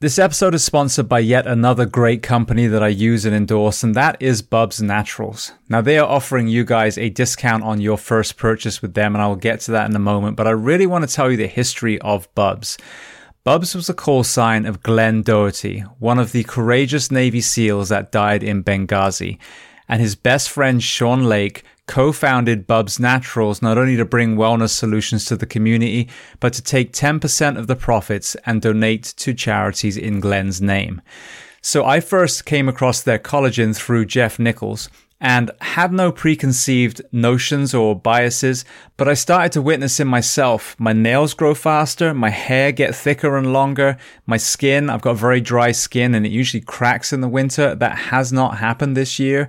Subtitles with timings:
[0.00, 3.96] This episode is sponsored by yet another great company that I use and endorse, and
[3.96, 5.50] that is Bubs Naturals.
[5.68, 9.22] Now, they are offering you guys a discount on your first purchase with them, and
[9.22, 11.36] I will get to that in a moment, but I really want to tell you
[11.36, 12.78] the history of Bubs.
[13.42, 18.12] Bubs was the call sign of Glenn Doherty, one of the courageous Navy SEALs that
[18.12, 19.38] died in Benghazi,
[19.88, 25.24] and his best friend Sean Lake co-founded Bubs Naturals not only to bring wellness solutions
[25.24, 30.20] to the community, but to take 10% of the profits and donate to charities in
[30.20, 31.02] Glenn's name.
[31.60, 34.88] So I first came across their collagen through Jeff Nichols
[35.20, 38.64] and had no preconceived notions or biases,
[38.96, 40.76] but I started to witness in myself.
[40.78, 43.96] My nails grow faster, my hair get thicker and longer,
[44.26, 47.74] my skin, I've got very dry skin and it usually cracks in the winter.
[47.74, 49.48] That has not happened this year.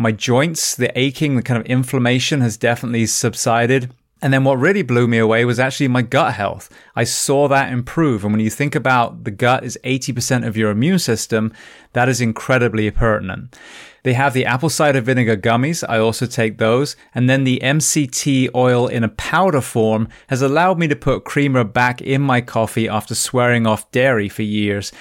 [0.00, 3.92] My joints, the aching, the kind of inflammation has definitely subsided.
[4.22, 6.70] And then what really blew me away was actually my gut health.
[6.94, 8.22] I saw that improve.
[8.22, 11.52] And when you think about the gut is 80% of your immune system,
[11.94, 13.56] that is incredibly pertinent.
[14.04, 15.84] They have the apple cider vinegar gummies.
[15.88, 16.94] I also take those.
[17.12, 21.64] And then the MCT oil in a powder form has allowed me to put creamer
[21.64, 24.92] back in my coffee after swearing off dairy for years.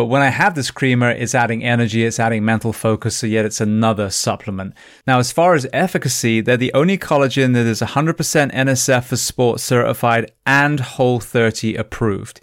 [0.00, 3.44] But when I have this creamer, it's adding energy, it's adding mental focus, so yet
[3.44, 4.72] it's another supplement.
[5.06, 8.16] Now, as far as efficacy, they're the only collagen that is 100%
[8.50, 12.40] NSF for Sport certified and Whole 30 approved.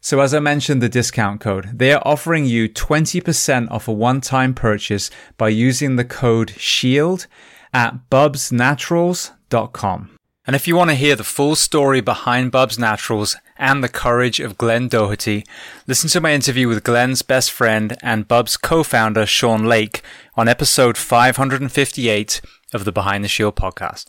[0.00, 4.52] So as I mentioned, the discount code, they are offering you 20% off a one-time
[4.52, 7.28] purchase by using the code SHIELD
[7.72, 10.10] at bubsnaturals.com.
[10.44, 14.40] And if you want to hear the full story behind Bubs Naturals and the courage
[14.40, 15.44] of Glenn Doherty,
[15.86, 20.02] listen to my interview with Glenn's best friend and Bubs co-founder Sean Lake
[20.36, 22.40] on episode 558
[22.72, 24.06] of the Behind the Shield podcast.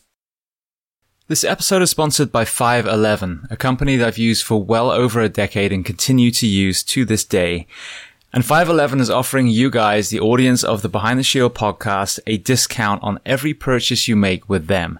[1.27, 5.27] This episode is sponsored by 511, a company that I've used for well over a
[5.27, 7.67] decade and continue to use to this day.
[8.31, 12.37] And 511 is offering you guys, the audience of the Behind the Shield podcast, a
[12.37, 14.99] discount on every purchase you make with them.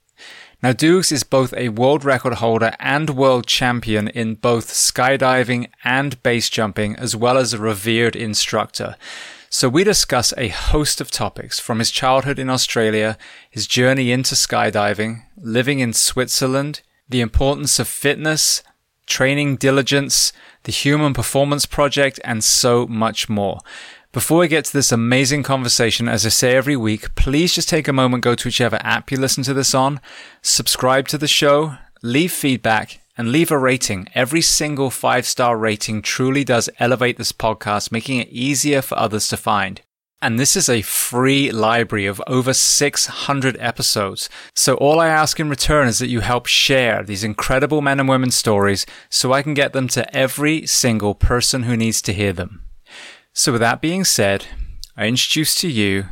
[0.63, 6.21] Now, Dukes is both a world record holder and world champion in both skydiving and
[6.21, 8.95] base jumping, as well as a revered instructor.
[9.49, 13.17] So we discuss a host of topics from his childhood in Australia,
[13.49, 18.61] his journey into skydiving, living in Switzerland, the importance of fitness,
[19.07, 20.31] training diligence,
[20.63, 23.61] the Human Performance Project, and so much more.
[24.13, 27.87] Before we get to this amazing conversation, as I say every week, please just take
[27.87, 30.01] a moment, go to whichever app you listen to this on,
[30.41, 34.09] subscribe to the show, leave feedback, and leave a rating.
[34.13, 39.29] Every single five star rating truly does elevate this podcast, making it easier for others
[39.29, 39.79] to find.
[40.21, 44.29] And this is a free library of over 600 episodes.
[44.53, 48.09] So all I ask in return is that you help share these incredible men and
[48.09, 52.33] women stories so I can get them to every single person who needs to hear
[52.33, 52.65] them.
[53.33, 54.47] So with that being said,
[54.97, 56.05] I introduce to you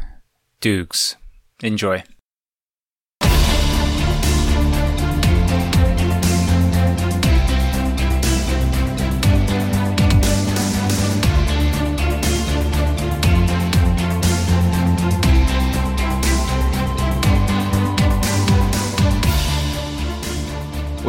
[0.61, 1.15] Dukes.
[1.61, 2.03] Enjoy.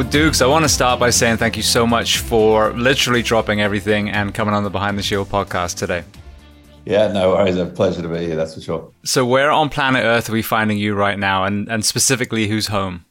[0.01, 3.61] Well, Dukes, I want to start by saying thank you so much for literally dropping
[3.61, 6.05] everything and coming on the Behind the Shield podcast today.
[6.87, 7.59] Yeah, no worries.
[7.59, 8.93] A pleasure to be here, that's for sure.
[9.05, 12.69] So, where on planet Earth are we finding you right now, and, and specifically, who's
[12.69, 13.05] home?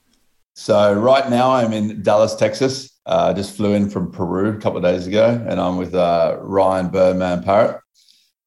[0.55, 2.99] So, right now, I'm in Dallas, Texas.
[3.05, 6.37] Uh, just flew in from Peru a couple of days ago, and I'm with uh,
[6.41, 7.81] Ryan Birdman Parrott.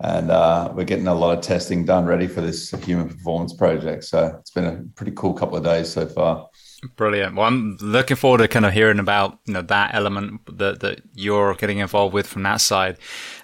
[0.00, 4.02] And uh, we're getting a lot of testing done ready for this human performance project.
[4.02, 6.48] So, it's been a pretty cool couple of days so far.
[6.96, 7.36] Brilliant.
[7.36, 11.02] Well, I'm looking forward to kind of hearing about you know that element that that
[11.14, 12.96] you're getting involved with from that side.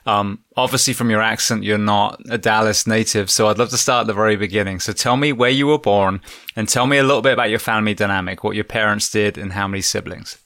[0.07, 4.03] Um, obviously, from your accent, you're not a Dallas native, so I'd love to start
[4.03, 4.81] at the very beginning.
[4.81, 6.21] So, tell me where you were born,
[6.57, 9.53] and tell me a little bit about your family dynamic, what your parents did, and
[9.53, 10.39] how many siblings.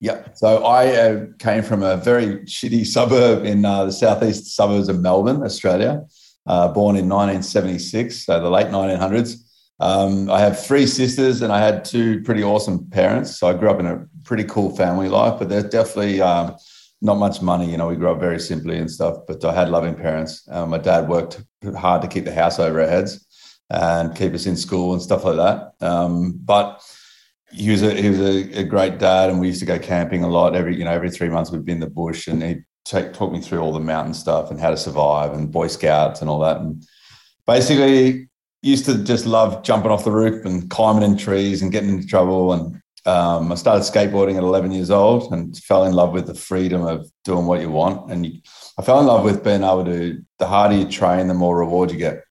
[0.00, 0.26] Yeah.
[0.34, 5.00] So I uh, came from a very shitty suburb in uh, the southeast suburbs of
[5.00, 6.04] Melbourne, Australia.
[6.44, 9.36] Uh, born in 1976, so the late 1900s.
[9.82, 13.36] Um, I have three sisters and I had two pretty awesome parents.
[13.36, 16.56] So I grew up in a pretty cool family life, but there's definitely um,
[17.00, 17.68] not much money.
[17.68, 20.46] You know, we grew up very simply and stuff, but I had loving parents.
[20.48, 21.42] Um, my dad worked
[21.76, 23.26] hard to keep the house over our heads
[23.70, 25.72] and keep us in school and stuff like that.
[25.84, 26.80] Um, but
[27.50, 30.22] he was a he was a, a, great dad, and we used to go camping
[30.24, 30.54] a lot.
[30.54, 33.32] Every you know every three months we'd be in the bush, and he take talk
[33.32, 36.40] me through all the mountain stuff and how to survive and Boy Scouts and all
[36.40, 36.58] that.
[36.58, 36.82] And
[37.46, 38.28] basically,
[38.62, 42.06] used to just love jumping off the roof and climbing in trees and getting into
[42.06, 42.52] trouble.
[42.52, 46.34] And um, I started skateboarding at 11 years old and fell in love with the
[46.34, 48.10] freedom of doing what you want.
[48.10, 48.40] And you,
[48.78, 51.90] I fell in love with being able to, the harder you train, the more reward
[51.90, 52.22] you get.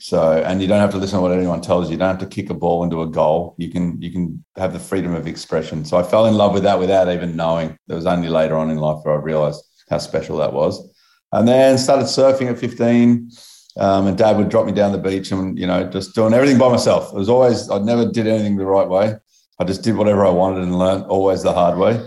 [0.00, 1.92] So, and you don't have to listen to what anyone tells you.
[1.92, 3.54] You don't have to kick a ball into a goal.
[3.58, 5.84] You can, you can have the freedom of expression.
[5.84, 7.76] So I fell in love with that without even knowing.
[7.88, 10.86] It was only later on in life where I realized how special that was.
[11.32, 13.30] And then started surfing at 15
[13.78, 16.58] um, and dad would drop me down the beach and, you know, just doing everything
[16.58, 17.12] by myself.
[17.12, 19.16] It was always, I never did anything the right way.
[19.58, 22.04] I just did whatever I wanted and learned always the hard way.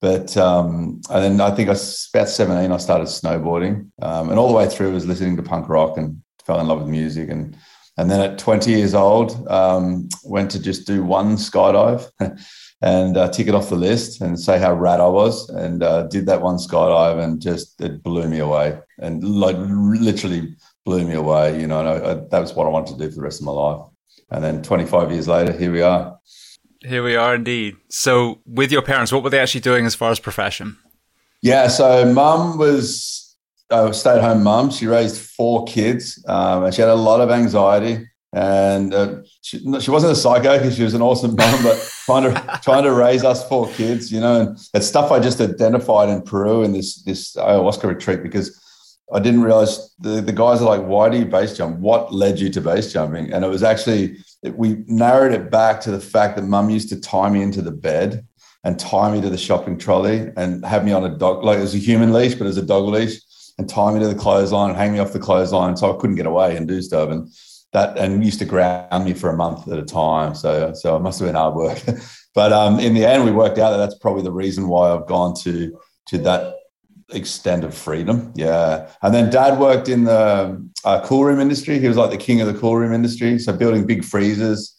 [0.00, 3.90] But, um, and then I think I was about 17, I started snowboarding.
[4.02, 6.80] Um, and all the way through was listening to punk rock and fell in love
[6.80, 7.30] with music.
[7.30, 7.56] And,
[7.96, 12.10] and then at 20 years old, um, went to just do one skydive.
[12.82, 15.48] and uh, tick it off the list and say how rad I was.
[15.48, 20.54] And uh, did that one skydive and just it blew me away and like literally
[20.86, 21.60] blew me away.
[21.60, 23.40] You know, and I, I, that was what I wanted to do for the rest
[23.40, 23.86] of my life.
[24.30, 26.18] And then 25 years later, here we are.
[26.80, 27.76] Here we are indeed.
[27.90, 30.78] So, with your parents, what were they actually doing as far as profession?
[31.42, 33.36] Yeah, so mum was
[33.70, 34.70] a stay at home mum.
[34.70, 38.08] She raised four kids um, and she had a lot of anxiety.
[38.32, 42.22] And uh, she, she wasn't a psycho because she was an awesome mum, but trying
[42.24, 46.08] to trying to raise us four kids, you know, and it's stuff I just identified
[46.08, 48.60] in Peru in this this ayahuasca retreat because
[49.12, 51.78] I didn't realize the, the guys are like, why do you base jump?
[51.78, 53.32] What led you to base jumping?
[53.32, 57.00] And it was actually, we narrowed it back to the fact that mum used to
[57.00, 58.26] tie me into the bed
[58.64, 61.62] and tie me to the shopping trolley and have me on a dog, like it
[61.62, 63.20] was a human leash, but it was a dog leash
[63.58, 65.76] and tie me to the clothesline and hang me off the clothesline.
[65.76, 67.08] So I couldn't get away and do stuff.
[67.10, 67.32] And
[67.72, 70.34] that, and used to ground me for a month at a time.
[70.34, 71.80] So, so it must have been hard work.
[72.34, 75.06] but um, in the end, we worked out that that's probably the reason why I've
[75.06, 76.54] gone to, to that
[77.10, 78.32] extent of freedom.
[78.34, 78.88] Yeah.
[79.02, 81.78] And then dad worked in the uh, cool room industry.
[81.78, 83.38] He was like the king of the cool room industry.
[83.38, 84.76] So building big freezers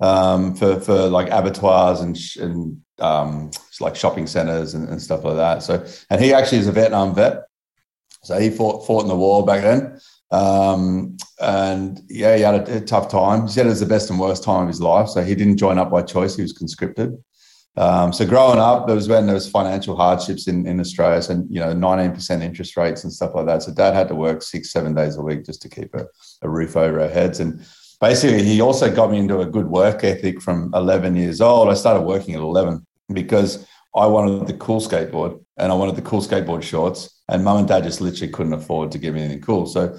[0.00, 5.36] um, for, for like abattoirs and, and um, like shopping centers and, and, stuff like
[5.36, 5.62] that.
[5.62, 7.44] So, and he actually is a Vietnam vet.
[8.22, 9.98] So he fought, fought in the war back then.
[10.30, 13.42] Um, and yeah, he had a, a tough time.
[13.46, 15.08] He said it was the best and worst time of his life.
[15.08, 16.36] So he didn't join up by choice.
[16.36, 17.16] He was conscripted.
[17.76, 21.44] Um, so growing up, there was when there was financial hardships in, in Australia, so
[21.48, 23.62] you know, 19% interest rates and stuff like that.
[23.62, 26.06] So dad had to work six, seven days a week just to keep a,
[26.42, 27.38] a roof over our heads.
[27.40, 27.64] And
[28.00, 31.68] basically, he also got me into a good work ethic from 11 years old.
[31.68, 36.02] I started working at 11 because I wanted the cool skateboard and I wanted the
[36.02, 39.42] cool skateboard shorts, and mum and dad just literally couldn't afford to give me anything
[39.42, 39.66] cool.
[39.66, 39.96] So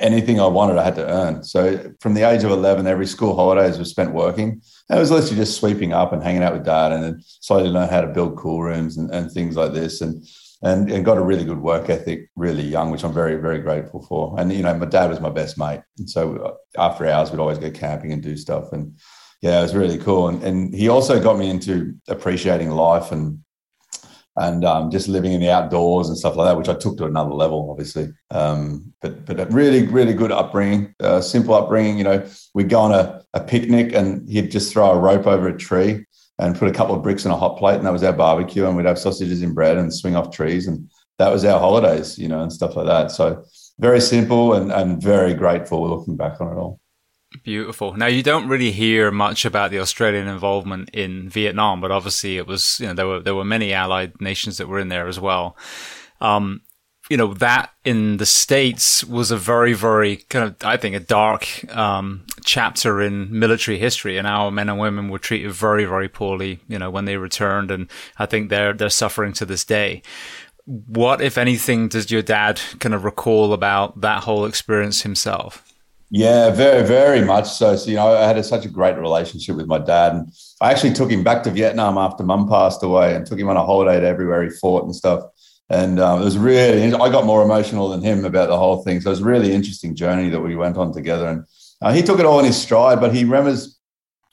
[0.00, 1.44] anything I wanted, I had to earn.
[1.44, 4.62] So from the age of 11, every school holidays was spent working.
[4.88, 7.68] And it was literally just sweeping up and hanging out with dad and then slowly
[7.68, 10.00] learn how to build cool rooms and, and things like this.
[10.00, 10.26] And,
[10.62, 14.02] and, and got a really good work ethic really young, which I'm very, very grateful
[14.02, 14.38] for.
[14.38, 15.80] And, you know, my dad was my best mate.
[15.98, 18.72] And so after hours, we'd always go camping and do stuff.
[18.72, 18.98] And
[19.40, 20.28] yeah, it was really cool.
[20.28, 23.42] And, and he also got me into appreciating life and
[24.36, 27.06] and um, just living in the outdoors and stuff like that, which I took to
[27.06, 28.08] another level, obviously.
[28.30, 31.98] Um, but but a really really good upbringing, uh, simple upbringing.
[31.98, 35.48] You know, we'd go on a, a picnic and he'd just throw a rope over
[35.48, 36.04] a tree
[36.38, 38.66] and put a couple of bricks in a hot plate, and that was our barbecue,
[38.66, 42.18] and we'd have sausages in bread and swing off trees, and that was our holidays,
[42.18, 43.10] you know, and stuff like that.
[43.10, 43.44] So
[43.78, 46.80] very simple and and very grateful looking back on it all.
[47.44, 47.94] Beautiful.
[47.94, 52.46] Now you don't really hear much about the Australian involvement in Vietnam, but obviously it
[52.46, 55.20] was you know there were there were many allied nations that were in there as
[55.20, 55.56] well.
[56.20, 56.62] Um,
[57.08, 61.00] you know that in the states was a very very kind of I think a
[61.00, 66.08] dark um, chapter in military history, and our men and women were treated very very
[66.08, 66.58] poorly.
[66.66, 70.02] You know when they returned, and I think they're they're suffering to this day.
[70.66, 75.69] What, if anything, does your dad kind of recall about that whole experience himself?
[76.12, 77.76] Yeah, very, very much so.
[77.76, 80.12] So, you know, I had a, such a great relationship with my dad.
[80.12, 83.48] And I actually took him back to Vietnam after mum passed away and took him
[83.48, 85.22] on a holiday to everywhere he fought and stuff.
[85.68, 89.00] And um, it was really, I got more emotional than him about the whole thing.
[89.00, 91.28] So it was a really interesting journey that we went on together.
[91.28, 91.44] And
[91.80, 93.78] uh, he took it all in his stride, but he remembers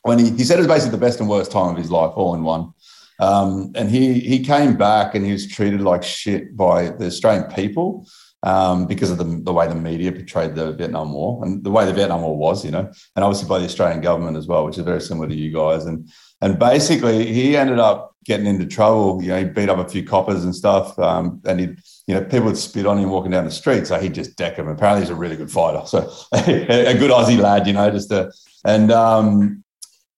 [0.02, 2.12] when he, he said it was basically the best and worst time of his life,
[2.16, 2.74] all in one.
[3.20, 7.52] Um, and he, he came back and he was treated like shit by the Australian
[7.52, 8.08] people
[8.44, 11.86] um, because of the, the way the media portrayed the Vietnam War and the way
[11.86, 14.78] the Vietnam War was, you know, and obviously by the Australian government as well, which
[14.78, 15.86] is very similar to you guys.
[15.86, 16.10] And
[16.42, 19.22] and basically, he ended up getting into trouble.
[19.24, 21.66] You know, he beat up a few coppers and stuff, um, and he,
[22.06, 24.58] you know, people would spit on him walking down the street, so he'd just deck
[24.58, 24.68] him.
[24.68, 26.00] Apparently, he's a really good fighter, so
[26.34, 28.32] a good Aussie lad, you know, just a,
[28.66, 29.64] and um,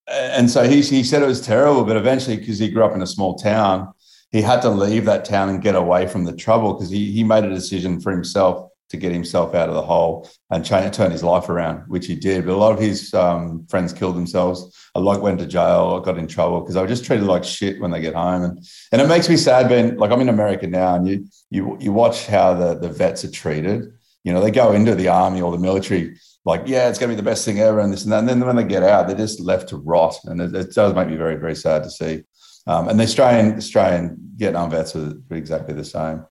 [0.10, 3.02] and so he he said it was terrible, but eventually, because he grew up in
[3.02, 3.94] a small town
[4.32, 7.24] he had to leave that town and get away from the trouble because he, he
[7.24, 11.24] made a decision for himself to get himself out of the hole and turn his
[11.24, 12.46] life around, which he did.
[12.46, 14.76] But a lot of his um, friends killed themselves.
[14.96, 17.44] A lot went to jail or got in trouble because I was just treated like
[17.44, 18.44] shit when they get home.
[18.44, 21.78] And and it makes me sad, being like I'm in America now, and you you
[21.80, 23.94] you watch how the the vets are treated.
[24.24, 27.16] You know, they go into the army or the military like, yeah, it's going to
[27.16, 28.20] be the best thing ever, and this and that.
[28.20, 30.96] And then when they get out, they're just left to rot, and it, it does
[30.96, 32.24] make me very very sad to see.
[32.70, 36.24] Um, and the Australian Australian Vietnam vets are exactly the same.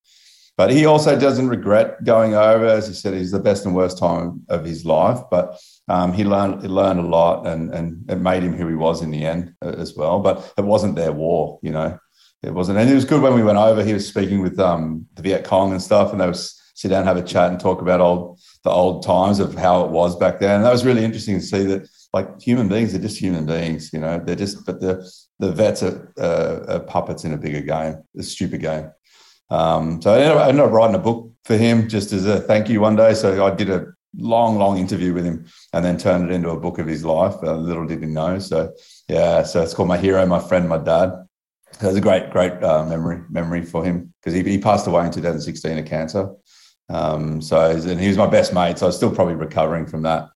[0.57, 2.65] But he also doesn't regret going over.
[2.65, 5.19] As he said, he's the best and worst time of his life.
[5.33, 8.77] But um, he learned he learned a lot, and and it made him who he
[8.77, 10.21] was in the end uh, as well.
[10.21, 11.99] But it wasn't their war, you know.
[12.45, 13.83] It wasn't, and it was good when we went over.
[13.83, 17.05] He was speaking with um, the Viet Cong and stuff, and they was sit down,
[17.05, 20.39] have a chat, and talk about old the old times of how it was back
[20.39, 20.57] then.
[20.57, 23.93] And that was really interesting to see that like human beings are just human beings,
[23.93, 24.21] you know.
[24.25, 25.05] They're just, but the
[25.39, 28.91] the vets are, uh, are puppets in a bigger game, a stupid game.
[29.51, 32.27] Um, so I ended, up, I ended, up, writing a book for him just as
[32.27, 33.15] a thank you one day.
[33.15, 36.61] So I did a long, long interview with him and then turned it into a
[36.61, 37.35] book of his life.
[37.43, 38.39] Uh, little did he know.
[38.39, 38.73] So
[39.09, 41.13] yeah, so it's called My Hero, My Friend, My Dad.
[41.81, 45.07] It was a great, great uh, memory memory for him because he, he passed away
[45.07, 46.31] in 2016 of cancer.
[46.89, 50.03] Um, so and he was my best mate, so I was still probably recovering from
[50.03, 50.29] that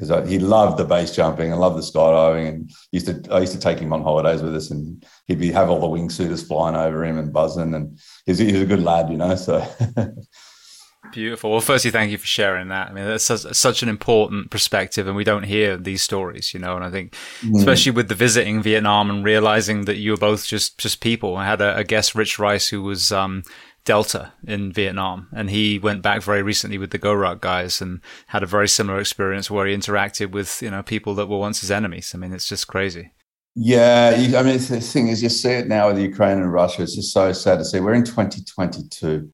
[0.00, 3.52] because he loved the base jumping and loved the skydiving and used to I used
[3.52, 6.76] to take him on holidays with us and he'd be have all the wingsuiters flying
[6.76, 9.66] over him and buzzing and he's, he's a good lad you know so
[11.12, 11.50] Beautiful.
[11.50, 12.88] Well, firstly, thank you for sharing that.
[12.88, 16.76] I mean, that's such, an important perspective, and we don't hear these stories, you know.
[16.76, 17.58] And I think, mm.
[17.58, 21.36] especially with the visiting Vietnam and realizing that you were both just just people.
[21.36, 23.42] I had a, a guest, Rich Rice, who was um,
[23.84, 28.42] Delta in Vietnam, and he went back very recently with the GORUCK guys and had
[28.42, 31.70] a very similar experience where he interacted with you know people that were once his
[31.70, 32.12] enemies.
[32.14, 33.12] I mean, it's just crazy.
[33.56, 36.82] Yeah, I mean, the thing is, you see it now with Ukraine and Russia.
[36.82, 37.80] It's just so sad to see.
[37.80, 39.30] We're in 2022,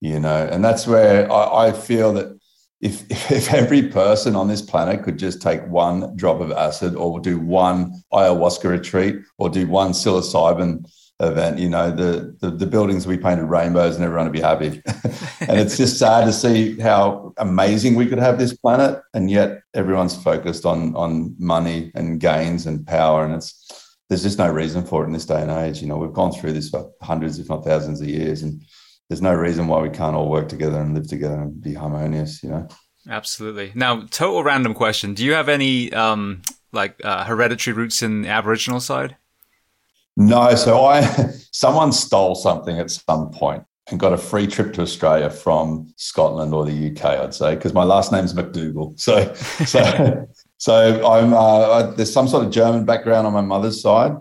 [0.00, 2.38] you know, and that's where I, I feel that
[2.80, 7.20] if if every person on this planet could just take one drop of acid, or
[7.20, 10.84] do one ayahuasca retreat, or do one psilocybin
[11.20, 14.82] event, you know, the, the, the buildings we painted rainbows and everyone would be happy.
[15.40, 19.62] and it's just sad to see how amazing we could have this planet, and yet
[19.74, 23.66] everyone's focused on on money and gains and power, and it's
[24.08, 25.80] there's just no reason for it in this day and age.
[25.80, 28.62] You know, we've gone through this for hundreds, if not thousands, of years, and
[29.08, 32.42] there's no reason why we can't all work together and live together and be harmonious.
[32.42, 32.68] You know.
[33.08, 33.72] Absolutely.
[33.74, 36.42] Now, total random question: Do you have any um,
[36.72, 39.16] like uh, hereditary roots in the Aboriginal side?
[40.16, 41.02] No, so I
[41.52, 43.30] someone stole something at some
[43.88, 47.72] and got a free trip to Australia from Scotland or the UK, I'd say, because
[47.72, 48.98] my last name's McDougall.
[48.98, 49.32] So,
[49.64, 54.16] so, so I'm uh, there's some sort of German background on my mother's side,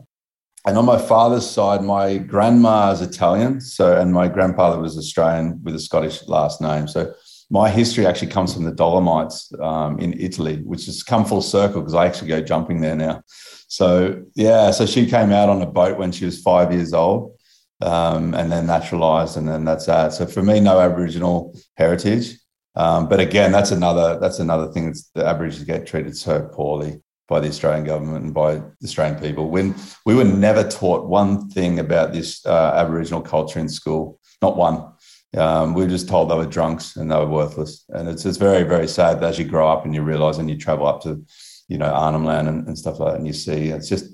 [0.68, 5.62] and on my father's side, my grandma is Italian, so and my grandfather was Australian
[5.64, 6.88] with a Scottish last name.
[6.88, 7.14] So
[7.50, 11.82] my history actually comes from the Dolomites um, in Italy, which has come full circle
[11.82, 13.22] because I actually go jumping there now.
[13.68, 17.36] So yeah, so she came out on a boat when she was five years old
[17.82, 20.14] um, and then naturalized, and then that's that.
[20.14, 22.38] So for me, no Aboriginal heritage.
[22.76, 27.02] Um, but again, that's another that's another thing that's the Aborigines get treated so poorly
[27.28, 29.50] by the Australian government and by the Australian people.
[29.50, 29.76] When
[30.06, 34.92] we were never taught one thing about this uh, Aboriginal culture in school, not one.
[35.36, 37.86] Um, we were just told they were drunks and they were worthless.
[37.90, 40.58] And it's it's very very sad as you grow up and you realise and you
[40.58, 41.24] travel up to,
[41.68, 44.06] you know, Arnhem Land and, and stuff like that, and you see it's just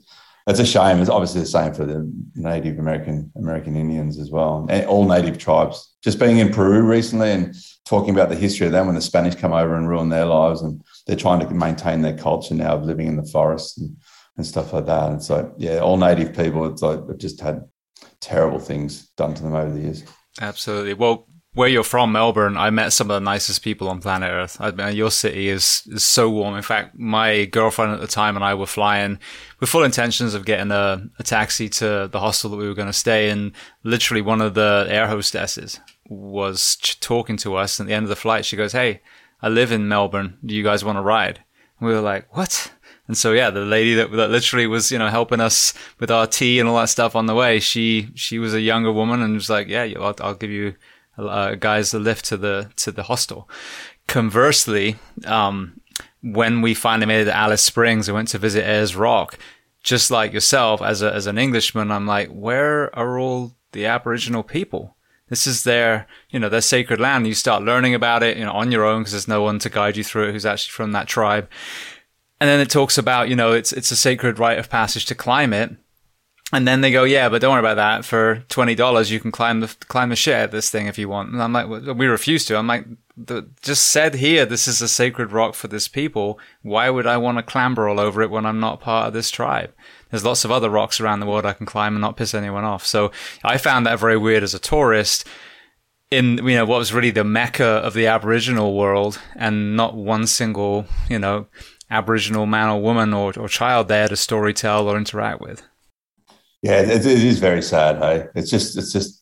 [0.47, 0.99] it's a shame.
[0.99, 5.37] It's obviously the same for the Native American American Indians as well, and all Native
[5.37, 5.95] tribes.
[6.03, 9.35] Just being in Peru recently and talking about the history of them when the Spanish
[9.35, 12.83] come over and ruin their lives, and they're trying to maintain their culture now of
[12.83, 13.95] living in the forest and,
[14.37, 15.11] and stuff like that.
[15.11, 17.63] And so, yeah, all Native people, it's like they've just had
[18.19, 20.03] terrible things done to them over the years.
[20.39, 20.93] Absolutely.
[20.93, 24.55] Well, where you're from, Melbourne, I met some of the nicest people on planet Earth.
[24.61, 26.55] I mean, your city is, is so warm.
[26.55, 29.19] In fact, my girlfriend at the time and I were flying
[29.59, 32.87] with full intentions of getting a, a taxi to the hostel that we were going
[32.87, 33.51] to stay in.
[33.83, 37.81] Literally, one of the air hostesses was talking to us.
[37.81, 39.01] At the end of the flight, she goes, Hey,
[39.41, 40.37] I live in Melbourne.
[40.45, 41.43] Do you guys want to ride?
[41.79, 42.71] And we were like, What?
[43.07, 46.27] And so yeah, the lady that, that literally was, you know, helping us with our
[46.27, 49.33] tea and all that stuff on the way, she, she was a younger woman and
[49.33, 50.75] was like, yeah, I'll, I'll give you
[51.17, 53.49] uh, guys a lift to the to the hostel.
[54.07, 55.79] Conversely, um,
[56.21, 59.37] when we finally made it to Alice Springs, I went to visit Ayers Rock.
[59.83, 64.43] Just like yourself, as a as an Englishman, I'm like, where are all the Aboriginal
[64.43, 64.95] people?
[65.27, 67.25] This is their, you know, their sacred land.
[67.25, 69.69] You start learning about it, you know, on your own because there's no one to
[69.69, 71.49] guide you through it who's actually from that tribe.
[72.41, 75.15] And then it talks about, you know, it's it's a sacred rite of passage to
[75.15, 75.75] climb it.
[76.51, 78.03] And then they go, yeah, but don't worry about that.
[78.03, 81.07] For twenty dollars, you can climb the climb the shit of this thing if you
[81.07, 81.31] want.
[81.31, 82.57] And I'm like, we refuse to.
[82.57, 82.87] I'm like,
[83.61, 86.39] just said here, this is a sacred rock for this people.
[86.63, 89.29] Why would I want to clamber all over it when I'm not part of this
[89.29, 89.71] tribe?
[90.09, 92.63] There's lots of other rocks around the world I can climb and not piss anyone
[92.63, 92.87] off.
[92.87, 93.11] So
[93.43, 95.27] I found that very weird as a tourist.
[96.09, 100.25] In you know what was really the mecca of the Aboriginal world, and not one
[100.25, 101.45] single you know
[101.91, 105.61] Aboriginal man or woman or, or child there to story tell or interact with.
[106.63, 107.97] Yeah, it, it is very sad.
[107.97, 109.21] Hey, it's just it's just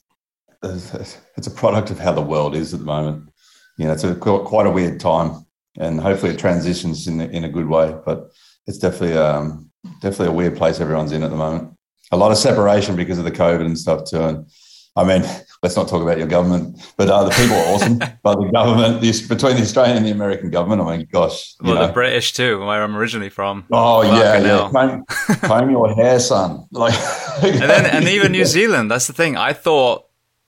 [0.63, 3.29] it's a product of how the world is at the moment.
[3.77, 5.45] You know, it's a, quite a weird time,
[5.77, 7.95] and hopefully it transitions in in a good way.
[8.05, 8.29] But
[8.67, 11.75] it's definitely um, definitely a weird place everyone's in at the moment.
[12.11, 14.21] A lot of separation because of the COVID and stuff too.
[14.21, 14.45] And
[14.95, 15.23] I mean,
[15.61, 17.97] let's not talk about your government, but uh, the people are awesome.
[18.23, 21.55] but the government, this between the Australian and the American government, I mean, gosh.
[21.61, 21.87] well, know.
[21.87, 23.65] the British too, where I'm originally from.
[23.71, 24.69] Oh yeah, yeah.
[24.71, 25.05] Comb,
[25.41, 26.67] comb your hair, son.
[26.71, 26.93] Like,
[27.43, 28.89] and then and even New Zealand.
[28.89, 29.35] That's the thing.
[29.35, 30.05] I thought.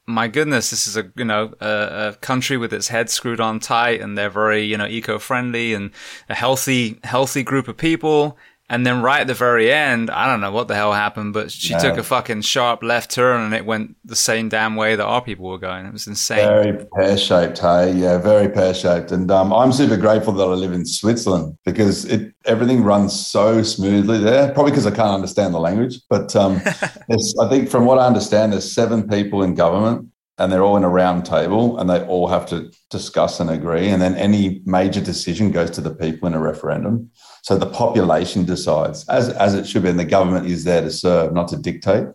[0.08, 3.60] My goodness, this is a you know a, a country with its head screwed on
[3.60, 5.92] tight, and they're very you know eco friendly and
[6.28, 8.36] a healthy healthy group of people
[8.72, 11.52] and then right at the very end, I don't know what the hell happened, but
[11.52, 15.04] she took a fucking sharp left turn and it went the same damn way that
[15.04, 15.86] our people were going.
[15.86, 16.48] It was insane.
[16.48, 17.92] Very pear shaped, hey?
[17.92, 19.12] Yeah, very pear shaped.
[19.12, 23.62] And um, I'm super grateful that I live in Switzerland because it everything runs so
[23.62, 24.54] smoothly there.
[24.54, 26.00] Probably because I can't understand the language.
[26.10, 30.08] But um, I think from what I understand, there's seven people in government
[30.42, 33.90] and they're all in a round table and they all have to discuss and agree.
[33.90, 37.12] And then any major decision goes to the people in a referendum.
[37.44, 40.90] So the population decides, as, as it should be, and the government is there to
[40.90, 42.08] serve, not to dictate.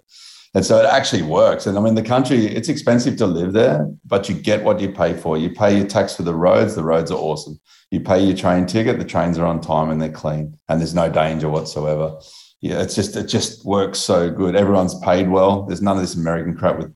[0.54, 1.66] And so it actually works.
[1.66, 4.90] And I mean, the country, it's expensive to live there, but you get what you
[4.90, 5.38] pay for.
[5.38, 7.60] You pay your tax for the roads, the roads are awesome.
[7.90, 10.94] You pay your train ticket, the trains are on time and they're clean, and there's
[10.94, 12.18] no danger whatsoever.
[12.60, 14.56] Yeah, it's just, it just works so good.
[14.56, 15.62] Everyone's paid well.
[15.62, 16.92] There's none of this American crap with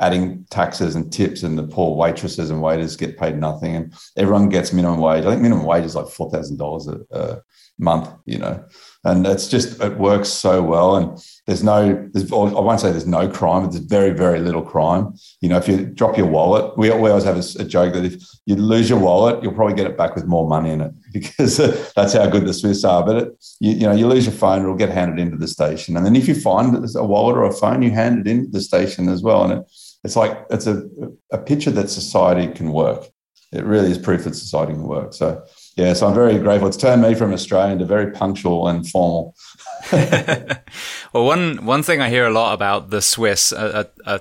[0.00, 4.48] adding taxes and tips and the poor waitresses and waiters get paid nothing and everyone
[4.48, 5.24] gets minimum wage.
[5.24, 7.42] I think minimum wage is like $4,000 a
[7.78, 8.64] month, you know,
[9.04, 10.96] and it's just, it works so well.
[10.96, 14.62] And there's no, there's, I won't say there's no crime, but there's very, very little
[14.62, 15.14] crime.
[15.40, 18.04] You know, if you drop your wallet, we, we always have a, a joke that
[18.04, 20.92] if you lose your wallet, you'll probably get it back with more money in it
[21.12, 21.56] because
[21.94, 23.04] that's how good the Swiss are.
[23.04, 25.96] But it, you, you know, you lose your phone, it'll get handed into the station.
[25.96, 28.60] And then if you find a wallet or a phone, you hand it into the
[28.60, 29.44] station as well.
[29.44, 29.72] And it,
[30.04, 30.88] it's like it's a,
[31.32, 33.08] a picture that society can work.
[33.52, 35.14] It really is proof that society can work.
[35.14, 35.42] So
[35.76, 36.68] yeah, so I'm very grateful.
[36.68, 39.34] It's turned me from Australian to very punctual and formal.
[39.92, 44.20] well, one one thing I hear a lot about the Swiss, a, a,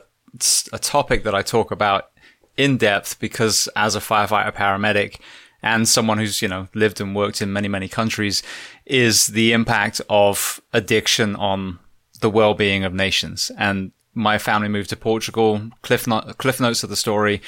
[0.74, 2.12] a topic that I talk about
[2.58, 5.20] in depth because as a firefighter paramedic
[5.62, 8.44] and someone who's, you know, lived and worked in many, many countries
[8.86, 11.80] is the impact of addiction on
[12.22, 13.52] the well-being of nations.
[13.58, 15.62] And my family moved to Portugal.
[15.84, 17.42] Cliff, not- cliff notes of the story.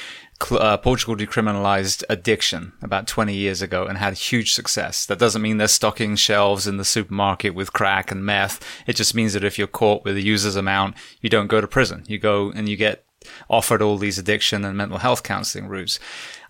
[0.52, 5.06] Uh, Portugal decriminalized addiction about 20 years ago and had huge success.
[5.06, 8.64] That doesn't mean they're stocking shelves in the supermarket with crack and meth.
[8.88, 11.68] It just means that if you're caught with a user's amount, you don't go to
[11.68, 12.04] prison.
[12.08, 13.04] You go and you get
[13.50, 16.00] offered all these addiction and mental health counseling routes.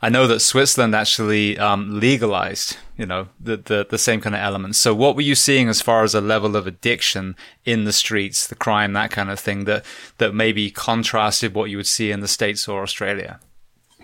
[0.02, 4.42] I know that Switzerland actually um, legalized, you know, the, the, the same kind of
[4.42, 4.78] elements.
[4.78, 7.36] So, what were you seeing as far as a level of addiction
[7.66, 9.84] in the streets, the crime, that kind of thing, that
[10.18, 13.42] that maybe contrasted what you would see in the states or Australia?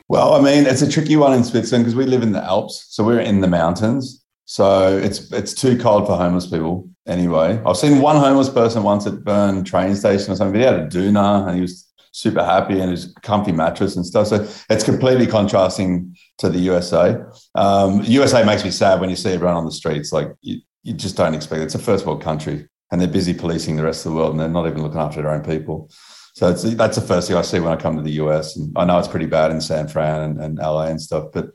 [0.08, 2.86] Well, I mean, it's a tricky one in Switzerland because we live in the Alps,
[2.90, 4.24] so we're in the mountains.
[4.46, 7.60] So it's it's too cold for homeless people anyway.
[7.66, 10.60] I've seen one homeless person once at Bern train station or something.
[10.60, 14.28] He had a doona and he was super happy and his comfy mattress and stuff.
[14.28, 17.22] So it's completely contrasting to the USA.
[17.56, 20.14] Um, USA makes me sad when you see everyone on the streets.
[20.14, 21.66] Like you, you just don't expect it.
[21.66, 24.40] It's a first world country and they're busy policing the rest of the world and
[24.40, 25.90] they're not even looking after their own people.
[26.36, 28.56] So that's the first thing I see when I come to the US.
[28.56, 31.50] And I know it's pretty bad in San Fran and, and LA and stuff, but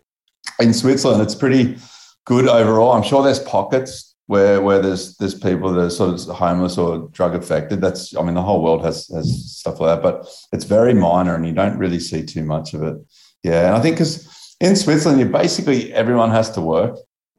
[0.58, 1.78] in Switzerland, it's pretty
[2.26, 2.92] good overall.
[2.92, 7.08] I'm sure there's pockets where where there's there's people that are sort of homeless or
[7.08, 7.80] drug affected.
[7.80, 11.34] That's I mean the whole world has has stuff like that, but it's very minor
[11.34, 12.96] and you don't really see too much of it.
[13.42, 16.96] Yeah, and I think because in Switzerland, you basically everyone has to work.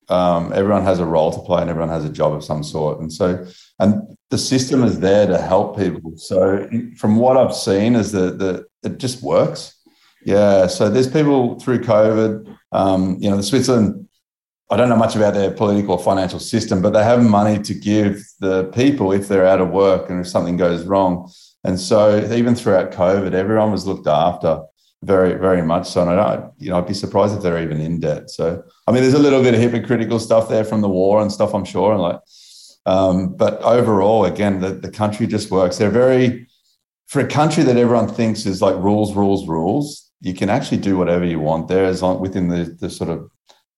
[0.10, 3.00] Um, everyone has a role to play and everyone has a job of some sort.
[3.00, 3.46] And so,
[3.80, 6.18] and the system is there to help people.
[6.18, 9.80] So, from what I've seen, is that the it just works.
[10.26, 10.68] Yeah.
[10.68, 12.54] So there's people through COVID.
[12.74, 14.10] Um, you know, the Switzerland
[14.72, 17.74] I don't know much about their political or financial system, but they have money to
[17.74, 21.30] give the people if they're out of work and if something goes wrong.
[21.66, 24.64] And so even throughout COVID, everyone was looked after
[25.04, 26.02] very, very much so.
[26.02, 28.30] And I don't, you know, I'd be surprised if they're even in debt.
[28.30, 31.32] So, I mean, there's a little bit of hypocritical stuff there from the war and
[31.32, 31.92] stuff, I'm sure.
[31.92, 32.20] And like,
[32.86, 35.78] um, but overall, again, the, the country just works.
[35.78, 36.48] They're very,
[37.08, 40.98] for a country that everyone thinks is like rules, rules, rules, you can actually do
[40.98, 43.30] whatever you want there as long within the, the sort of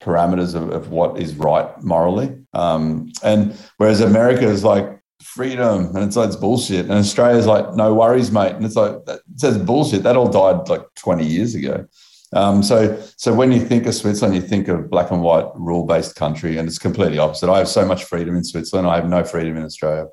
[0.03, 2.35] parameters of, of what is right morally.
[2.53, 6.85] Um, and whereas America is like freedom and it's like it's bullshit.
[6.85, 8.53] And Australia's like, no worries, mate.
[8.55, 10.03] And it's like that says bullshit.
[10.03, 11.87] That all died like 20 years ago.
[12.33, 16.15] Um, so, so when you think of Switzerland, you think of black and white rule-based
[16.15, 17.49] country, and it's completely opposite.
[17.49, 18.87] I have so much freedom in Switzerland.
[18.87, 20.07] I have no freedom in Australia,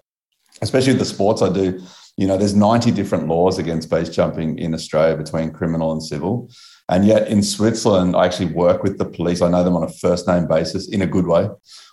[0.61, 1.81] especially with the sports I do.
[2.17, 6.51] You know, there's 90 different laws against base jumping in Australia between criminal and civil.
[6.91, 9.41] And yet in Switzerland, I actually work with the police.
[9.41, 11.49] I know them on a first name basis in a good way.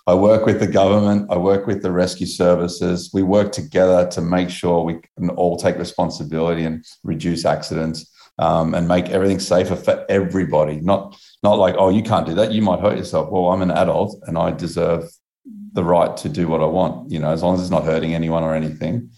[0.08, 3.10] I work with the government, I work with the rescue services.
[3.14, 8.74] We work together to make sure we can all take responsibility and reduce accidents um,
[8.74, 10.80] and make everything safer for everybody.
[10.80, 12.52] Not, not like, oh, you can't do that.
[12.52, 13.30] You might hurt yourself.
[13.30, 15.04] Well, I'm an adult and I deserve
[15.74, 18.14] the right to do what I want, you know, as long as it's not hurting
[18.14, 19.10] anyone or anything.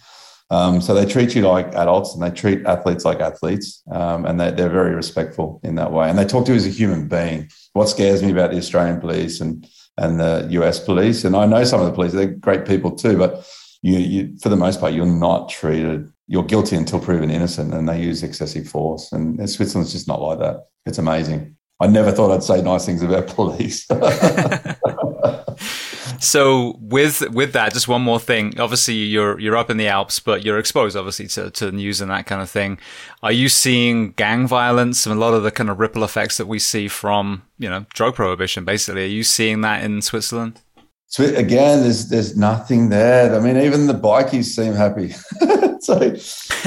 [0.50, 3.82] Um, so they treat you like adults and they treat athletes like athletes.
[3.90, 6.08] Um, and they, they're very respectful in that way.
[6.08, 7.48] And they talk to you as a human being.
[7.72, 11.62] What scares me about the Australian police and, and the US police, and I know
[11.64, 13.46] some of the police, they're great people too, but
[13.82, 17.88] you, you, for the most part, you're not treated, you're guilty until proven innocent, and
[17.88, 19.12] they use excessive force.
[19.12, 20.66] And Switzerland's just not like that.
[20.86, 21.56] It's amazing.
[21.80, 23.86] I never thought I'd say nice things about police.
[26.18, 28.58] So with with that, just one more thing.
[28.60, 32.10] Obviously, you're you're up in the Alps, but you're exposed obviously to, to news and
[32.10, 32.78] that kind of thing.
[33.22, 36.46] Are you seeing gang violence and a lot of the kind of ripple effects that
[36.46, 38.64] we see from you know drug prohibition?
[38.64, 40.60] Basically, are you seeing that in Switzerland?
[41.06, 43.34] So again, there's there's nothing there.
[43.34, 45.12] I mean, even the bikies seem happy.
[45.80, 46.02] so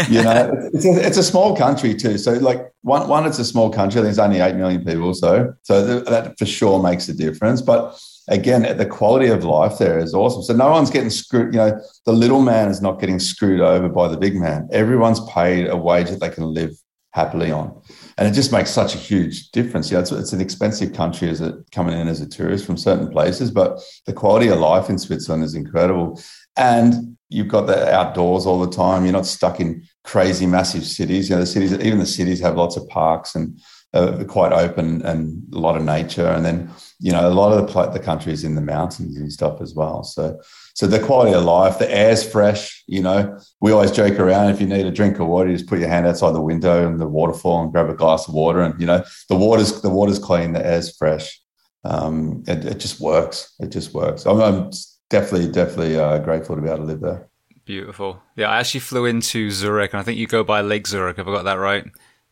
[0.10, 2.18] you know, it's a, it's a small country too.
[2.18, 4.02] So like one one, it's a small country.
[4.02, 5.14] It's only eight million people.
[5.14, 7.62] So so that for sure makes a difference.
[7.62, 10.44] But again, the quality of life there is awesome.
[10.44, 11.54] So no one's getting screwed.
[11.54, 14.68] You know, the little man is not getting screwed over by the big man.
[14.72, 16.72] Everyone's paid a wage that they can live
[17.12, 17.80] happily on,
[18.18, 19.92] and it just makes such a huge difference.
[19.92, 22.78] You know, it's, it's an expensive country as it coming in as a tourist from
[22.78, 26.20] certain places, but the quality of life in Switzerland is incredible,
[26.58, 29.04] and you've got the outdoors all the time.
[29.04, 31.30] You're not stuck in crazy massive cities.
[31.30, 33.60] You know, the cities, even the cities have lots of parks and
[33.94, 36.28] uh, quite open and a lot of nature.
[36.28, 39.32] And then, you know, a lot of the, the country is in the mountains and
[39.32, 40.04] stuff as well.
[40.04, 40.40] So,
[40.74, 42.84] so the quality of life, the air's fresh.
[42.88, 45.70] You know, we always joke around if you need a drink of water, you just
[45.70, 48.62] put your hand outside the window and the waterfall and grab a glass of water.
[48.62, 51.40] And you know, the water's the water's clean, the air's fresh.
[51.86, 53.54] Um, it, it just works.
[53.60, 54.26] It just works.
[54.26, 54.72] I'm, I'm
[55.10, 57.30] definitely, definitely uh, grateful to be able to live there.
[57.66, 58.22] Beautiful.
[58.36, 61.18] Yeah, I actually flew into Zurich, and I think you go by Lake Zurich.
[61.18, 61.86] Have I got that right?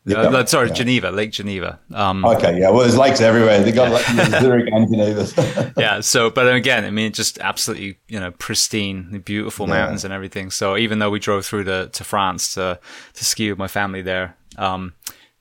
[0.04, 0.74] Yeah, uh, sorry, yeah.
[0.74, 1.78] Geneva, Lake Geneva.
[1.94, 2.70] Um, okay, yeah.
[2.70, 3.62] Well, there's lakes everywhere.
[3.62, 4.04] They got like,
[4.42, 5.72] Zurich and Geneva.
[5.76, 6.00] yeah.
[6.00, 9.74] So, but again, I mean, just absolutely, you know, pristine, beautiful yeah.
[9.74, 10.50] mountains and everything.
[10.50, 12.80] So, even though we drove through to, to France to
[13.14, 14.94] to ski with my family there, um,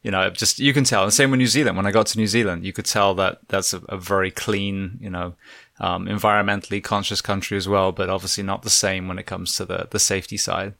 [0.04, 1.04] you know, just you can tell.
[1.04, 1.76] And same with New Zealand.
[1.76, 5.00] When I got to New Zealand, you could tell that that's a, a very clean,
[5.02, 5.34] you know,
[5.80, 7.92] um, environmentally conscious country as well.
[7.92, 10.76] But obviously, not the same when it comes to the the safety side.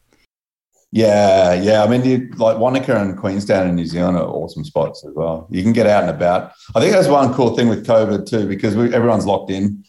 [0.92, 1.84] Yeah, yeah.
[1.84, 5.48] I mean, like Wanaka and Queenstown in New Zealand are awesome spots as well.
[5.50, 6.52] You can get out and about.
[6.76, 9.86] I think that's one cool thing with COVID too, because we, everyone's locked in,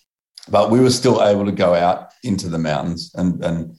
[0.49, 3.75] but we were still able to go out into the mountains and and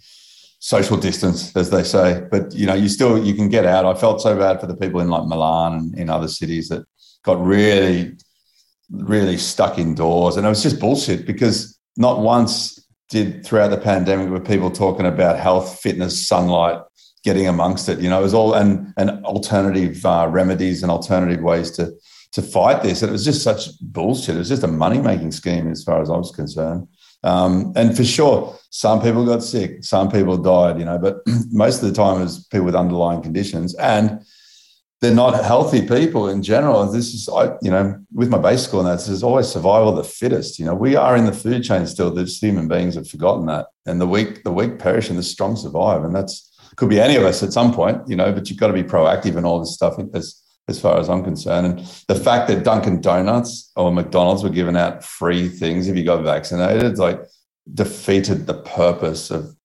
[0.60, 2.28] social distance, as they say.
[2.30, 3.86] But you know, you still you can get out.
[3.86, 6.86] I felt so bad for the people in like Milan and in other cities that
[7.24, 8.18] got really,
[8.92, 14.30] really stuck indoors, and it was just bullshit because not once did throughout the pandemic
[14.30, 16.82] were people talking about health, fitness, sunlight
[17.24, 18.00] getting amongst it.
[18.00, 21.94] You know, it was all and and alternative uh, remedies and alternative ways to
[22.34, 23.02] to fight this.
[23.02, 24.36] And it was just such bullshit.
[24.36, 26.88] It was just a money making scheme as far as I was concerned.
[27.24, 30.78] Um, and for sure, some people got sick, some people died.
[30.78, 31.18] You know, but
[31.52, 34.22] most of the time it was people with underlying conditions and.
[35.02, 36.90] They're not healthy people in general.
[36.90, 39.98] This is, I, you know, with my base school and that, there's always survival of
[39.98, 40.60] the fittest.
[40.60, 42.10] You know, we are in the food chain still.
[42.10, 45.58] That human beings have forgotten that, and the weak, the weak perish, and the strong
[45.58, 48.60] survive, and that's could be any of us at some point, you know, but you've
[48.60, 51.68] got to be proactive in all this stuff as, as far as I'm concerned.
[51.68, 56.04] And the fact that Dunkin' Donuts or McDonald's were giving out free things if you
[56.04, 57.22] got vaccinated, like
[57.74, 59.56] defeated the purpose of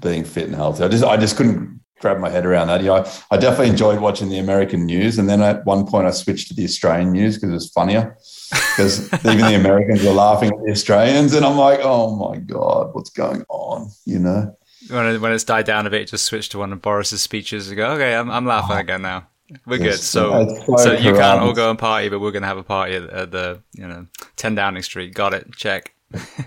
[0.00, 0.84] being fit and healthy.
[0.84, 2.80] I just, I just couldn't grab my head around that.
[2.80, 5.18] You know, I, I definitely enjoyed watching the American news.
[5.18, 8.16] And then at one point I switched to the Australian news because it was funnier
[8.50, 11.34] because even the Americans were laughing at the Australians.
[11.34, 13.90] And I'm like, oh my God, what's going on?
[14.04, 14.57] You know?
[14.88, 17.68] When, it, when it's died down a bit, just switch to one of Boris's speeches
[17.68, 18.80] and go, okay, I'm, I'm laughing oh.
[18.80, 19.26] again now.
[19.66, 19.98] We're good.
[19.98, 22.62] So, so, so you can't all go and party, but we're going to have a
[22.62, 25.14] party at, at, the, you know, 10 Downing Street.
[25.14, 25.52] Got it.
[25.56, 25.94] Check.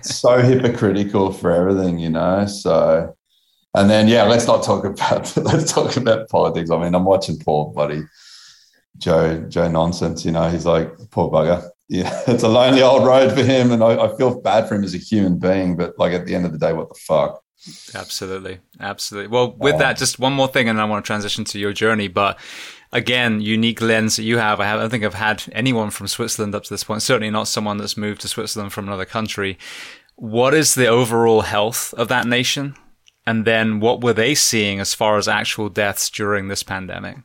[0.02, 2.46] so hypocritical for everything, you know?
[2.46, 3.16] So,
[3.74, 6.70] and then, yeah, let's not talk about, let's talk about politics.
[6.70, 8.04] I mean, I'm watching poor buddy
[8.98, 11.68] Joe, Joe nonsense, you know, he's like, poor bugger.
[11.88, 13.72] Yeah, it's a lonely old road for him.
[13.72, 16.34] And I, I feel bad for him as a human being, but like at the
[16.34, 17.41] end of the day, what the fuck?
[17.94, 18.58] Absolutely.
[18.80, 19.28] Absolutely.
[19.28, 22.08] Well, with that, just one more thing, and I want to transition to your journey.
[22.08, 22.38] But
[22.92, 24.60] again, unique lens that you have.
[24.60, 27.30] I, have, I don't think I've had anyone from Switzerland up to this point, certainly
[27.30, 29.58] not someone that's moved to Switzerland from another country.
[30.16, 32.74] What is the overall health of that nation?
[33.26, 37.18] And then what were they seeing as far as actual deaths during this pandemic?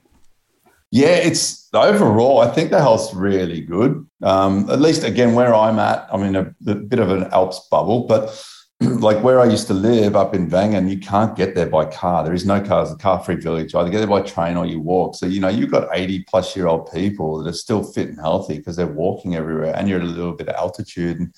[0.92, 4.08] Yeah, it's overall, I think the health's really good.
[4.24, 7.68] Um, at least, again, where I'm at, I'm in a, a bit of an Alps
[7.70, 8.42] bubble, but
[8.82, 12.24] like where I used to live up in Wengen, you can't get there by car.
[12.24, 13.74] There is no cars, a car free village.
[13.74, 15.16] Either get there by train or you walk.
[15.16, 18.20] So, you know, you've got 80 plus year old people that are still fit and
[18.20, 21.20] healthy because they're walking everywhere and you're at a little bit of altitude.
[21.20, 21.34] And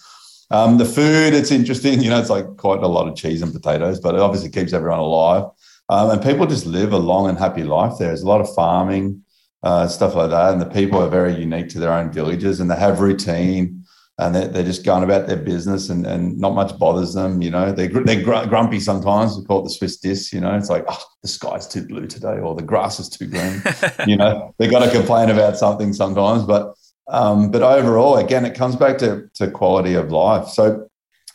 [0.52, 2.02] um, the food, it's interesting.
[2.02, 4.74] You know, it's like quite a lot of cheese and potatoes, but it obviously keeps
[4.74, 5.46] everyone alive.
[5.88, 8.10] Um, and people just live a long and happy life there.
[8.10, 9.24] There's a lot of farming,
[9.64, 10.52] uh, stuff like that.
[10.52, 13.79] And the people are very unique to their own villages and they have routine
[14.20, 17.42] and they're, they're just going about their business and, and not much bothers them.
[17.42, 19.38] You know, they're, they're grumpy sometimes.
[19.38, 20.34] We call it the Swiss diss.
[20.34, 23.28] You know, it's like, oh, the sky's too blue today or the grass is too
[23.28, 23.62] green.
[24.08, 26.44] you know, they got to complain about something sometimes.
[26.44, 26.76] But
[27.08, 30.50] um, but overall, again, it comes back to, to quality of life.
[30.50, 30.90] So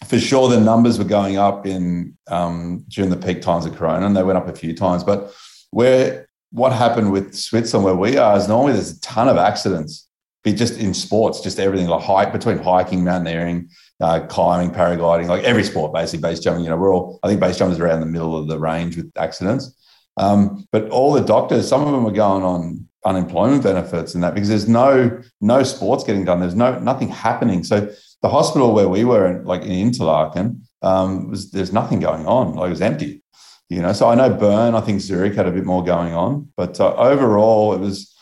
[0.06, 4.06] for sure, the numbers were going up in um, during the peak times of Corona,
[4.06, 5.02] and they went up a few times.
[5.02, 5.34] But
[5.70, 10.03] where what happened with Switzerland, where we are, is normally there's a ton of accidents
[10.44, 13.68] be just in sports, just everything like hike between hiking, mountaineering,
[14.00, 16.62] uh, climbing, paragliding, like every sport basically, base jumping.
[16.62, 18.96] You know, we're all I think base jumpers are around the middle of the range
[18.96, 19.74] with accidents.
[20.16, 24.34] Um, but all the doctors, some of them are going on unemployment benefits and that
[24.34, 26.40] because there's no no sports getting done.
[26.40, 27.64] There's no nothing happening.
[27.64, 27.90] So
[28.22, 32.54] the hospital where we were, like in Interlaken, um, was there's nothing going on.
[32.54, 33.22] Like it was empty.
[33.70, 36.52] You know, so I know Bern, I think Zurich had a bit more going on,
[36.54, 38.13] but uh, overall it was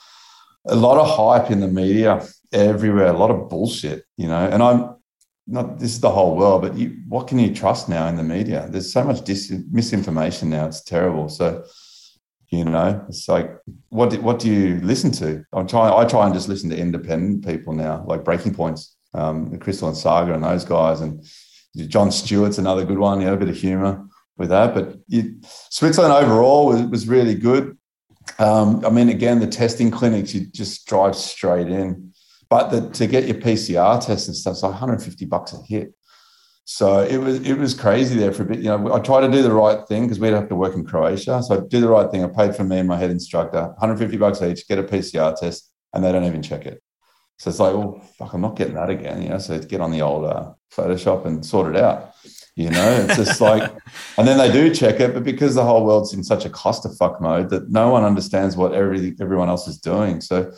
[0.67, 4.47] a lot of hype in the media everywhere, a lot of bullshit, you know.
[4.47, 4.97] And I'm
[5.47, 8.23] not this is the whole world, but you, what can you trust now in the
[8.23, 8.67] media?
[8.71, 11.29] There's so much dis- misinformation now; it's terrible.
[11.29, 11.65] So,
[12.51, 13.51] you know, it's like
[13.89, 15.45] what do, what do you listen to?
[15.53, 15.93] I'm trying.
[15.93, 19.97] I try and just listen to independent people now, like Breaking Points, um, Krystal and
[19.97, 21.25] Saagar, and those guys, and
[21.89, 23.21] Jon Stewart's another good one.
[23.21, 24.75] You know, a bit of humor with that.
[24.75, 27.77] But you, Switzerland overall was, was really good.
[28.39, 32.13] Um, I mean, again, the testing clinics, you just drive straight in.
[32.49, 35.95] But the, to get your PCR test and stuff, it's like 150 bucks a hit.
[36.65, 38.59] So it was it was crazy there for a bit.
[38.59, 40.85] You know, I tried to do the right thing because we'd have to work in
[40.85, 41.43] Croatia.
[41.43, 42.23] So I did the right thing.
[42.23, 45.71] I paid for me and my head instructor 150 bucks each, get a PCR test,
[45.93, 46.83] and they don't even check it.
[47.39, 49.23] So it's like, well, fuck, I'm not getting that again.
[49.23, 52.15] You know, so get on the old uh, Photoshop and sort it out.
[52.55, 53.63] You know, it's just like,
[54.19, 57.21] and then they do check it, but because the whole world's in such a clusterfuck
[57.21, 60.21] mode that no one understands what every, everyone else is doing.
[60.21, 60.53] So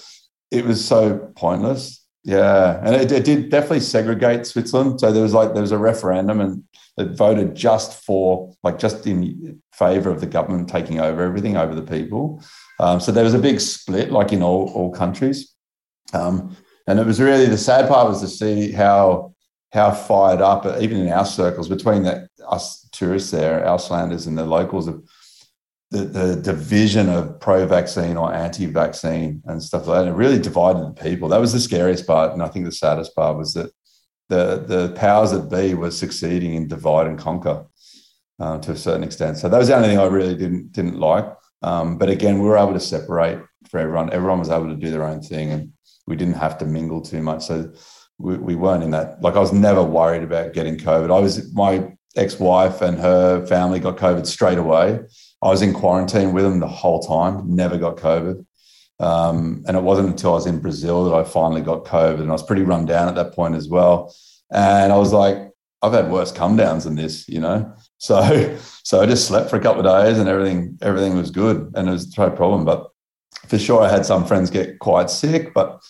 [0.51, 2.05] it was so pointless.
[2.25, 4.99] Yeah, and it, it, did definitely segregate Switzerland.
[4.99, 6.65] So there was like there was a referendum, and
[6.97, 11.75] it voted just for like just in favour of the government taking over everything over
[11.75, 12.43] the people.
[12.81, 15.55] Um, so there was a big split, like in all all countries.
[16.15, 19.34] Um, and it was really the sad part was to see how
[19.75, 24.45] how fired up, even in our circles, between the, us tourists there, Auslanders and the
[24.45, 25.03] locals, of
[25.91, 30.11] the, the division of pro-vaccine or anti-vaccine and stuff like that.
[30.11, 31.29] It really divided the people.
[31.29, 33.71] That was the scariest part, and I think the saddest part was that
[34.29, 37.67] the the powers that be were succeeding in divide and conquer
[38.41, 39.37] uh, to a certain extent.
[39.39, 41.27] So that was the only thing I really didn't didn't like.
[41.63, 44.13] Um, but again, we were able to separate for everyone.
[44.13, 45.73] Everyone was able to do their own thing, and
[46.07, 47.47] we didn't have to mingle too much.
[47.47, 47.73] So
[48.19, 49.21] we, we weren't in that.
[49.23, 51.15] Like I was never worried about getting COVID.
[51.15, 55.01] I was my ex-wife and her family got COVID straight away.
[55.43, 58.45] I was in quarantine with them the whole time, never got COVID.
[59.01, 62.21] Um, and it wasn't until I was in Brazil that I finally got COVID.
[62.21, 64.15] And I was pretty run down at that point as well.
[64.53, 65.51] And I was like,
[65.83, 67.75] I've had worse come downs than this, you know?
[67.99, 71.73] So, so I just slept for a couple of days and everything, everything was good
[71.75, 72.67] and it was no problem.
[72.67, 72.91] But
[73.49, 75.83] for sure, I had some friends get quite sick, but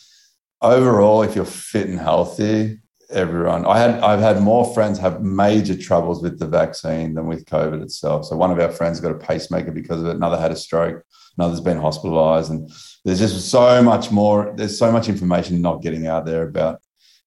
[0.65, 2.79] overall, if you're fit and healthy,
[3.11, 3.67] everyone.
[3.67, 7.83] I had I've had more friends have major troubles with the vaccine than with COVID
[7.83, 8.27] itself.
[8.27, 10.17] So one of our friends got a pacemaker because of it.
[10.17, 11.05] Another had a stroke.
[11.37, 12.71] Another's been hospitalised, and
[13.05, 14.53] there's just so much more.
[14.57, 16.81] There's so much information not getting out there about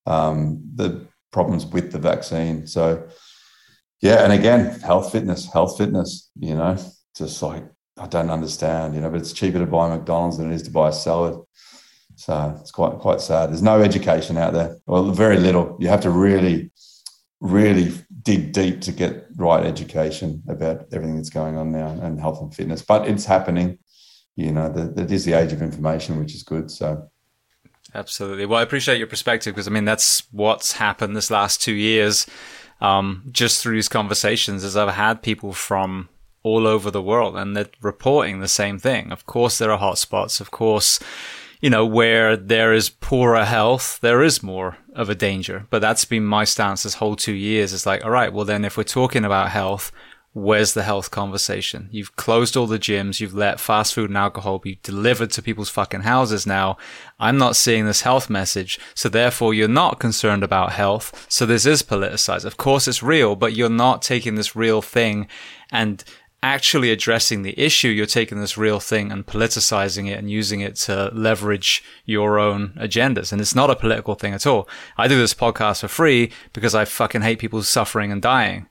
[0.06, 2.68] um, the problems with the vaccine.
[2.68, 3.08] So
[4.02, 6.30] yeah, and again, health fitness, health fitness.
[6.40, 6.78] You know,
[7.16, 7.64] just like
[7.98, 8.96] I don't understand.
[8.96, 11.42] You know, but it's cheaper to buy McDonald's than it is to buy a salad.
[12.18, 13.52] So it's quite quite sad.
[13.52, 15.78] There's no education out there, well, very little.
[15.80, 16.72] You have to really,
[17.40, 22.42] really dig deep to get right education about everything that's going on now and health
[22.42, 22.82] and fitness.
[22.82, 23.78] But it's happening.
[24.36, 26.72] You know, that is the age of information, which is good.
[26.72, 27.08] So.
[27.94, 28.48] Absolutely.
[28.48, 32.26] Well, I appreciate your perspective because I mean that's what's happened this last two years.
[32.82, 36.10] Um, just through these conversations, as I've had people from
[36.44, 39.12] all over the world and they're reporting the same thing.
[39.12, 40.40] Of course, there are hotspots.
[40.40, 41.00] Of course,
[41.62, 45.68] you know, where there is poorer health, there is more of a danger.
[45.70, 47.74] But that's been my stance this whole two years.
[47.74, 49.92] It's like, all right, well, then if we're talking about health,
[50.34, 51.90] where's the health conversation?
[51.92, 53.20] You've closed all the gyms.
[53.20, 56.78] You've let fast food and alcohol be delivered to people's fucking houses now.
[57.20, 58.80] I'm not seeing this health message.
[58.94, 61.26] So therefore you're not concerned about health.
[61.28, 62.46] So this is politicized.
[62.46, 65.28] Of course it's real, but you're not taking this real thing
[65.72, 66.04] and
[66.44, 70.76] actually addressing the issue, you're taking this real thing and politicizing it and using it
[70.76, 73.32] to leverage your own agendas.
[73.32, 74.70] And it's not a political thing at all.
[74.98, 78.68] I do this podcast for free because I fucking hate people suffering and dying.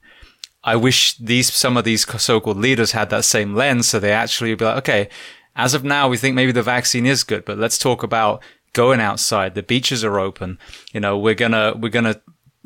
[0.62, 3.88] I wish these, some of these so-called leaders had that same lens.
[3.88, 5.08] So they actually be like, okay,
[5.54, 8.42] as of now, we think maybe the vaccine is good, but let's talk about
[8.74, 9.54] going outside.
[9.54, 10.58] The beaches are open.
[10.92, 12.20] You know, we're gonna, we're gonna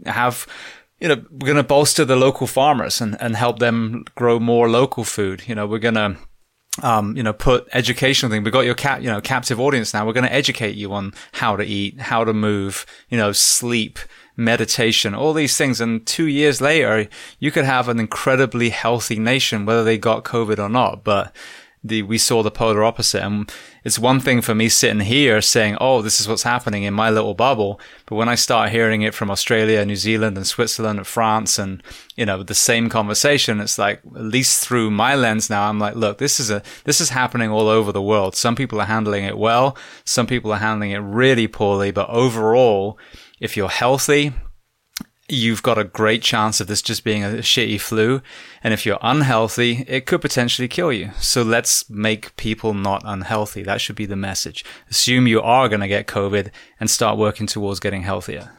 [0.06, 0.46] have
[1.00, 4.68] you know, we're going to bolster the local farmers and, and help them grow more
[4.68, 5.48] local food.
[5.48, 6.16] You know, we're going to,
[6.82, 8.44] um, you know, put educational thing.
[8.44, 10.06] We've got your cap, you know, captive audience now.
[10.06, 13.98] We're going to educate you on how to eat, how to move, you know, sleep,
[14.36, 15.80] meditation, all these things.
[15.80, 17.08] And two years later,
[17.38, 21.02] you could have an incredibly healthy nation, whether they got COVID or not.
[21.02, 21.34] But
[21.82, 23.22] the we saw the polar opposite.
[23.22, 23.50] And
[23.84, 27.10] it's one thing for me sitting here saying, "Oh, this is what's happening in my
[27.10, 31.06] little bubble," but when I start hearing it from Australia, New Zealand, and Switzerland, and
[31.06, 31.82] France, and
[32.16, 35.96] you know the same conversation, it's like at least through my lens now, I'm like,
[35.96, 38.36] "Look, this is a this is happening all over the world.
[38.36, 42.98] Some people are handling it well, some people are handling it really poorly, but overall."
[43.40, 44.34] If you're healthy,
[45.30, 48.22] you've got a great chance of this just being a shitty flu.
[48.62, 51.10] And if you're unhealthy, it could potentially kill you.
[51.18, 53.62] So let's make people not unhealthy.
[53.62, 54.64] That should be the message.
[54.90, 58.50] Assume you are going to get COVID and start working towards getting healthier.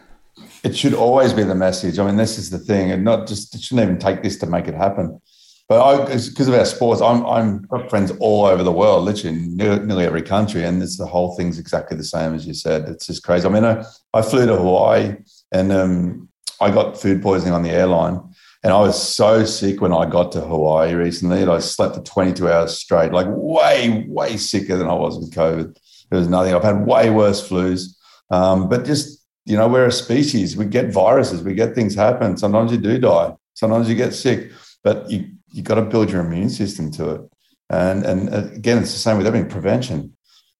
[0.63, 1.99] It should always be the message.
[1.99, 4.45] I mean, this is the thing, and not just it shouldn't even take this to
[4.45, 5.19] make it happen.
[5.67, 10.05] But because of our sports, I'm I'm got friends all over the world, literally nearly
[10.05, 12.89] every country, and it's the whole thing's exactly the same as you said.
[12.89, 13.47] It's just crazy.
[13.47, 13.83] I mean, I,
[14.13, 15.15] I flew to Hawaii,
[15.51, 16.29] and um,
[16.61, 18.21] I got food poisoning on the airline.
[18.63, 21.43] And I was so sick when I got to Hawaii recently.
[21.43, 25.75] I slept for 22 hours straight, like way, way sicker than I was with COVID.
[26.09, 26.53] There was nothing.
[26.53, 27.95] I've had way worse flus.
[28.29, 30.55] Um, but just you know, we're a species.
[30.55, 32.37] We get viruses, we get things happen.
[32.37, 33.33] Sometimes you do die.
[33.55, 34.51] Sometimes you get sick,
[34.83, 37.21] but you you got to build your immune system to it.
[37.69, 39.49] And and again, it's the same with everything.
[39.49, 40.15] Prevention.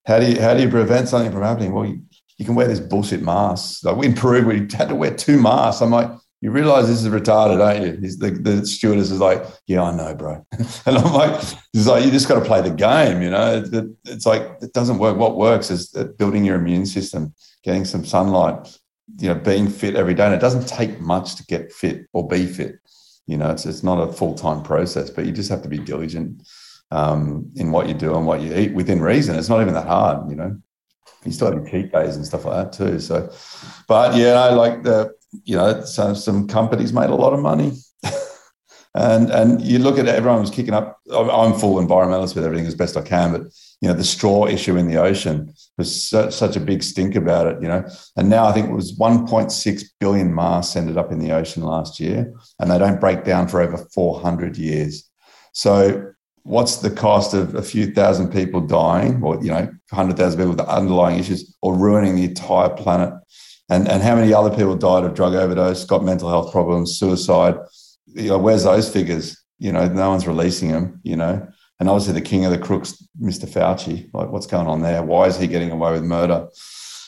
[0.07, 1.73] How do you how do you prevent something from happening?
[1.73, 2.01] Well, you,
[2.41, 3.85] you can wear this bullshit mask.
[3.85, 5.79] Like in Peru, we had to wear two masks.
[5.79, 6.09] I'm like,
[6.41, 8.17] you realize this is retarded, don't you?
[8.17, 10.43] The, the stewardess is like, yeah, I know, bro.
[10.87, 11.39] and I'm like,
[11.71, 13.63] it's like, you just got to play the game, you know?
[13.63, 15.17] It, it's like, it doesn't work.
[15.17, 18.75] What works is building your immune system, getting some sunlight,
[19.19, 20.25] you know, being fit every day.
[20.25, 22.79] And it doesn't take much to get fit or be fit.
[23.27, 25.77] You know, it's, it's not a full time process, but you just have to be
[25.77, 26.41] diligent
[26.89, 29.35] um, in what you do and what you eat within reason.
[29.35, 30.59] It's not even that hard, you know?
[31.23, 32.99] You still have cheat days and stuff like that too.
[32.99, 33.31] So,
[33.87, 35.13] but yeah, I like the,
[35.43, 37.73] you know, so some companies made a lot of money.
[38.95, 40.99] and and you look at it, everyone was kicking up.
[41.11, 43.41] I'm full environmentalist with everything as best I can, but
[43.81, 47.47] you know, the straw issue in the ocean was such, such a big stink about
[47.47, 47.87] it, you know.
[48.15, 51.99] And now I think it was 1.6 billion masks ended up in the ocean last
[51.99, 55.09] year, and they don't break down for over 400 years.
[55.53, 56.11] So
[56.43, 60.59] what's the cost of a few thousand people dying or you know 100,000 people with
[60.61, 63.13] underlying issues or ruining the entire planet?
[63.69, 67.55] And and how many other people died of drug overdose got mental health problems suicide?
[68.07, 69.41] You know where's those figures?
[69.59, 71.47] You know no one's releasing them you know?
[71.79, 75.03] And obviously the king of the crooks mr fauci like what's going on there?
[75.03, 76.47] Why is he getting away with murder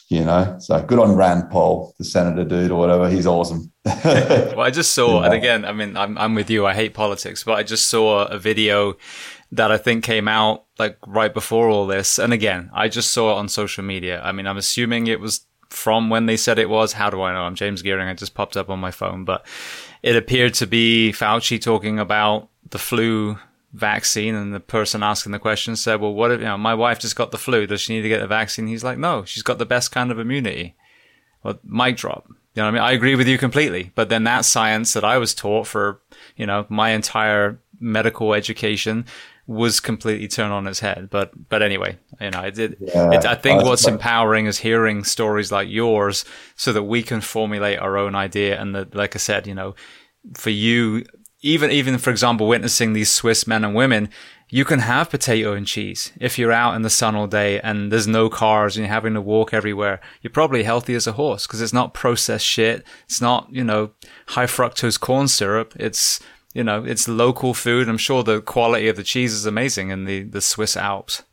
[0.09, 3.71] you know so good on rand paul the senator dude or whatever he's awesome
[4.05, 5.25] well, I just saw, yeah.
[5.25, 6.65] and again, I mean, I'm, I'm with you.
[6.65, 8.95] I hate politics, but I just saw a video
[9.51, 12.17] that I think came out like right before all this.
[12.17, 14.21] And again, I just saw it on social media.
[14.23, 16.93] I mean, I'm assuming it was from when they said it was.
[16.93, 17.41] How do I know?
[17.41, 18.09] I'm James Geering.
[18.09, 19.45] I just popped up on my phone, but
[20.01, 23.37] it appeared to be Fauci talking about the flu
[23.73, 26.99] vaccine and the person asking the question said, well, what if, you know, my wife
[26.99, 27.65] just got the flu.
[27.65, 28.67] Does she need to get the vaccine?
[28.67, 30.75] He's like, no, she's got the best kind of immunity.
[31.43, 32.27] Well, mic drop.
[32.27, 32.83] You know what I mean?
[32.83, 33.91] I agree with you completely.
[33.95, 35.99] But then that science that I was taught for,
[36.35, 39.05] you know, my entire medical education
[39.47, 41.09] was completely turned on its head.
[41.09, 45.03] But but anyway, you know, it, it, yeah, it I think what's empowering is hearing
[45.03, 46.23] stories like yours,
[46.55, 48.61] so that we can formulate our own idea.
[48.61, 49.75] And that, like I said, you know,
[50.35, 51.05] for you,
[51.43, 54.09] even even for example, witnessing these Swiss men and women,
[54.49, 57.91] you can have potato and cheese if you're out in the sun all day and
[57.91, 59.99] there's no cars and you're having to walk everywhere.
[60.21, 62.83] You're probably healthy as a horse because it's not processed shit.
[63.05, 63.91] It's not, you know,
[64.27, 65.73] high fructose corn syrup.
[65.77, 66.19] It's,
[66.53, 67.89] you know, it's local food.
[67.89, 71.23] I'm sure the quality of the cheese is amazing in the, the Swiss Alps.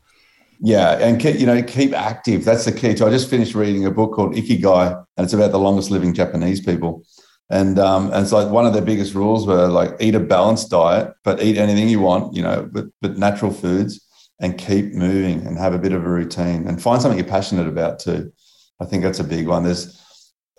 [0.63, 2.45] Yeah, and keep, you know, keep active.
[2.45, 2.95] That's the key.
[2.95, 6.13] So I just finished reading a book called Ikigai, and it's about the longest living
[6.13, 7.03] Japanese people.
[7.51, 10.69] And um, and it's like one of the biggest rules were like eat a balanced
[10.69, 13.99] diet, but eat anything you want, you know, but but natural foods
[14.39, 17.67] and keep moving and have a bit of a routine and find something you're passionate
[17.67, 18.31] about too.
[18.79, 19.63] I think that's a big one.
[19.63, 20.01] There's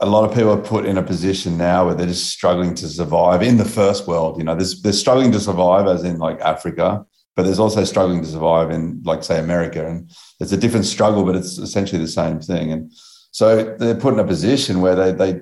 [0.00, 2.88] a lot of people are put in a position now where they're just struggling to
[2.88, 4.36] survive in the first world.
[4.36, 8.20] You know, there's they're struggling to survive as in like Africa, but there's also struggling
[8.20, 9.86] to survive in like say America.
[9.86, 12.70] And it's a different struggle, but it's essentially the same thing.
[12.70, 12.92] And
[13.30, 15.40] so they're put in a position where they they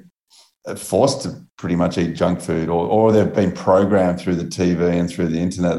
[0.79, 4.99] forced to pretty much eat junk food, or or they've been programmed through the TV
[4.99, 5.79] and through the internet.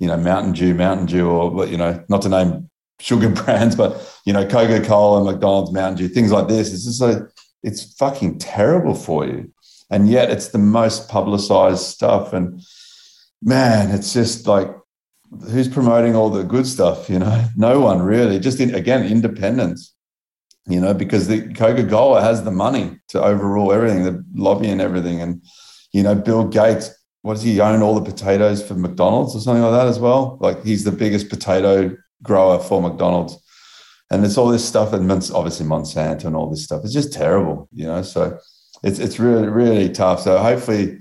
[0.00, 2.68] You know, Mountain Dew, Mountain Dew, or you know, not to name
[3.00, 6.72] sugar brands, but you know, Coca Cola, McDonald's, Mountain Dew, things like this.
[6.72, 7.18] It's just like
[7.62, 9.52] it's fucking terrible for you,
[9.90, 12.32] and yet it's the most publicized stuff.
[12.32, 12.60] And
[13.42, 14.68] man, it's just like
[15.50, 17.08] who's promoting all the good stuff?
[17.08, 18.38] You know, no one really.
[18.38, 19.91] Just in, again, independence
[20.66, 25.20] you know, because the Coca-Cola has the money to overrule everything, the lobby and everything.
[25.20, 25.42] And,
[25.92, 26.90] you know, Bill Gates,
[27.22, 30.38] what does he own all the potatoes for McDonald's or something like that as well?
[30.40, 33.38] Like he's the biggest potato grower for McDonald's.
[34.10, 36.84] And it's all this stuff, and obviously Monsanto and all this stuff.
[36.84, 38.02] It's just terrible, you know.
[38.02, 38.38] So
[38.82, 40.20] it's it's really really tough.
[40.20, 40.98] So hopefully,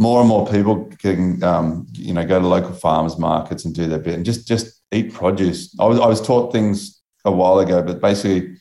[0.00, 3.86] more and more people can um, you know go to local farmers markets and do
[3.86, 5.72] their bit and just just eat produce.
[5.78, 8.56] I was I was taught things a while ago, but basically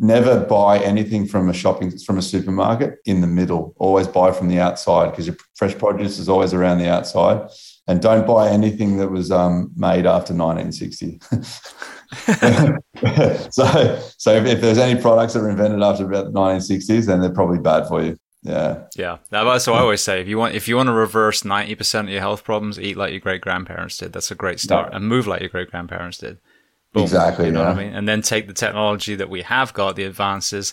[0.00, 3.74] never buy anything from a shopping from a supermarket in the middle.
[3.78, 7.48] Always buy from the outside because your fresh produce is always around the outside.
[7.86, 11.20] And don't buy anything that was um, made after 1960
[13.50, 17.20] so so if, if, there's any products that were invented after about the 1960s then
[17.20, 18.16] they're probably bad for you.
[18.42, 18.84] Yeah.
[18.96, 19.18] Yeah.
[19.30, 22.08] That's what i always say if you want if you want to reverse 90% of
[22.08, 24.14] your health problems eat like your great grandparents did.
[24.14, 24.94] That's a great start.
[24.94, 26.38] And move like your great grandparents did
[26.94, 27.46] Boom, exactly.
[27.46, 27.68] You know yeah.
[27.70, 27.92] what I mean?
[27.92, 30.72] And then take the technology that we have got, the advances,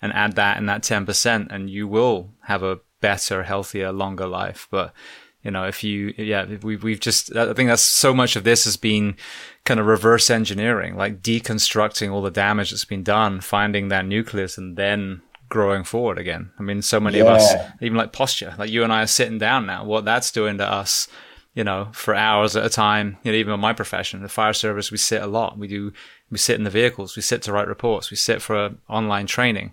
[0.00, 4.66] and add that in that 10%, and you will have a better, healthier, longer life.
[4.70, 4.94] But,
[5.42, 8.64] you know, if you, yeah, we, we've just, I think that's so much of this
[8.64, 9.16] has been
[9.64, 14.56] kind of reverse engineering, like deconstructing all the damage that's been done, finding that nucleus,
[14.56, 16.50] and then growing forward again.
[16.58, 17.24] I mean, so many yeah.
[17.24, 20.30] of us, even like posture, like you and I are sitting down now, what that's
[20.30, 21.08] doing to us,
[21.54, 24.52] you know, for hours at a time, you know, even in my profession, the fire
[24.52, 25.58] service, we sit a lot.
[25.58, 25.92] We do,
[26.30, 29.72] we sit in the vehicles, we sit to write reports, we sit for online training.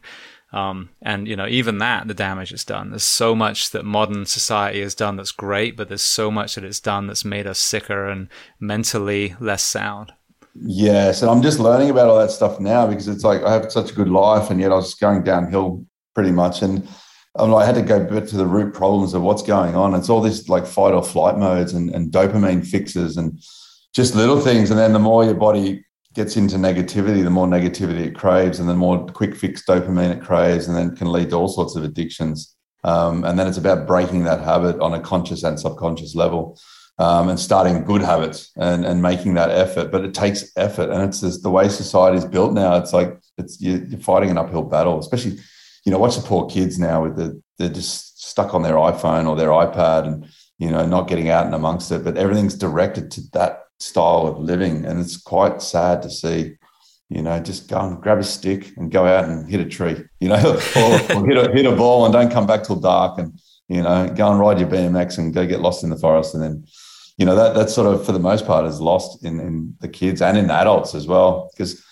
[0.53, 2.91] Um, and you know, even that, the damage it's done.
[2.91, 6.63] There's so much that modern society has done that's great, but there's so much that
[6.63, 10.13] it's done that's made us sicker and mentally less sound.
[10.55, 13.69] Yes, and I'm just learning about all that stuff now because it's like I have
[13.69, 16.87] such a good life, and yet I was going downhill pretty much, and
[17.37, 19.93] Like, I had to go back to the root problems of what's going on.
[19.93, 23.41] It's all this like fight or flight modes and, and dopamine fixes and
[23.93, 28.05] just little things, and then the more your body gets into negativity, the more negativity
[28.05, 31.35] it craves, and the more quick fix dopamine it craves, and then can lead to
[31.35, 32.55] all sorts of addictions.
[32.83, 36.57] Um, and then it's about breaking that habit on a conscious and subconscious level,
[36.99, 39.91] um, and starting good habits and and making that effort.
[39.91, 42.77] But it takes effort, and it's just the way society is built now.
[42.77, 45.39] It's like it's you're, you're fighting an uphill battle, especially
[45.85, 49.27] you know watch the poor kids now with the they're just stuck on their iPhone
[49.27, 50.27] or their iPad and
[50.57, 52.03] you know not getting out and amongst it.
[52.03, 54.85] But everything's directed to that style of living.
[54.85, 56.55] And it's quite sad to see,
[57.09, 60.03] you know, just go and grab a stick and go out and hit a tree,
[60.19, 60.35] you know,
[60.75, 63.81] or, or hit, a, hit a ball and don't come back till dark and, you
[63.81, 66.33] know, go and ride your BMX and go get lost in the forest.
[66.33, 66.65] And then,
[67.17, 69.87] you know, that that's sort of, for the most part, is lost in, in the
[69.87, 71.49] kids and in the adults as well.
[71.53, 71.83] Because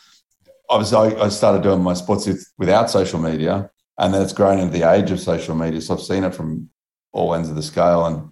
[0.70, 4.78] obviously I, started doing my sports with, without social media and then it's grown into
[4.78, 5.82] the age of social media.
[5.82, 6.70] So I've seen it from
[7.12, 8.30] all ends of the scale and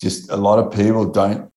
[0.00, 1.50] just a lot of people don't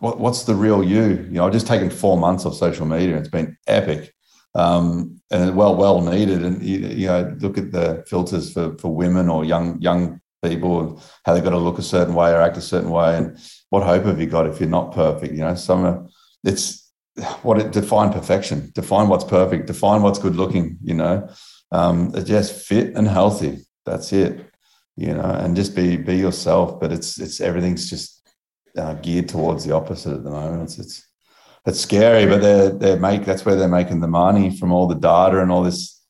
[0.00, 1.08] what, what's the real you?
[1.08, 3.16] You know, I've just taken four months of social media.
[3.18, 4.14] It's been epic
[4.54, 6.42] um, and well, well needed.
[6.42, 10.80] And you, you, know, look at the filters for for women or young young people
[10.80, 13.16] and how they've got to look a certain way or act a certain way.
[13.16, 15.34] And what hope have you got if you're not perfect?
[15.34, 16.10] You know, some of
[16.44, 16.90] it's
[17.42, 20.78] what it define perfection, define what's perfect, define what's good looking.
[20.82, 21.28] You know,
[21.72, 23.58] um, just fit and healthy.
[23.86, 24.46] That's it.
[24.96, 26.80] You know, and just be be yourself.
[26.80, 28.28] But it's it's everything's just
[28.76, 30.62] uh, geared towards the opposite at the moment.
[30.64, 31.06] It's it's
[31.66, 34.94] it's scary, but they're they make that's where they're making the money from all the
[34.94, 36.00] data and all this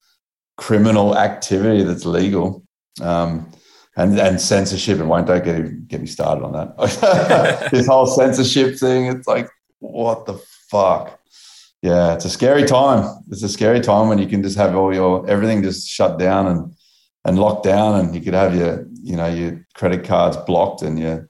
[0.57, 2.65] criminal activity that's legal.
[3.01, 3.51] Um,
[3.97, 7.69] and, and censorship and won't don't get get me started on that.
[7.73, 9.49] this whole censorship thing, it's like
[9.81, 10.41] what the
[10.71, 11.20] fuck.
[11.83, 13.23] Yeah, it's a scary time.
[13.31, 16.47] It's a scary time when you can just have all your everything just shut down
[16.47, 16.75] and
[17.25, 20.99] and locked down, and you could have your you know your credit cards blocked and
[20.99, 21.27] your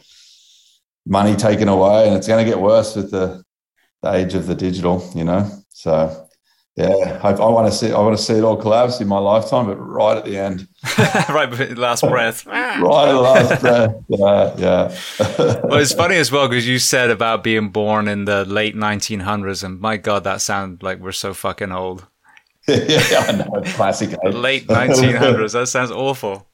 [1.07, 3.43] money taken away, and it's going to get worse with the,
[4.03, 5.09] the age of the digital.
[5.15, 6.29] You know, so
[6.77, 9.19] yeah, I, I, want to see I want to see it all collapse in my
[9.19, 10.69] lifetime, but right at the end,
[11.29, 13.95] right the last breath, right at the last breath.
[14.09, 15.61] Yeah, yeah.
[15.65, 19.65] well, it's funny as well because you said about being born in the late 1900s,
[19.65, 22.07] and my God, that sounds like we're so fucking old.
[22.69, 23.63] yeah, I know.
[23.73, 24.13] Classic.
[24.13, 24.29] Eh?
[24.29, 25.53] Late 1900s.
[25.53, 26.47] that sounds awful.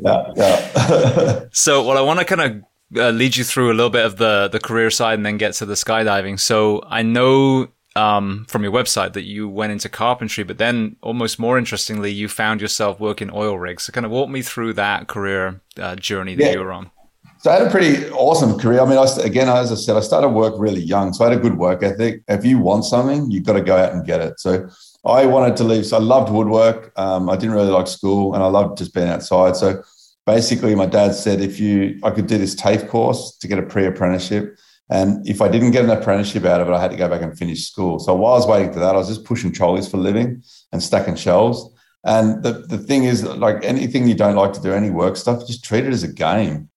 [0.00, 1.44] yeah, yeah.
[1.50, 2.62] so, well, I want to kind of
[2.94, 5.54] uh, lead you through a little bit of the the career side and then get
[5.54, 6.38] to the skydiving.
[6.38, 11.38] So I know um, from your website that you went into carpentry, but then almost
[11.38, 13.84] more interestingly, you found yourself working oil rigs.
[13.84, 16.52] So kind of walk me through that career uh, journey that yeah.
[16.52, 16.90] you were on.
[17.38, 18.80] So I had a pretty awesome career.
[18.80, 21.38] I mean, I, again, as I said, I started work really young, so I had
[21.38, 22.22] a good work ethic.
[22.28, 24.40] If you want something, you've got to go out and get it.
[24.40, 24.68] So
[25.04, 25.86] I wanted to leave.
[25.86, 26.92] So I loved woodwork.
[26.96, 29.56] Um, I didn't really like school, and I loved just being outside.
[29.56, 29.82] So
[30.26, 33.62] basically my dad said if you I could do this TAFE course to get a
[33.62, 34.58] pre-apprenticeship.
[34.88, 37.22] And if I didn't get an apprenticeship out of it, I had to go back
[37.22, 37.98] and finish school.
[37.98, 40.82] So while I was waiting for that, I was just pushing trolleys for living and
[40.82, 41.68] stacking shelves.
[42.04, 45.46] And the, the thing is, like anything you don't like to do, any work stuff,
[45.46, 46.68] just treat it as a game.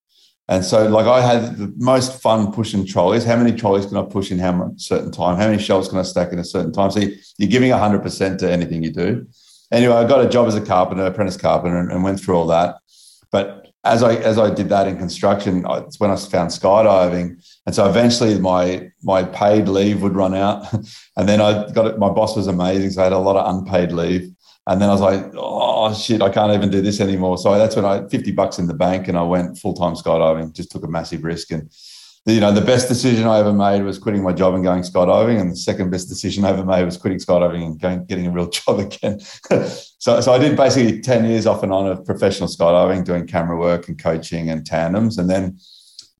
[0.47, 3.23] And so, like, I had the most fun pushing trolleys.
[3.23, 5.37] How many trolleys can I push in how much certain time?
[5.37, 6.89] How many shelves can I stack in a certain time?
[6.89, 7.01] So
[7.37, 9.27] you're giving 100% to anything you do.
[9.71, 12.47] Anyway, I got a job as a carpenter, apprentice carpenter, and, and went through all
[12.47, 12.77] that.
[13.31, 17.75] But as I as I did that in construction, it's when I found skydiving, and
[17.75, 20.71] so eventually my my paid leave would run out,
[21.17, 21.97] and then I got it.
[21.97, 24.29] My boss was amazing, so I had a lot of unpaid leave,
[24.67, 27.37] and then I was like, oh shit, I can't even do this anymore.
[27.37, 30.53] So that's when I fifty bucks in the bank, and I went full time skydiving.
[30.53, 31.71] Just took a massive risk, and
[32.25, 35.39] you know, the best decision I ever made was quitting my job and going skydiving.
[35.39, 38.31] And the second best decision I ever made was quitting skydiving and going, getting a
[38.31, 39.19] real job again.
[39.99, 43.57] so, so I did basically 10 years off and on of professional skydiving, doing camera
[43.57, 45.17] work and coaching and tandems.
[45.17, 45.59] And then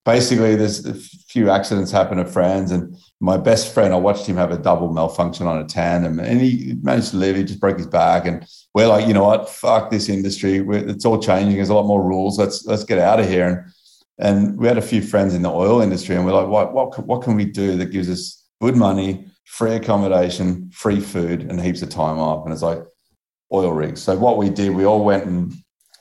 [0.06, 4.38] basically there's a few accidents happen to friends and my best friend, I watched him
[4.38, 7.36] have a double malfunction on a tandem and he managed to live.
[7.36, 8.26] He just broke his back.
[8.26, 9.50] And we're like, you know what?
[9.50, 10.66] Fuck this industry.
[10.70, 11.58] It's all changing.
[11.58, 12.40] There's a lot more rules.
[12.40, 13.48] Let's, let's get out of here.
[13.48, 13.74] And
[14.20, 17.06] and we had a few friends in the oil industry, and we're like, what, what,
[17.06, 21.82] what can we do that gives us good money, free accommodation, free food, and heaps
[21.82, 22.46] of time off?
[22.46, 22.80] And it's like,
[23.52, 24.02] oil rigs.
[24.02, 25.54] So what we did, we all went and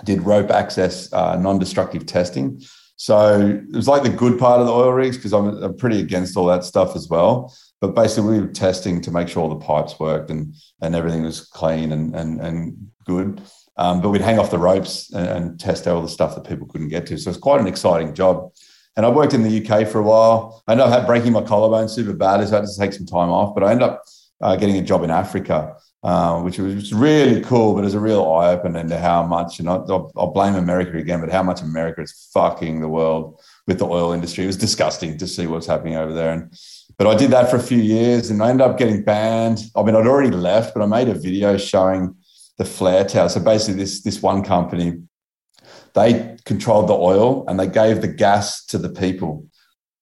[0.04, 2.60] did rope access uh, non-destructive testing.
[2.96, 6.00] So it was like the good part of the oil rigs because I'm, I'm pretty
[6.00, 7.54] against all that stuff as well.
[7.80, 10.52] But basically, we were testing to make sure all the pipes worked and
[10.82, 13.40] and everything was clean and and and good.
[13.78, 16.48] Um, but we'd hang off the ropes and, and test out all the stuff that
[16.48, 17.16] people couldn't get to.
[17.16, 18.52] So it's quite an exciting job.
[18.96, 20.64] And I worked in the UK for a while.
[20.66, 23.30] I ended up breaking my collarbone super badly, so I had to take some time
[23.30, 23.54] off.
[23.54, 24.02] But I ended up
[24.40, 28.00] uh, getting a job in Africa, uh, which was really cool, but it was a
[28.00, 31.60] real eye opener into how much, and I'll, I'll, blame America again, but how much
[31.62, 34.44] America is fucking the world with the oil industry.
[34.44, 36.32] It was disgusting to see what's happening over there.
[36.32, 36.52] And
[36.96, 39.60] but I did that for a few years, and I ended up getting banned.
[39.76, 42.16] I mean, I'd already left, but I made a video showing
[42.58, 43.28] the flare tower.
[43.28, 45.02] So basically, this this one company
[45.94, 49.46] they controlled the oil and they gave the gas to the people.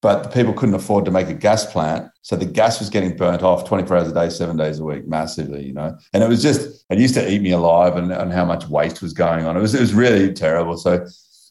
[0.02, 2.09] But the people couldn't afford to make a gas plant.
[2.22, 5.09] So the gas was getting burnt off 24 hours a day, seven days a week,
[5.09, 5.96] massively, you know.
[6.12, 9.00] And it was just, it used to eat me alive and, and how much waste
[9.00, 9.57] was going on.
[9.57, 10.76] It was, it was really terrible.
[10.76, 11.04] So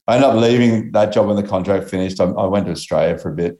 [0.08, 2.22] I ended up leaving that job when the contract finished.
[2.22, 3.60] I, I went to Australia for a bit,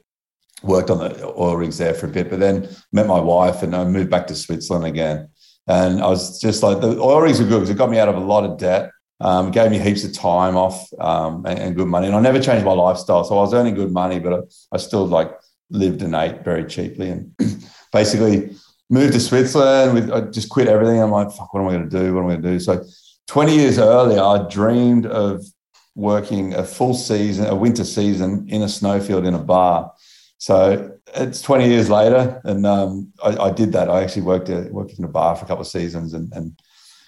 [0.62, 3.74] worked on the oil rigs there for a bit, but then met my wife and
[3.74, 5.28] I moved back to Switzerland again.
[5.66, 8.08] And I was just like, the oil rigs were good because it got me out
[8.08, 8.90] of a lot of debt.
[9.18, 12.06] Um, gave me heaps of time off um, and, and, good money.
[12.06, 13.24] And I never changed my lifestyle.
[13.24, 14.38] So I was earning good money, but I,
[14.72, 15.32] I still like
[15.70, 17.34] lived and ate very cheaply and
[17.92, 18.54] basically
[18.90, 21.00] moved to Switzerland with, I just quit everything.
[21.00, 22.14] I'm like, fuck, what am I going to do?
[22.14, 22.60] What am I going to do?
[22.60, 22.84] So
[23.28, 25.42] 20 years earlier, I dreamed of
[25.94, 29.92] working a full season, a winter season in a snowfield in a bar.
[30.38, 33.88] So it's 20 years later, and um, I, I, did that.
[33.88, 36.58] I actually worked, worked in a bar for a couple of seasons and, and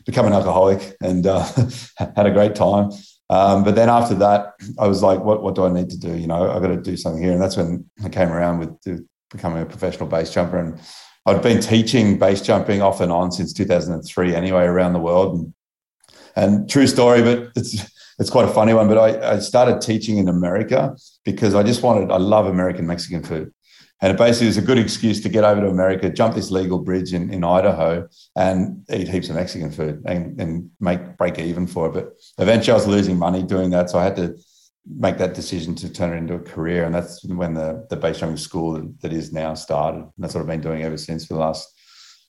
[0.07, 1.45] become an alcoholic and uh,
[2.17, 2.91] had a great time.
[3.31, 6.17] Um, but then after that, I was like, what, what do I need to do?
[6.17, 7.33] You know, I've got to do something here.
[7.33, 10.59] And that's when I came around with becoming a professional base jumper.
[10.59, 10.81] And
[11.27, 15.39] I'd been teaching base jumping off and on since 2003 anyway, around the world.
[15.39, 15.55] And,
[16.37, 17.85] and true story, but it's,
[18.19, 18.89] it's quite a funny one.
[18.89, 23.23] But I, I started teaching in America because I just wanted, I love American Mexican
[23.23, 23.53] food.
[24.01, 26.79] And it basically was a good excuse to get over to America, jump this legal
[26.79, 31.67] bridge in, in Idaho, and eat heaps of Mexican food and, and make break even
[31.67, 31.93] for it.
[31.93, 34.37] But eventually, I was losing money doing that, so I had to
[34.87, 36.85] make that decision to turn it into a career.
[36.85, 40.01] And that's when the the base jumping school that, that is now started.
[40.01, 41.69] And that's what I've been doing ever since for the last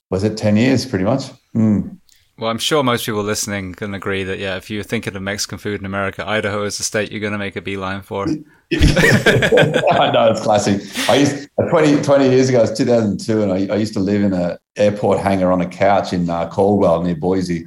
[0.09, 1.25] was it ten years, pretty much.
[1.55, 1.99] Mm.
[2.39, 5.57] Well, I'm sure most people listening can agree that yeah, if you're thinking of Mexican
[5.57, 8.23] food in America, Idaho is the state you're going to make a beeline for.
[8.71, 10.81] I know it's classic.
[11.09, 14.23] I used 20, 20 years ago, it was 2002, and I, I used to live
[14.23, 17.65] in an airport hangar on a couch in uh, Caldwell near Boise.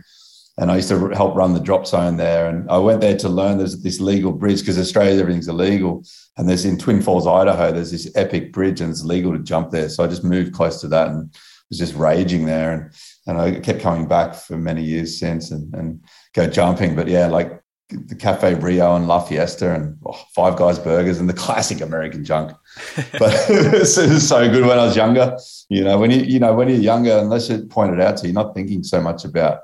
[0.56, 2.48] And I used to help run the drop zone there.
[2.48, 6.02] And I went there to learn there's this legal bridge because Australia, everything's illegal.
[6.38, 9.70] And there's in Twin Falls, Idaho, there's this epic bridge and it's legal to jump
[9.70, 9.90] there.
[9.90, 11.34] So I just moved close to that and
[11.72, 12.72] was just raging there.
[12.72, 12.92] And,
[13.26, 16.04] and I kept coming back for many years since and, and
[16.34, 16.94] go jumping.
[16.94, 21.28] But yeah, like the Cafe Rio and La Fiesta and oh, Five Guys Burgers and
[21.28, 22.52] the classic American junk.
[23.18, 25.36] But it was so good when I was younger.
[25.68, 28.26] You know, when you you know when you're younger, unless you point it out to
[28.26, 29.60] you, you're not thinking so much about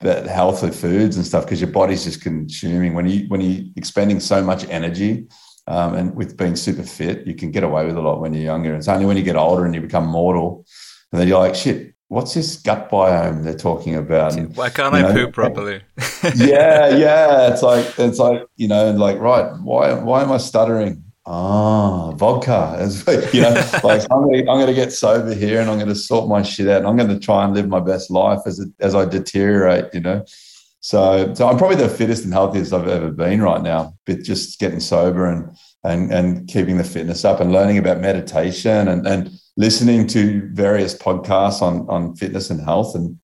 [0.00, 2.94] that of foods and stuff because your body's just consuming.
[2.94, 5.26] When you when you're expending so much energy.
[5.66, 8.44] Um, and with being super fit, you can get away with a lot when you're
[8.44, 8.74] younger.
[8.74, 10.64] It's only when you get older and you become mortal,
[11.12, 14.36] and then you're like, shit, what's this gut biome they're talking about?
[14.36, 15.82] And, Why can't I know, poop properly?
[16.36, 17.52] yeah, yeah.
[17.52, 19.52] It's like it's like you know, like right.
[19.60, 21.04] Why why am I stuttering?
[21.26, 22.76] Ah, vodka.
[23.06, 23.50] Like, you know,
[23.84, 26.78] like I'm gonna, I'm gonna get sober here, and I'm gonna sort my shit out,
[26.78, 29.92] and I'm gonna try and live my best life as it, as I deteriorate.
[29.94, 30.24] You know.
[30.80, 33.94] So, so I'm probably the fittest and healthiest I've ever been right now.
[34.06, 38.88] But just getting sober and and and keeping the fitness up and learning about meditation
[38.88, 42.94] and and listening to various podcasts on on fitness and health.
[42.94, 43.18] And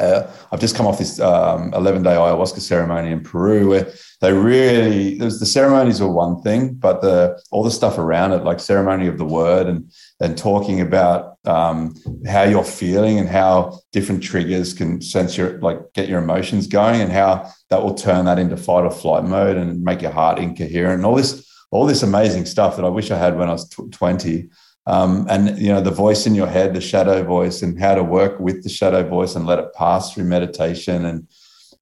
[0.00, 4.32] uh, I've just come off this um, 11 day ayahuasca ceremony in Peru where they
[4.32, 9.06] really, the ceremonies were one thing, but the all the stuff around it, like ceremony
[9.06, 11.94] of the word and and talking about um,
[12.26, 17.02] how you're feeling and how different triggers can sense your like get your emotions going
[17.02, 20.38] and how that will turn that into fight or flight mode and make your heart
[20.38, 23.52] incoherent and all this all this amazing stuff that I wish I had when I
[23.52, 24.48] was 20
[24.86, 28.02] um, and you know the voice in your head the shadow voice and how to
[28.02, 31.26] work with the shadow voice and let it pass through meditation and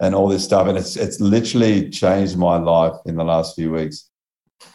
[0.02, 0.66] and all this stuff.
[0.66, 4.10] And it's it's literally changed my life in the last few weeks.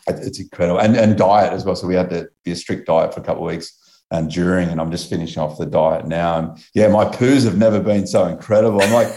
[0.08, 0.80] It's incredible.
[0.80, 1.76] And and diet as well.
[1.76, 3.77] So we had to be a strict diet for a couple of weeks
[4.12, 6.40] and during, and I'm just finishing off the diet now.
[6.40, 8.82] And yeah, my poos have never been so incredible.
[8.82, 9.14] I'm like,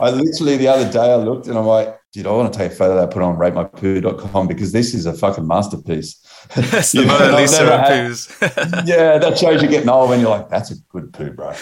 [0.00, 2.72] I literally the other day I looked and I'm like, dude, I want to take
[2.72, 6.18] a photo that I put on ratemypoo.com because this is a fucking masterpiece.
[6.56, 8.86] That's the Mona Lisa poos.
[8.86, 11.54] yeah, that shows you're getting old when you're like, that's a good poo, bro.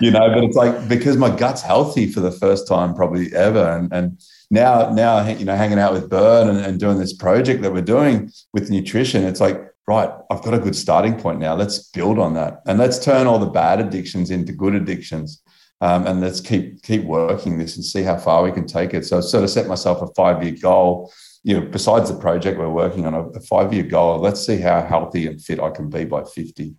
[0.00, 3.76] you know, but it's like because my gut's healthy for the first time probably ever.
[3.76, 7.62] And and now, now, you know, hanging out with Bird and, and doing this project
[7.62, 11.54] that we're doing with nutrition, it's like, right, I've got a good starting point now.
[11.54, 15.42] Let's build on that, and let's turn all the bad addictions into good addictions,
[15.80, 19.04] um, and let's keep keep working this and see how far we can take it.
[19.04, 21.12] So, I sort of set myself a five year goal.
[21.44, 24.18] You know, besides the project we're working on, a, a five year goal.
[24.20, 26.76] Let's see how healthy and fit I can be by fifty.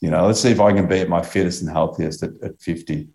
[0.00, 2.60] You know, let's see if I can be at my fittest and healthiest at, at
[2.60, 3.08] fifty,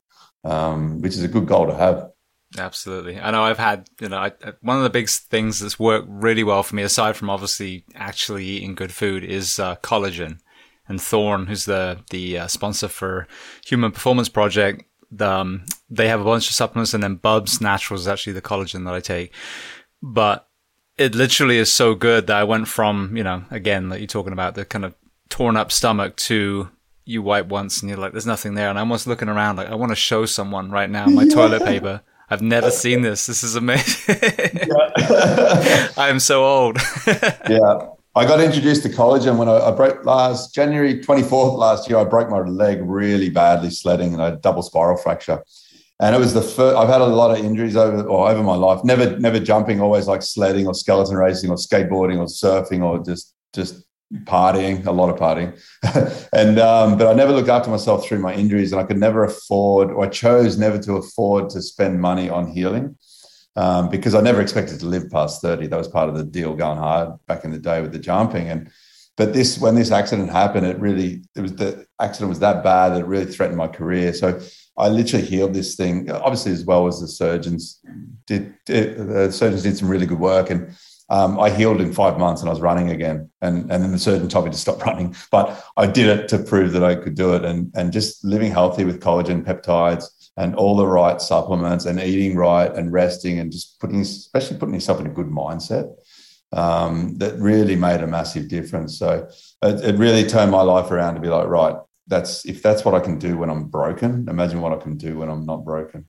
[0.44, 2.10] um, which is a good goal to have.
[2.58, 3.20] Absolutely.
[3.20, 4.32] I know I've had, you know, I,
[4.62, 8.46] one of the big things that's worked really well for me, aside from obviously actually
[8.46, 10.40] eating good food, is uh, collagen.
[10.88, 13.28] And Thorne, who's the the uh, sponsor for
[13.66, 18.02] Human Performance Project, the, um, they have a bunch of supplements, and then Bubs Naturals
[18.02, 19.34] is actually the collagen that I take.
[20.02, 20.50] But
[20.98, 24.34] it literally is so good that I went from, you know, again, like you're talking
[24.34, 24.94] about the kind of
[25.30, 26.70] torn up stomach to
[27.06, 28.70] you wipe once and you're like, there's nothing there.
[28.70, 31.34] And I'm almost looking around like, I want to show someone right now my yeah.
[31.34, 32.02] toilet paper
[32.32, 33.26] I've never seen this.
[33.26, 34.16] This is amazing.
[35.98, 36.78] I am so old.
[37.50, 37.88] yeah.
[38.14, 41.98] I got introduced to collagen when I, I, broke last January 24th last year.
[41.98, 45.44] I broke my leg really badly sledding and I had double spiral fracture.
[46.02, 48.56] And it was the first, I've had a lot of injuries over or over my
[48.56, 48.84] life.
[48.84, 53.34] Never, never jumping, always like sledding or skeleton racing or skateboarding or surfing or just,
[53.54, 53.86] just
[54.24, 55.58] partying, a lot of partying.
[56.34, 59.24] and um, but I never looked after myself through my injuries, and I could never
[59.24, 62.98] afford, or I chose never to afford to spend money on healing.
[63.58, 65.68] Um, because I never expected to live past 30.
[65.68, 68.48] That was part of the deal going hard back in the day with the jumping.
[68.48, 68.72] And
[69.18, 72.90] but this when this accident happened, it really it was the accident was that bad
[72.90, 74.14] that it really threatened my career.
[74.14, 74.40] So
[74.78, 77.80] I literally healed this thing, obviously as well as the surgeons
[78.26, 78.56] did.
[78.66, 80.74] did the surgeons did some really good work, and
[81.12, 83.30] um, I healed in five months and I was running again.
[83.42, 85.14] And, and then the surgeon told me to stop running.
[85.30, 87.44] But I did it to prove that I could do it.
[87.44, 90.06] And, and just living healthy with collagen peptides
[90.38, 94.74] and all the right supplements and eating right and resting and just putting, especially putting
[94.74, 95.94] yourself in a good mindset,
[96.54, 98.98] um, that really made a massive difference.
[98.98, 99.28] So
[99.64, 101.76] it, it really turned my life around to be like, right,
[102.08, 105.18] that's if that's what I can do when I'm broken, imagine what I can do
[105.18, 106.08] when I'm not broken.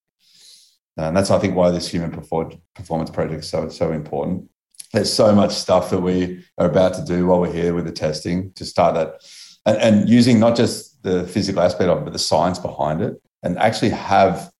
[0.97, 4.49] And that's, I think, why this human performance project is so, so important
[4.93, 7.93] there's so much stuff that we are about to do while we're here with the
[7.93, 9.23] testing to start that
[9.65, 13.15] and, and, using not just the physical aspect of it, but the science behind it
[13.43, 14.51] and actually have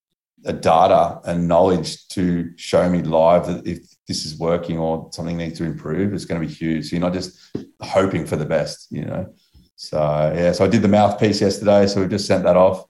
[0.45, 3.79] a data and knowledge to show me live that if
[4.09, 6.89] this is working or something needs to improve, it's going to be huge.
[6.89, 7.39] So you're not just
[7.81, 9.33] hoping for the best, you know.
[9.77, 9.99] So
[10.37, 12.85] yeah, so I did the mouthpiece yesterday, so we just sent that off.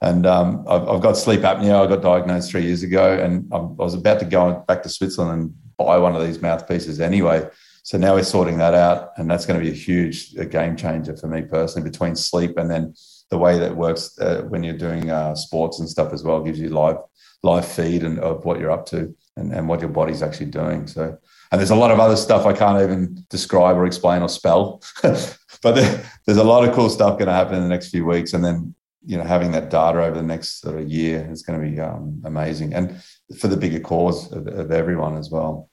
[0.00, 1.84] And um, I've, I've, got sleep apnea.
[1.84, 5.40] I got diagnosed three years ago, and I was about to go back to Switzerland
[5.40, 7.48] and buy one of these mouthpieces anyway.
[7.82, 10.76] So now we're sorting that out, and that's going to be a huge a game
[10.76, 11.88] changer for me personally.
[11.88, 12.94] Between sleep and then
[13.30, 16.58] the way that works uh, when you're doing uh, sports and stuff as well gives
[16.58, 16.98] you live
[17.42, 20.86] live feed and of what you're up to and, and what your body's actually doing.
[20.86, 21.16] So
[21.50, 24.82] and there's a lot of other stuff I can't even describe or explain or spell,
[25.02, 28.04] but there, there's a lot of cool stuff going to happen in the next few
[28.04, 28.74] weeks, and then
[29.06, 31.80] you know having that data over the next sort of year is going to be
[31.80, 33.02] um, amazing and
[33.38, 35.67] for the bigger cause of, of, everyone as well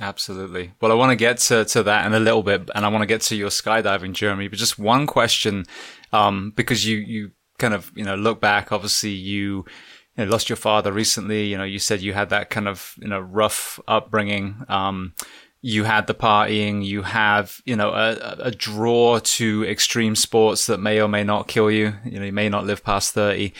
[0.00, 2.88] absolutely well i want to get to, to that in a little bit and i
[2.88, 5.64] want to get to your skydiving journey but just one question
[6.12, 9.64] um, because you you kind of you know look back obviously you
[10.16, 11.46] you know, lost your father recently.
[11.46, 14.64] You know, you said you had that kind of you know rough upbringing.
[14.68, 15.14] Um,
[15.64, 20.80] you had the partying, you have, you know, a, a, draw to extreme sports that
[20.80, 21.94] may or may not kill you.
[22.04, 23.54] You know, you may not live past 30.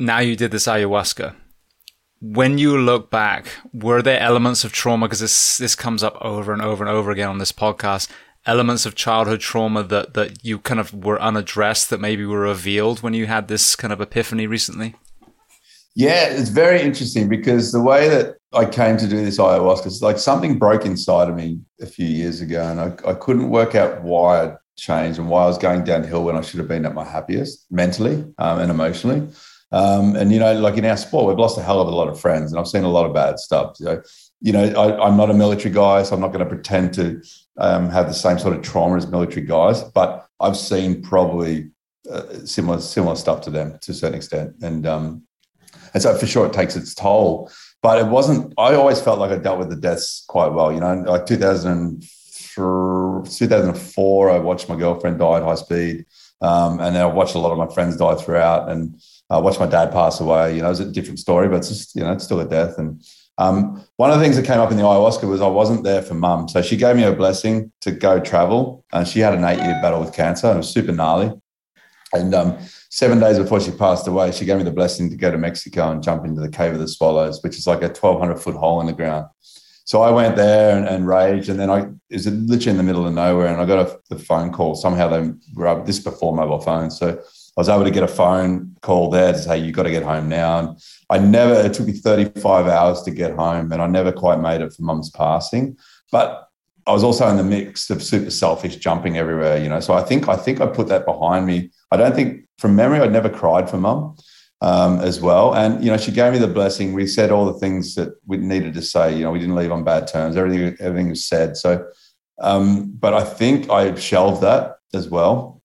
[0.00, 1.36] Now you did this ayahuasca.
[2.20, 5.06] When you look back, were there elements of trauma?
[5.06, 8.08] Because this, this comes up over and over and over again on this podcast.
[8.44, 13.02] Elements of childhood trauma that, that you kind of were unaddressed that maybe were revealed
[13.02, 14.96] when you had this kind of epiphany recently?
[15.94, 20.02] Yeah, it's very interesting because the way that I came to do this ayahuasca is
[20.02, 23.74] like something broke inside of me a few years ago, and I, I couldn't work
[23.74, 26.86] out why I'd changed and why I was going downhill when I should have been
[26.86, 29.28] at my happiest mentally um, and emotionally.
[29.70, 32.08] Um, and you know, like in our sport, we've lost a hell of a lot
[32.08, 33.76] of friends, and I've seen a lot of bad stuff.
[33.76, 34.02] So,
[34.40, 37.20] you know, I, am not a military guy, so I'm not going to pretend to
[37.58, 41.70] um, have the same sort of trauma as military guys, but I've seen probably
[42.10, 45.24] uh, similar similar stuff to them to a certain extent, and um,
[45.92, 47.50] and so for sure it takes its toll.
[47.82, 48.54] But it wasn't.
[48.56, 50.72] I always felt like I dealt with the deaths quite well.
[50.72, 56.06] You know, like 2004, 2004 I watched my girlfriend die at high speed.
[56.40, 59.00] Um, and then I watched a lot of my friends die throughout, and
[59.30, 60.56] I watched my dad pass away.
[60.56, 62.48] You know, it was a different story, but it's just you know it's still a
[62.48, 62.78] death.
[62.78, 63.02] And
[63.38, 66.02] um, one of the things that came up in the ayahuasca was I wasn't there
[66.02, 69.44] for mum, so she gave me a blessing to go travel, and she had an
[69.44, 71.32] eight-year battle with cancer, it was super gnarly.
[72.12, 72.58] And um,
[72.90, 75.90] seven days before she passed away, she gave me the blessing to go to Mexico
[75.90, 78.80] and jump into the Cave of the Swallows, which is like a 1,200 foot hole
[78.80, 79.26] in the ground.
[79.84, 83.06] So I went there and, and raged, and then I was literally in the middle
[83.06, 84.74] of nowhere, and I got a the phone call.
[84.74, 87.22] Somehow they were up this before mobile phones, so
[87.58, 90.04] I was able to get a phone call there to say you've got to get
[90.04, 90.60] home now.
[90.60, 90.78] And
[91.10, 91.54] I never.
[91.54, 94.82] It took me 35 hours to get home, and I never quite made it for
[94.82, 95.76] Mum's passing.
[96.12, 96.48] But
[96.86, 99.80] I was also in the mix of super selfish, jumping everywhere, you know.
[99.80, 101.72] So I think I think I put that behind me.
[101.90, 104.16] I don't think from memory I'd never cried for Mum
[104.60, 105.52] um, as well.
[105.52, 106.92] And you know, she gave me the blessing.
[106.92, 109.16] We said all the things that we needed to say.
[109.16, 110.36] You know, we didn't leave on bad terms.
[110.36, 111.56] Everything everything was said.
[111.56, 111.84] So,
[112.38, 115.57] um, but I think I shelved that as well.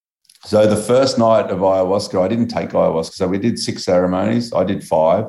[0.46, 3.12] So the first night of ayahuasca, I didn't take ayahuasca.
[3.12, 4.52] So we did six ceremonies.
[4.52, 5.26] I did five,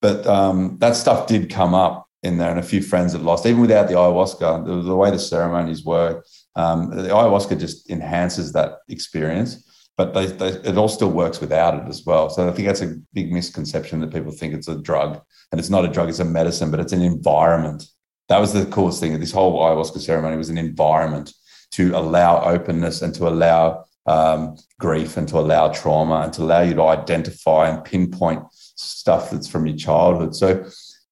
[0.00, 3.46] but um, that stuff did come up in there, and a few friends had lost.
[3.46, 8.52] Even without the ayahuasca, the, the way the ceremonies work, um, the ayahuasca just enhances
[8.52, 9.66] that experience
[10.00, 12.30] but they, they, it all still works without it as well.
[12.30, 15.20] So I think that's a big misconception that people think it's a drug,
[15.52, 17.84] and it's not a drug; it's a medicine, but it's an environment.
[18.30, 19.20] That was the coolest thing.
[19.20, 21.34] This whole ayahuasca ceremony was an environment
[21.72, 26.60] to allow openness and to allow um, grief and to allow trauma and to allow
[26.60, 30.34] you to identify and pinpoint stuff that's from your childhood.
[30.34, 30.64] So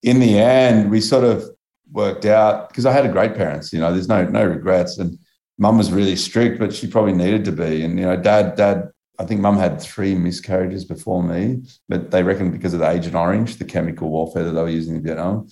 [0.03, 1.45] in the end, we sort of
[1.91, 3.73] worked out because I had a great parents.
[3.73, 5.19] You know, there's no no regrets and
[5.59, 7.83] mum was really strict, but she probably needed to be.
[7.85, 12.23] And you know, dad, dad, I think mum had three miscarriages before me, but they
[12.23, 15.49] reckon because of the Agent Orange, the chemical warfare that they were using in Vietnam.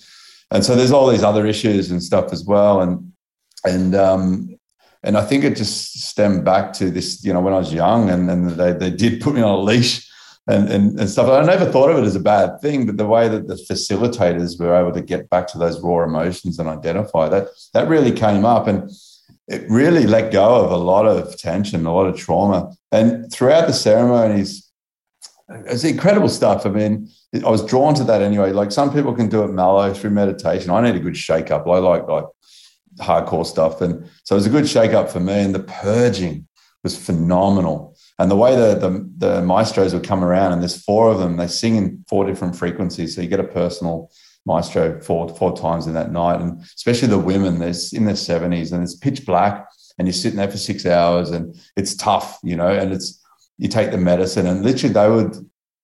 [0.49, 2.81] And so there's all these other issues and stuff as well.
[2.81, 3.11] And
[3.65, 4.56] and um
[5.07, 8.09] and I think it just stemmed back to this, you know, when I was young
[8.09, 10.05] and, they, they did put me on a leash
[10.47, 11.29] and, and, and stuff.
[11.29, 14.59] I never thought of it as a bad thing, but the way that the facilitators
[14.59, 18.43] were able to get back to those raw emotions and identify that, that really came
[18.43, 18.67] up.
[18.67, 18.91] And
[19.47, 22.75] it really let go of a lot of tension, a lot of trauma.
[22.91, 24.69] And throughout the ceremonies,
[25.67, 26.65] it's incredible stuff.
[26.65, 28.51] I mean, I was drawn to that anyway.
[28.51, 30.69] Like some people can do it mellow through meditation.
[30.69, 31.65] I need a good shake up.
[31.65, 32.25] I like like
[32.99, 33.81] hardcore stuff.
[33.81, 35.33] And so it was a good shake up for me.
[35.33, 36.47] And the purging
[36.83, 37.95] was phenomenal.
[38.19, 41.37] And the way the, the, the maestros would come around, and there's four of them,
[41.37, 43.15] they sing in four different frequencies.
[43.15, 44.09] So you get a personal
[44.47, 47.59] maestro four four times in that night, and especially the women.
[47.59, 49.67] There's in their seventies, and it's pitch black,
[49.97, 52.69] and you're sitting there for six hours, and it's tough, you know.
[52.69, 53.21] And it's
[53.57, 55.35] you take the medicine, and literally they would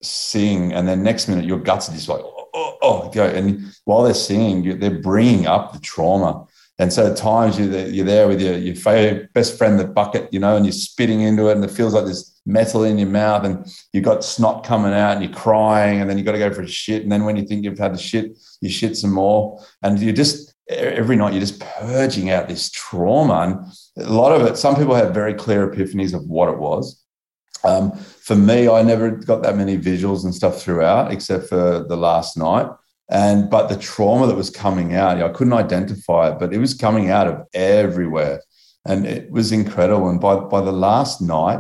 [0.02, 3.26] sing, and then next minute your guts are just like oh, oh, oh go.
[3.26, 6.46] And while they're singing, they're bringing up the trauma.
[6.80, 10.34] And so at times you're, you're there with your, your favorite best friend, the bucket,
[10.34, 13.08] you know, and you're spitting into it, and it feels like there's metal in your
[13.08, 16.40] mouth and you've got snot coming out and you're crying and then you've got to
[16.40, 17.04] go for a shit.
[17.04, 19.64] And then when you think you've had the shit, you shit some more.
[19.82, 23.74] And you're just, every night, you're just purging out this trauma.
[23.98, 27.02] And a lot of it, some people have very clear epiphanies of what it was.
[27.64, 31.96] Um, for me, I never got that many visuals and stuff throughout, except for the
[31.96, 32.68] last night.
[33.10, 36.74] And but the trauma that was coming out, I couldn't identify it, but it was
[36.74, 38.42] coming out of everywhere,
[38.86, 40.10] and it was incredible.
[40.10, 41.60] And by by the last night,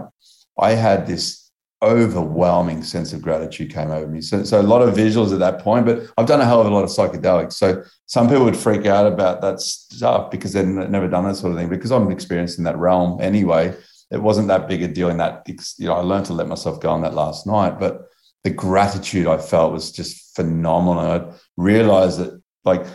[0.58, 1.44] I had this
[1.84, 4.22] overwhelming sense of gratitude came over me.
[4.22, 6.68] So, so a lot of visuals at that point, but I've done a hell of
[6.68, 7.54] a lot of psychedelics.
[7.54, 11.52] So some people would freak out about that stuff because they've never done that sort
[11.52, 11.68] of thing.
[11.68, 13.76] Because I'm experienced in that realm anyway,
[14.12, 15.44] it wasn't that big a deal in that,
[15.78, 18.04] you know, I learned to let myself go on that last night, but
[18.44, 21.04] the gratitude I felt was just phenomenal.
[21.04, 22.86] I realized that like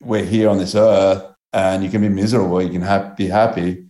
[0.00, 3.86] we're here on this earth and you can be miserable, you can have, be happy,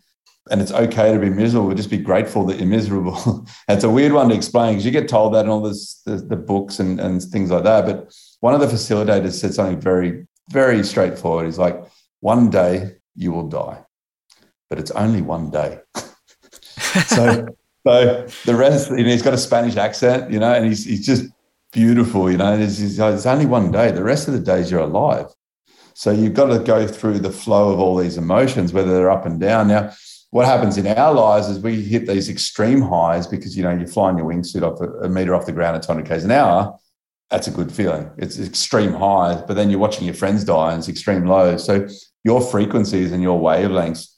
[0.50, 1.74] and it's okay to be miserable.
[1.74, 3.46] Just be grateful that you're miserable.
[3.68, 6.16] it's a weird one to explain because you get told that in all this, the,
[6.16, 7.86] the books and, and things like that.
[7.86, 11.46] But one of the facilitators said something very, very straightforward.
[11.46, 11.82] He's like,
[12.20, 13.82] one day you will die,
[14.68, 15.80] but it's only one day.
[17.06, 17.46] so,
[17.86, 21.04] so the rest, you know, he's got a Spanish accent, you know, and he's, he's
[21.04, 21.26] just
[21.72, 22.58] beautiful, you know.
[22.58, 23.90] It's, it's only one day.
[23.90, 25.26] The rest of the days you're alive.
[25.92, 29.26] So you've got to go through the flow of all these emotions, whether they're up
[29.26, 29.68] and down.
[29.68, 29.92] Now,
[30.30, 33.86] what happens in our lives is we hit these extreme highs because you know you're
[33.86, 36.76] flying your wingsuit off a, a meter off the ground at 200 k's an hour.
[37.30, 38.10] That's a good feeling.
[38.18, 41.64] It's extreme highs, but then you're watching your friends die and it's extreme lows.
[41.64, 41.86] So
[42.24, 44.13] your frequencies and your wavelengths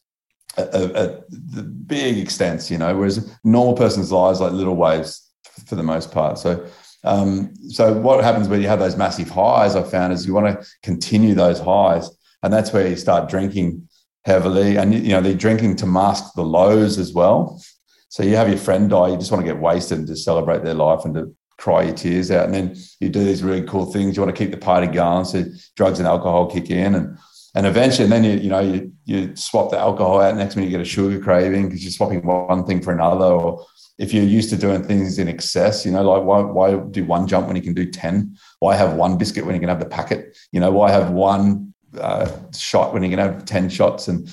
[0.57, 5.30] the big extents, you know, whereas normal person's lives like little waves
[5.66, 6.38] for the most part.
[6.38, 6.66] So
[7.07, 9.76] um, so what happens when you have those massive highs?
[9.76, 12.11] I found is you want to continue those highs,
[12.42, 13.88] and that's where you start drinking
[14.24, 17.62] heavily, and you know they're drinking to mask the lows as well.
[18.09, 20.64] So you have your friend die, you just want to get wasted and to celebrate
[20.64, 22.46] their life and to cry your tears out.
[22.46, 24.16] And then you do these really cool things.
[24.16, 25.24] You want to keep the party going.
[25.24, 25.44] So
[25.76, 27.18] drugs and alcohol kick in and
[27.54, 30.36] and eventually, and then you you know you you swap the alcohol out.
[30.36, 33.24] Next minute, you get a sugar craving because you're swapping one thing for another.
[33.24, 33.64] Or
[33.98, 37.26] if you're used to doing things in excess, you know, like why why do one
[37.26, 38.36] jump when you can do ten?
[38.59, 40.36] Why have one biscuit when you can have the packet?
[40.52, 44.09] You know, why have one uh, shot when you can have ten shots?
[44.09, 44.28] And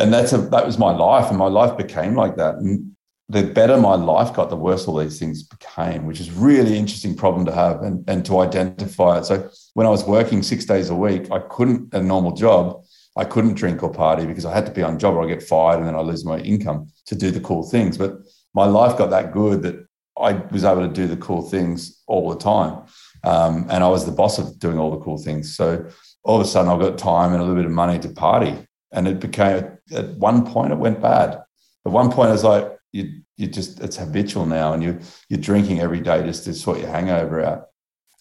[0.00, 2.54] and that's a that was my life, and my life became like that.
[2.54, 2.92] And
[3.28, 7.16] the better my life got, the worse all these things became, which is really interesting
[7.16, 9.24] problem to have and, and to identify it.
[9.24, 12.84] So when I was working six days a week, I couldn't a normal job.
[13.16, 15.42] I couldn't drink or party because I had to be on job or I get
[15.42, 17.98] fired and then I lose my income to do the cool things.
[17.98, 18.18] But
[18.54, 19.86] my life got that good that
[20.18, 22.84] I was able to do the cool things all the time.
[23.24, 25.56] Um, and I was the boss of doing all the cool things.
[25.56, 25.86] So
[26.24, 28.66] all of a sudden I got time and a little bit of money to party.
[28.92, 31.42] And it became at one point it went bad.
[31.84, 35.00] At one point I was like, you you just it's habitual now and you
[35.30, 37.68] you're drinking every day just to sort your hangover out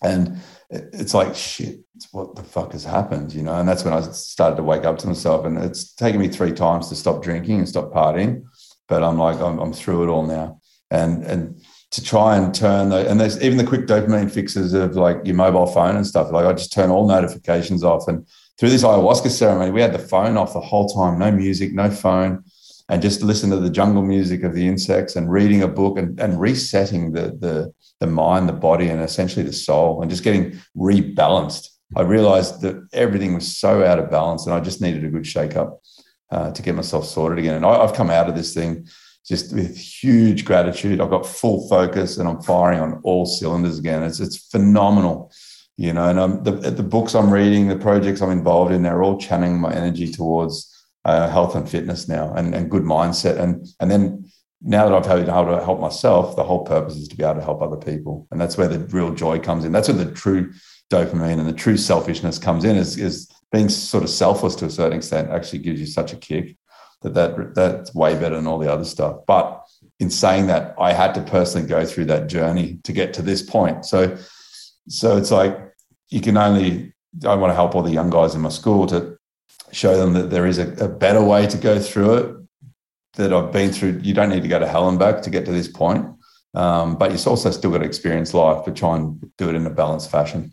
[0.02, 0.40] and
[0.72, 1.80] it's like shit
[2.12, 3.56] what the fuck has happened you know?
[3.56, 6.54] And that's when i started to wake up to myself and it's taken me three
[6.54, 8.44] times to stop drinking and stop partying
[8.88, 10.60] but i'm like i'm, I'm through it all now.
[10.90, 11.62] And and
[11.92, 15.36] to try and turn the and there's even the quick dopamine fixes of like your
[15.36, 18.08] mobile phone and stuff like i just turn all notifications off.
[18.08, 18.26] And
[18.58, 21.90] through this ayahuasca ceremony we had the phone off the whole time no music no
[21.90, 22.44] phone
[22.92, 26.20] and just listen to the jungle music of the insects and reading a book and,
[26.20, 30.60] and resetting the, the, the mind, the body, and essentially the soul and just getting
[30.78, 31.70] rebalanced.
[31.96, 35.26] I realized that everything was so out of balance and I just needed a good
[35.26, 35.82] shake up
[36.32, 37.56] uh, to get myself sorted again.
[37.56, 38.86] And I, I've come out of this thing
[39.26, 41.00] just with huge gratitude.
[41.00, 44.04] I've got full focus and I'm firing on all cylinders again.
[44.04, 45.32] It's, it's phenomenal
[45.78, 49.18] you know and the, the books i'm reading the projects i'm involved in they're all
[49.18, 50.71] channeling my energy towards
[51.06, 53.40] uh, health and fitness now and, and good mindset.
[53.40, 54.32] And, and then
[54.62, 57.24] now that I've had been able to help myself, the whole purpose is to be
[57.24, 58.28] able to help other people.
[58.32, 59.72] And that's where the real joy comes in.
[59.72, 60.54] That's where the true
[60.92, 64.70] dopamine and the true selfishness comes in is, is being sort of selfless to a
[64.70, 66.58] certain extent actually gives you such a kick
[67.02, 69.18] that, that that's way better than all the other stuff.
[69.26, 69.64] But
[70.00, 73.42] in saying that, I had to personally go through that journey to get to this
[73.42, 73.86] point.
[73.86, 74.18] So,
[74.88, 75.58] so it's like
[76.10, 76.94] you can only
[77.26, 79.18] I want to help all the young guys in my school to
[79.72, 82.36] show them that there is a, a, better way to go through it
[83.16, 84.00] that I've been through.
[84.04, 86.06] You don't need to go to hell and back to get to this point.
[86.54, 89.66] Um, but you also still got to experience life, but try and do it in
[89.66, 90.52] a balanced fashion.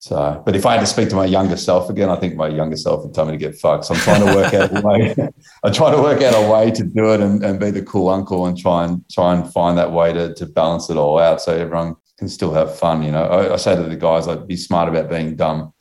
[0.00, 2.48] So, but if I had to speak to my younger self again, I think my
[2.48, 3.84] younger self would tell me to get fucked.
[3.84, 5.14] So I'm trying to work out a way.
[5.64, 8.08] I'm trying to work out a way to do it and, and be the cool
[8.08, 11.40] uncle and try and try and find that way to, to balance it all out
[11.40, 13.02] so everyone can still have fun.
[13.02, 15.72] You know, I, I say to the guys, like, be smart about being dumb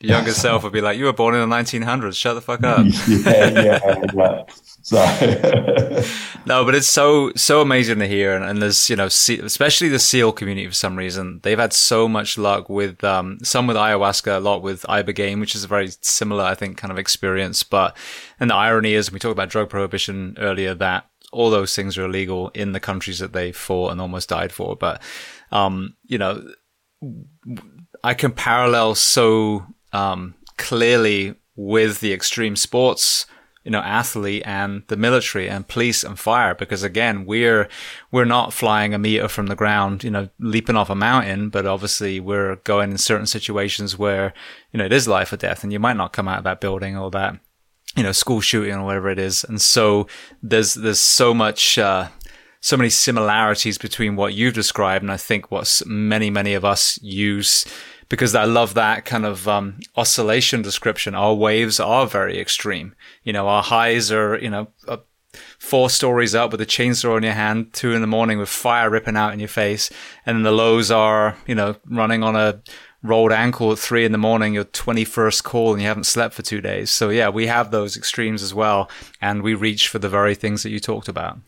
[0.00, 2.16] the younger self would be like, "You were born in the 1900s.
[2.16, 4.44] Shut the fuck up." yeah, yeah, yeah.
[4.82, 4.96] So
[6.46, 9.98] no, but it's so so amazing to hear, and, and there's you know, especially the
[9.98, 14.38] seal community for some reason, they've had so much luck with um, some with ayahuasca,
[14.38, 17.62] a lot with ibogaine, which is a very similar, I think, kind of experience.
[17.62, 17.94] But
[18.40, 22.06] and the irony is, we talked about drug prohibition earlier, that all those things are
[22.06, 24.76] illegal in the countries that they fought and almost died for.
[24.76, 25.02] But
[25.52, 26.42] um, you know,
[28.02, 33.26] I can parallel so um, clearly with the extreme sports
[33.64, 37.68] you know athlete and the military and police and fire because again we're
[38.10, 41.66] we're not flying a meter from the ground you know leaping off a mountain but
[41.66, 44.32] obviously we're going in certain situations where
[44.72, 46.60] you know it is life or death and you might not come out of that
[46.60, 47.38] building or that
[47.96, 49.44] you know school shooting or whatever it is.
[49.44, 50.06] And so
[50.42, 52.08] there's there's so much uh,
[52.60, 56.98] so many similarities between what you've described and I think what many many of us
[57.02, 57.64] use
[58.10, 61.14] because I love that kind of um, oscillation description.
[61.14, 62.94] Our waves are very extreme.
[63.22, 64.98] You know, our highs are, you know, uh,
[65.58, 68.90] four stories up with a chainsaw in your hand, two in the morning with fire
[68.90, 69.90] ripping out in your face.
[70.26, 72.60] And then the lows are, you know, running on a
[73.02, 76.42] rolled ankle at three in the morning, your 21st call and you haven't slept for
[76.42, 76.90] two days.
[76.90, 78.90] So yeah, we have those extremes as well.
[79.22, 81.38] And we reach for the very things that you talked about.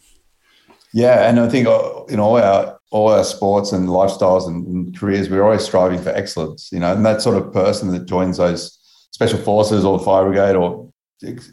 [0.93, 5.30] Yeah, and I think uh, in all our all our sports and lifestyles and, careers,
[5.30, 6.70] we're always striving for excellence.
[6.70, 8.78] You know, and that sort of person that joins those
[9.11, 10.90] special forces or fire brigade or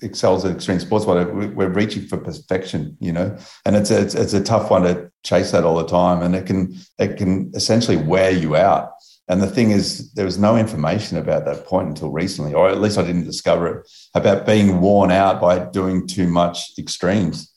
[0.01, 2.97] excels at extreme sports, whatever, we're reaching for perfection.
[2.99, 5.87] You know, and it's a, it's, it's a tough one to chase that all the
[5.87, 8.91] time, and it can it can essentially wear you out.
[9.29, 12.81] And the thing is, there was no information about that point until recently, or at
[12.81, 17.53] least I didn't discover it about being worn out by doing too much extremes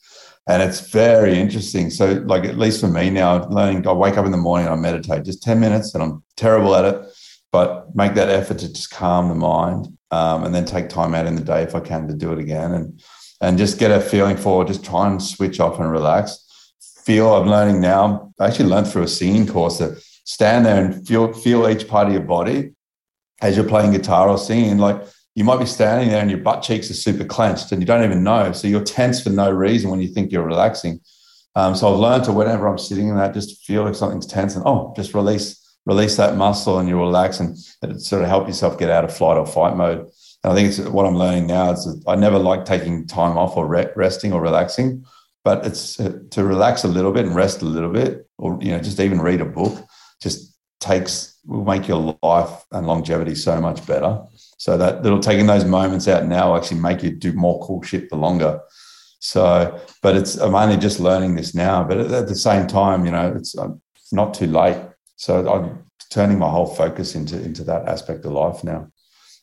[0.47, 1.89] and it's very interesting.
[1.89, 3.87] So, like at least for me now, learning.
[3.87, 6.85] I wake up in the morning, I meditate just ten minutes, and I'm terrible at
[6.85, 7.01] it,
[7.51, 11.25] but make that effort to just calm the mind, um, and then take time out
[11.25, 12.73] in the day if I can to do it again.
[12.73, 13.01] And
[13.41, 16.39] and just get a feeling for just try and switch off and relax.
[17.03, 18.33] Feel I'm learning now.
[18.39, 22.07] I actually learned through a singing course that stand there and feel feel each part
[22.07, 22.71] of your body
[23.41, 24.77] as you're playing guitar or singing.
[24.77, 25.01] Like
[25.35, 28.03] you might be standing there and your butt cheeks are super clenched and you don't
[28.03, 28.51] even know.
[28.51, 30.99] So you're tense for no reason when you think you're relaxing.
[31.55, 34.55] Um, so I've learned to whenever I'm sitting in that, just feel if something's tense
[34.55, 38.47] and oh, just release release that muscle and you relax and it sort of help
[38.47, 39.99] yourself get out of flight or fight mode.
[40.43, 43.57] And I think it's what I'm learning now is I never like taking time off
[43.57, 45.05] or re- resting or relaxing,
[45.43, 48.71] but it's uh, to relax a little bit and rest a little bit, or you
[48.71, 49.85] know, just even read a book,
[50.21, 54.21] just takes will make your life and longevity so much better.
[54.63, 58.09] So that little taking those moments out now actually make you do more cool shit
[58.09, 58.61] for longer.
[59.19, 61.83] So, but it's I'm only just learning this now.
[61.83, 63.71] But at the same time, you know, it's uh,
[64.13, 64.77] not too late.
[65.17, 68.87] So I'm turning my whole focus into into that aspect of life now,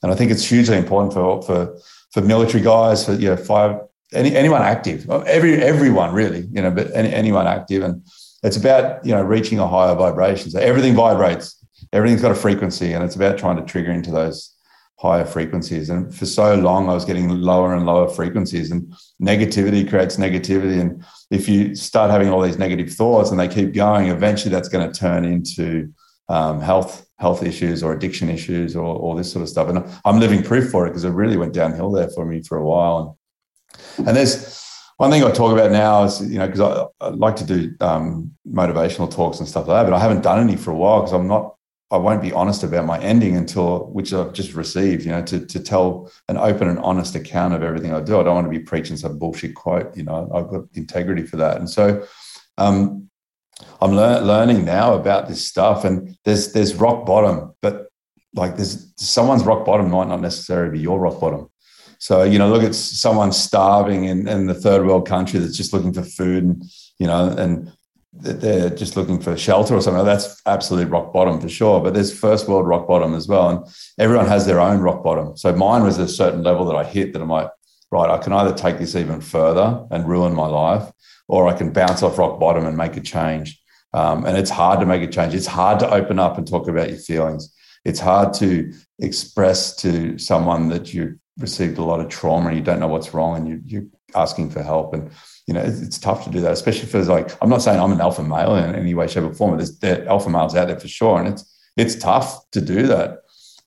[0.02, 1.76] and I think it's hugely important for for
[2.12, 3.78] for military guys, for you know, fire
[4.14, 8.02] any, anyone active, every everyone really, you know, but any, anyone active, and
[8.42, 10.50] it's about you know reaching a higher vibration.
[10.50, 11.62] So everything vibrates,
[11.92, 14.56] everything's got a frequency, and it's about trying to trigger into those
[15.00, 15.88] higher frequencies.
[15.88, 20.78] And for so long, I was getting lower and lower frequencies, and negativity creates negativity.
[20.78, 24.68] And if you start having all these negative thoughts and they keep going, eventually that's
[24.68, 25.92] going to turn into
[26.28, 29.68] um, health health issues or addiction issues or all this sort of stuff.
[29.68, 32.56] And I'm living proof for it because it really went downhill there for me for
[32.56, 33.18] a while.
[33.98, 37.08] And, and there's one thing I talk about now is, you know, because I, I,
[37.10, 40.56] like to do um, motivational talks and stuff like that, but I haven't done any
[40.56, 41.56] for a while because I'm not,
[41.90, 45.44] I won't be honest about my ending until, which I've just received, you know, to,
[45.44, 48.20] to tell an open and honest account of everything I do.
[48.20, 51.36] I don't want to be preaching some bullshit quote, you know, I've got integrity for
[51.38, 51.56] that.
[51.56, 52.06] And so,
[52.58, 53.10] um,
[53.80, 57.88] I'm lear- learning now about this stuff, and there's there's rock bottom, but
[58.34, 61.50] like there's someone's rock bottom might not necessarily be your rock bottom.
[61.98, 65.74] So, you know, look at someone starving in, in the third world country that's just
[65.74, 66.64] looking for food and,
[66.98, 67.70] you know, and
[68.12, 70.04] they're just looking for shelter or something.
[70.04, 71.80] That's absolute rock bottom for sure.
[71.80, 73.48] But there's first world rock bottom as well.
[73.48, 73.66] And
[73.98, 75.36] everyone has their own rock bottom.
[75.36, 77.50] So mine was a certain level that I hit that I'm like,
[77.90, 80.90] right, I can either take this even further and ruin my life,
[81.28, 83.60] or I can bounce off rock bottom and make a change.
[83.92, 85.34] Um, and it's hard to make a change.
[85.34, 87.52] It's hard to open up and talk about your feelings.
[87.84, 92.62] It's hard to express to someone that you received a lot of trauma and you
[92.62, 94.94] don't know what's wrong and you, you're asking for help.
[94.94, 95.10] And,
[95.46, 97.92] you know, it's, it's, tough to do that, especially for like, I'm not saying I'm
[97.92, 100.78] an alpha male in any way, shape, or form, there's there alpha males out there
[100.78, 101.18] for sure.
[101.18, 101.44] And it's,
[101.76, 103.22] it's tough to do that,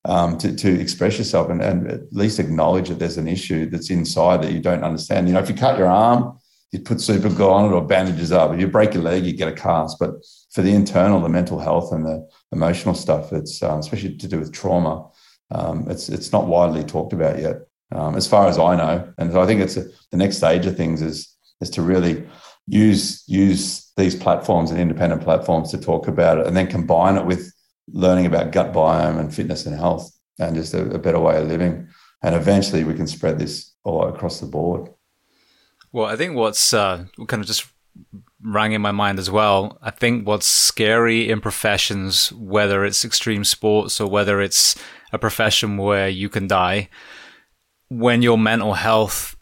[0.05, 3.89] um, to, to express yourself and, and at least acknowledge that there's an issue that's
[3.89, 5.27] inside that you don't understand.
[5.27, 6.39] You know, if you cut your arm,
[6.71, 8.51] you put super glue on it or bandages up.
[8.51, 9.99] If you break your leg, you get a cast.
[9.99, 14.27] But for the internal, the mental health and the emotional stuff, it's um, especially to
[14.27, 15.07] do with trauma
[15.53, 19.13] um, it's it's not widely talked about yet, um, as far as I know.
[19.17, 21.29] And so I think it's a, the next stage of things is
[21.61, 22.27] is to really
[22.67, 27.25] use use these platforms and independent platforms to talk about it, and then combine it
[27.25, 27.53] with
[27.87, 31.47] learning about gut biome and fitness and health, and just a, a better way of
[31.47, 31.87] living.
[32.21, 34.89] And eventually, we can spread this all across the board.
[35.91, 37.65] Well, I think what's uh, kind of just
[38.41, 39.77] rang in my mind as well.
[39.81, 44.75] I think what's scary in professions, whether it's extreme sports or whether it's
[45.11, 46.89] a profession where you can die,
[47.99, 49.35] when your mental health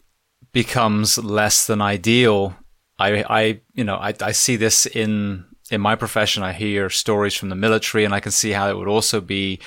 [0.52, 2.54] becomes less than ideal,
[2.98, 6.42] I, I, you know, I, I see this in in my profession.
[6.42, 9.58] I hear stories from the military, and I can see how it would also be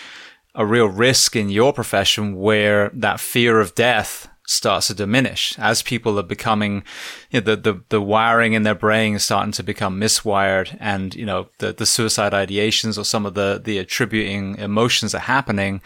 [0.54, 5.82] a real risk in your profession where that fear of death starts to diminish as
[5.82, 6.84] people are becoming
[7.32, 11.16] you know, the, the the wiring in their brain is starting to become miswired and
[11.16, 15.82] you know the the suicide ideations or some of the the attributing emotions are happening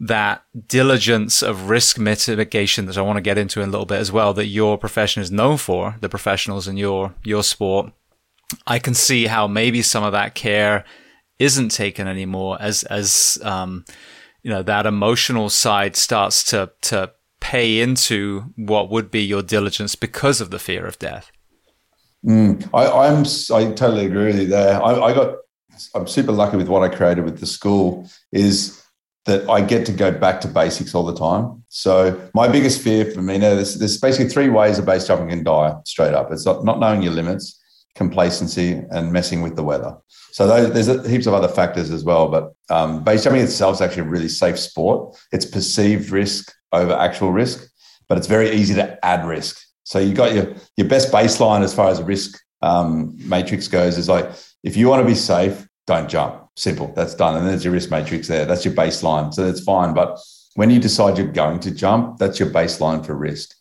[0.00, 4.00] that diligence of risk mitigation that I want to get into in a little bit
[4.00, 7.92] as well that your profession is known for the professionals in your your sport
[8.66, 10.84] I can see how maybe some of that care
[11.38, 13.84] isn't taken anymore as as um
[14.42, 19.94] you know that emotional side starts to to pay into what would be your diligence
[19.94, 21.32] because of the fear of death.
[22.24, 23.24] Mm, I, am
[23.56, 24.82] I totally agree with you there.
[24.82, 25.36] I, I got
[25.94, 28.79] I'm super lucky with what I created with the school is
[29.26, 31.62] that I get to go back to basics all the time.
[31.68, 35.28] So my biggest fear for me now, there's, there's basically three ways a base jumping
[35.28, 36.32] can die straight up.
[36.32, 37.60] It's not, not knowing your limits,
[37.94, 39.96] complacency, and messing with the weather.
[40.32, 42.28] So those, there's heaps of other factors as well.
[42.28, 45.16] But um, base jumping itself is actually a really safe sport.
[45.32, 47.68] It's perceived risk over actual risk,
[48.08, 49.60] but it's very easy to add risk.
[49.84, 54.08] So you got your your best baseline as far as risk um, matrix goes is
[54.08, 54.30] like
[54.62, 56.39] if you want to be safe, don't jump.
[56.56, 56.92] Simple.
[56.94, 57.36] That's done.
[57.36, 58.44] And there's your risk matrix there.
[58.44, 59.32] That's your baseline.
[59.32, 59.94] So that's fine.
[59.94, 60.18] But
[60.54, 63.54] when you decide you're going to jump, that's your baseline for risk.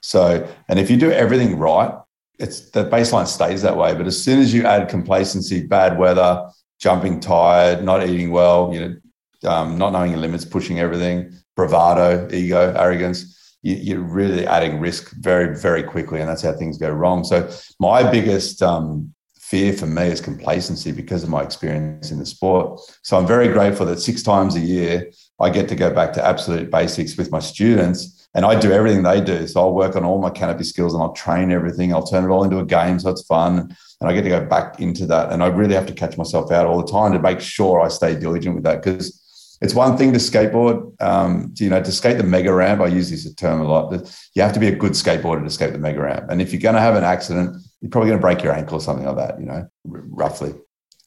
[0.00, 1.92] So, and if you do everything right,
[2.38, 3.94] it's the baseline stays that way.
[3.94, 6.48] But as soon as you add complacency, bad weather,
[6.78, 12.28] jumping tired, not eating well, you know, um, not knowing your limits, pushing everything, bravado,
[12.32, 16.20] ego, arrogance, you, are really adding risk very, very quickly.
[16.20, 17.24] And that's how things go wrong.
[17.24, 17.50] So
[17.80, 19.12] my biggest um,
[19.50, 22.80] fear for me is complacency because of my experience in the sport.
[23.02, 25.08] So I'm very grateful that six times a year
[25.40, 29.04] I get to go back to absolute basics with my students and I do everything
[29.04, 29.46] they do.
[29.46, 31.94] So I'll work on all my canopy skills and I'll train everything.
[31.94, 32.98] I'll turn it all into a game.
[32.98, 33.76] So it's fun.
[34.00, 35.30] And I get to go back into that.
[35.30, 37.88] And I really have to catch myself out all the time to make sure I
[37.88, 39.22] stay diligent with that because
[39.62, 41.00] it's one thing to skateboard.
[41.00, 43.92] Um, you know, to skate the mega ramp, I use this term a lot.
[44.34, 46.26] You have to be a good skateboarder to skate the mega ramp.
[46.30, 48.78] And if you're going to have an accident, you're probably going to break your ankle
[48.78, 50.54] or something like that, you know, r- roughly.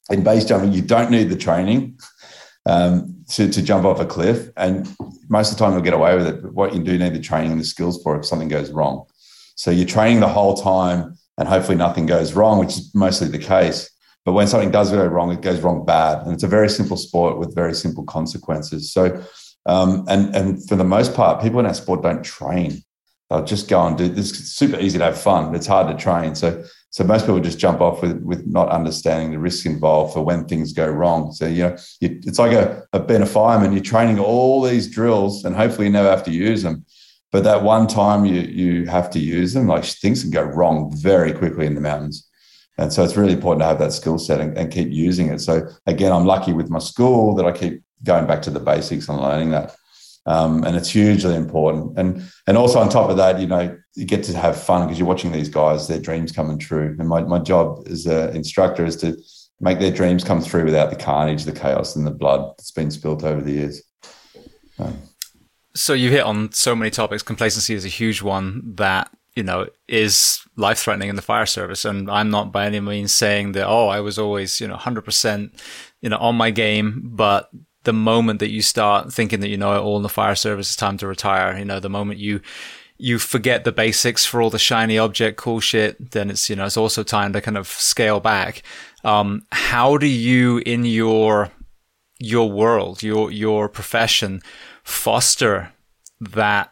[0.10, 2.00] In base jumping, you don't need the training
[2.66, 4.50] um, to, to jump off a cliff.
[4.58, 4.88] And
[5.30, 6.42] most of the time, you'll get away with it.
[6.42, 9.06] But what you do need the training and the skills for if something goes wrong.
[9.56, 13.40] So you're training the whole time and hopefully nothing goes wrong, which is mostly the
[13.40, 13.90] case.
[14.26, 16.24] But when something does go wrong, it goes wrong bad.
[16.24, 18.92] And it's a very simple sport with very simple consequences.
[18.92, 19.24] So,
[19.66, 22.84] um, and, and for the most part, people in our sport don't train
[23.30, 24.32] they'll just go and do this.
[24.32, 25.54] It's super easy to have fun.
[25.56, 26.36] It's hard to train.
[26.36, 30.24] So so most people just jump off with with not understanding the risks involved for
[30.24, 31.32] when things go wrong.
[31.32, 33.74] So you know you, it's like a, a being a fireman.
[33.74, 36.86] You're training all these drills, and hopefully you never have to use them.
[37.32, 40.92] But that one time you you have to use them, like things can go wrong
[40.96, 42.28] very quickly in the mountains.
[42.80, 45.40] And so it's really important to have that skill set and, and keep using it.
[45.42, 49.10] So again, I'm lucky with my school that I keep going back to the basics
[49.10, 49.76] and learning that
[50.26, 51.98] um, and it's hugely important.
[51.98, 55.00] And and also on top of that, you know, you get to have fun because
[55.00, 56.96] you're watching these guys, their dreams coming true.
[57.00, 59.18] And my my job as an instructor is to
[59.60, 62.92] make their dreams come through without the carnage, the chaos, and the blood that's been
[62.92, 63.82] spilt over the years.
[64.78, 64.98] Um,
[65.76, 67.24] so you hit on so many topics.
[67.24, 71.86] Complacency is a huge one that you know is life threatening in the fire service,
[71.86, 73.68] and I'm not by any means saying that.
[73.68, 75.54] Oh, I was always you know 100 percent
[76.02, 77.50] you know on my game, but
[77.90, 80.68] the moment that you start thinking that you know it all in the fire service,
[80.68, 81.58] it's time to retire.
[81.58, 82.40] You know, the moment you
[83.00, 86.66] you forget the basics for all the shiny object cool shit, then it's you know
[86.66, 88.62] it's also time to kind of scale back.
[89.04, 91.50] Um, how do you in your
[92.20, 94.42] your world, your your profession,
[94.84, 95.74] foster
[96.22, 96.72] that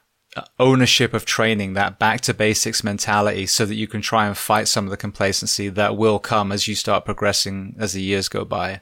[0.60, 4.68] ownership of training, that back to basics mentality, so that you can try and fight
[4.68, 8.46] some of the complacency that will come as you start progressing as the years go
[8.46, 8.82] by?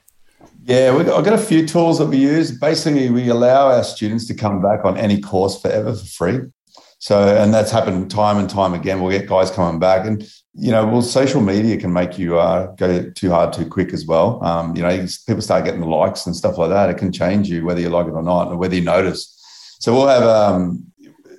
[0.64, 2.52] Yeah, we, I've got a few tools that we use.
[2.52, 6.40] Basically, we allow our students to come back on any course forever for free.
[6.98, 9.02] So, and that's happened time and time again.
[9.02, 12.68] We'll get guys coming back, and you know, well, social media can make you uh,
[12.78, 14.44] go too hard too quick as well.
[14.44, 16.90] Um, you know, people start getting the likes and stuff like that.
[16.90, 19.32] It can change you whether you like it or not, and whether you notice.
[19.80, 20.92] So, we'll have um,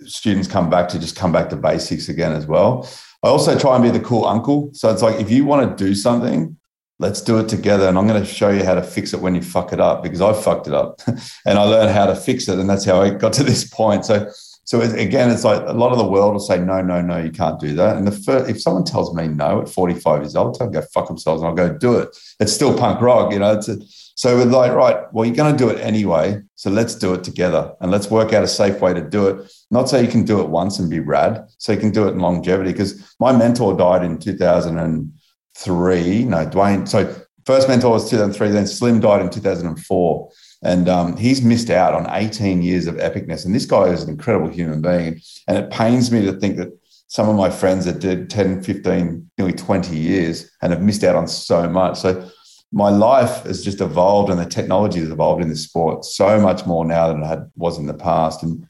[0.04, 2.88] students come back to just come back to basics again as well.
[3.22, 4.70] I also try and be the cool uncle.
[4.72, 6.56] So it's like if you want to do something,
[6.98, 7.88] let's do it together.
[7.88, 10.02] And I'm going to show you how to fix it when you fuck it up
[10.02, 12.58] because I fucked it up and I learned how to fix it.
[12.58, 14.04] And that's how I got to this point.
[14.04, 14.30] So,
[14.64, 17.30] so again, it's like a lot of the world will say, no, no, no, you
[17.30, 17.96] can't do that.
[17.96, 21.06] And the first, if someone tells me no at 45 years old, I'll go fuck
[21.06, 22.16] themselves and I'll go do it.
[22.40, 23.52] It's still punk rock, you know.
[23.52, 23.78] It's a,
[24.16, 26.42] so we're like, right, well, you're going to do it anyway.
[26.54, 29.52] So let's do it together and let's work out a safe way to do it.
[29.70, 32.12] Not so you can do it once and be rad, so you can do it
[32.12, 32.72] in longevity.
[32.72, 35.12] Because my mentor died in 2000 and
[35.56, 36.24] three.
[36.24, 36.86] No, Dwain.
[36.86, 37.14] So
[37.44, 38.50] first mentor was 2003.
[38.50, 40.30] Then Slim died in 2004.
[40.62, 43.44] And um, he's missed out on 18 years of epicness.
[43.44, 45.20] And this guy is an incredible human being.
[45.46, 46.68] And it pains me to think that
[47.08, 51.14] some of my friends that did 10, 15, nearly 20 years and have missed out
[51.14, 51.98] on so much.
[51.98, 52.28] So
[52.72, 56.66] my life has just evolved and the technology has evolved in this sport so much
[56.66, 58.42] more now than it had, was in the past.
[58.42, 58.66] And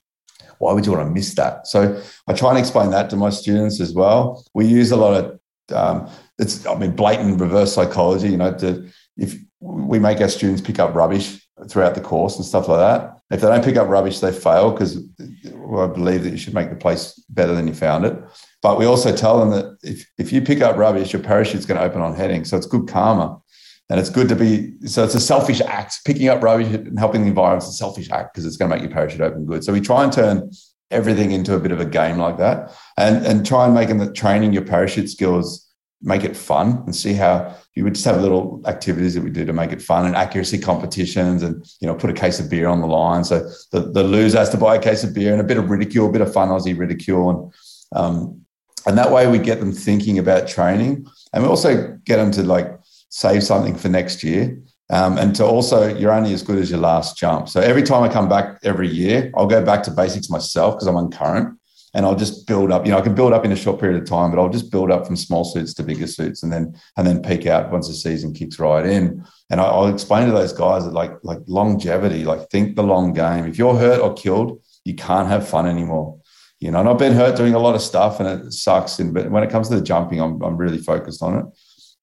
[0.59, 1.67] why would you want to miss that?
[1.67, 4.45] So I try and explain that to my students as well.
[4.53, 5.41] We use a lot of
[5.75, 8.29] um, it's I mean blatant reverse psychology.
[8.29, 12.45] You know, to, if we make our students pick up rubbish throughout the course and
[12.45, 16.31] stuff like that, if they don't pick up rubbish, they fail because I believe that
[16.31, 18.17] you should make the place better than you found it.
[18.63, 21.79] But we also tell them that if, if you pick up rubbish, your parachute's going
[21.79, 22.45] to open on heading.
[22.45, 23.41] So it's good karma.
[23.89, 26.01] And it's good to be, so it's a selfish act.
[26.05, 28.77] Picking up rubbish and helping the environment is a selfish act because it's going to
[28.77, 29.63] make your parachute open good.
[29.63, 30.51] So we try and turn
[30.91, 34.13] everything into a bit of a game like that and, and try and make them
[34.13, 35.66] training your parachute skills
[36.03, 39.45] make it fun and see how you would just have little activities that we do
[39.45, 42.69] to make it fun and accuracy competitions and you know put a case of beer
[42.69, 43.25] on the line.
[43.25, 45.71] So the, the loser has to buy a case of beer and a bit of
[45.71, 47.31] ridicule a bit of fun aussie ridicule.
[47.31, 47.53] And
[47.93, 48.43] um,
[48.87, 52.43] and that way we get them thinking about training and we also get them to
[52.43, 52.79] like
[53.09, 54.59] save something for next year.
[54.91, 57.49] Um, and to also you're only as good as your last jump.
[57.49, 60.87] So every time i come back every year i'll go back to basics myself because
[60.87, 61.59] i'm on current
[61.97, 62.85] and I'll just build up.
[62.85, 64.71] You know, I can build up in a short period of time, but I'll just
[64.71, 67.89] build up from small suits to bigger suits, and then and then peak out once
[67.89, 69.25] the season kicks right in.
[69.49, 73.15] And I, will explain to those guys that like like longevity, like think the long
[73.15, 73.47] game.
[73.47, 76.21] If you're hurt or killed, you can't have fun anymore.
[76.61, 78.99] You know, and I've been hurt doing a lot of stuff, and it sucks.
[78.99, 81.47] And but when it comes to the jumping, I'm I'm really focused on it.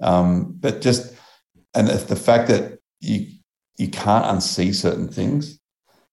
[0.03, 1.13] Um, but just
[1.75, 3.27] and the fact that you
[3.77, 5.59] you can't unsee certain things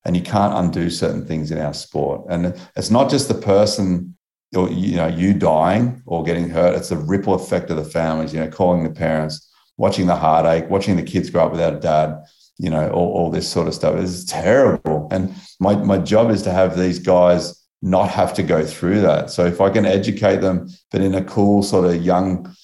[0.05, 2.25] and you can't undo certain things in our sport.
[2.31, 4.17] And it's not just the person
[4.57, 8.33] or you know you dying or getting hurt; it's the ripple effect of the families.
[8.33, 11.81] You know, calling the parents, watching the heartache, watching the kids grow up without a
[11.81, 12.23] dad.
[12.59, 15.09] You know, all, all this sort of stuff is terrible.
[15.11, 19.31] And my my job is to have these guys not have to go through that.
[19.31, 22.55] So if I can educate them, but in a cool sort of young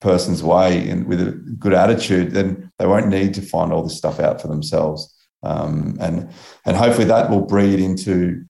[0.00, 3.96] person's way and with a good attitude, then they won't need to find all this
[3.96, 5.14] stuff out for themselves.
[5.42, 6.30] Um, and
[6.64, 8.44] and hopefully that will breed into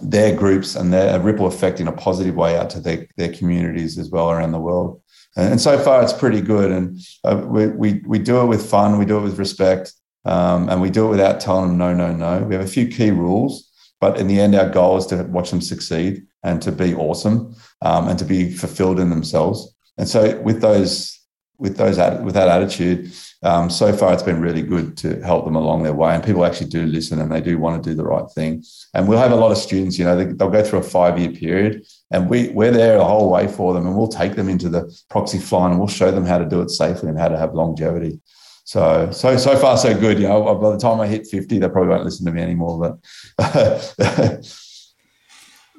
[0.00, 3.98] their groups and their ripple effect in a positive way out to their, their communities
[3.98, 5.02] as well around the world.
[5.36, 6.70] And, and so far, it's pretty good.
[6.70, 9.92] And uh, we, we, we do it with fun, we do it with respect,
[10.24, 12.44] um, and we do it without telling them no, no, no.
[12.44, 15.50] We have a few key rules, but in the end, our goal is to watch
[15.50, 19.74] them succeed and to be awesome um, and to be fulfilled in themselves.
[19.98, 21.20] And so, with those
[21.62, 23.12] with those with that attitude,
[23.44, 26.12] um, so far it's been really good to help them along their way.
[26.12, 28.64] And people actually do listen and they do want to do the right thing.
[28.94, 31.20] And we'll have a lot of students, you know, they, will go through a five
[31.20, 34.48] year period and we, we're there the whole way for them and we'll take them
[34.48, 37.28] into the proxy flying and we'll show them how to do it safely and how
[37.28, 38.20] to have longevity.
[38.64, 40.18] So, so, so far, so good.
[40.18, 42.98] You know, by the time I hit 50, they probably won't listen to me anymore,
[43.38, 44.58] but.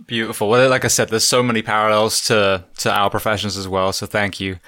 [0.05, 0.49] Beautiful.
[0.49, 3.93] Well, like I said, there's so many parallels to, to our professions as well.
[3.93, 4.59] So thank you.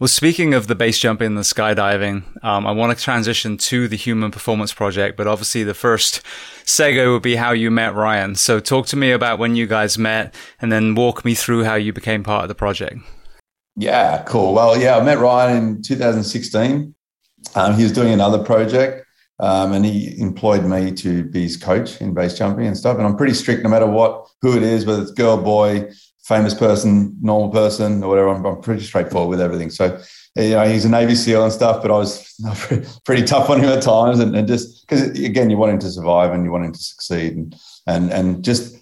[0.00, 3.86] Well, speaking of the base jumping and the skydiving, um, I want to transition to
[3.86, 6.20] the Human Performance Project, but obviously the first
[6.64, 8.34] segue would be how you met Ryan.
[8.34, 11.76] So talk to me about when you guys met and then walk me through how
[11.76, 12.96] you became part of the project.
[13.76, 14.52] Yeah, cool.
[14.52, 16.92] Well, yeah, I met Ryan in 2016.
[17.54, 19.06] Um, he was doing another project
[19.38, 22.98] um, and he employed me to be his coach in base jumping and stuff.
[22.98, 25.88] And I'm pretty strict no matter what, who it is, whether it's girl, boy,
[26.24, 28.28] famous person, normal person, or whatever.
[28.28, 29.70] I'm, I'm pretty straightforward with everything.
[29.70, 30.00] So,
[30.36, 32.34] you know, he's a Navy SEAL and stuff, but I was
[33.04, 35.90] pretty tough on him at times, and, and just because again, you want him to
[35.90, 37.54] survive and you want him to succeed, and
[37.86, 38.76] and and just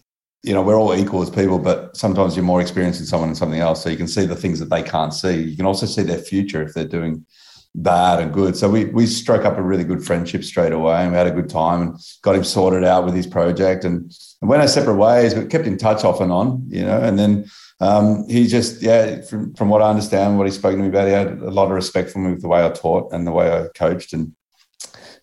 [0.44, 3.34] you know, we're all equal as people, but sometimes you're more experienced in someone in
[3.34, 5.40] something else, so you can see the things that they can't see.
[5.40, 7.24] You can also see their future if they're doing
[7.74, 8.56] bad and good.
[8.56, 11.32] So we we struck up a really good friendship straight away, and we had a
[11.32, 14.96] good time and got him sorted out with his project and, and went our separate
[14.96, 17.00] ways, but kept in touch off and on, you know.
[17.00, 17.50] And then
[17.80, 21.06] um, he just yeah, from from what I understand, what he spoke to me about,
[21.06, 23.32] he had a lot of respect for me with the way I taught and the
[23.32, 24.34] way I coached and.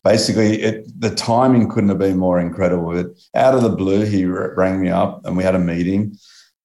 [0.02, 2.98] Basically, it, the timing couldn't have been more incredible.
[2.98, 6.16] It, out of the blue, he rang me up and we had a meeting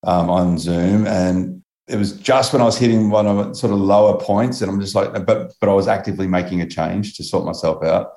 [0.04, 1.04] um, on Zoom.
[1.06, 1.53] And
[1.86, 4.80] it was just when I was hitting one of sort of lower points, and I'm
[4.80, 8.12] just like, but but I was actively making a change to sort myself out.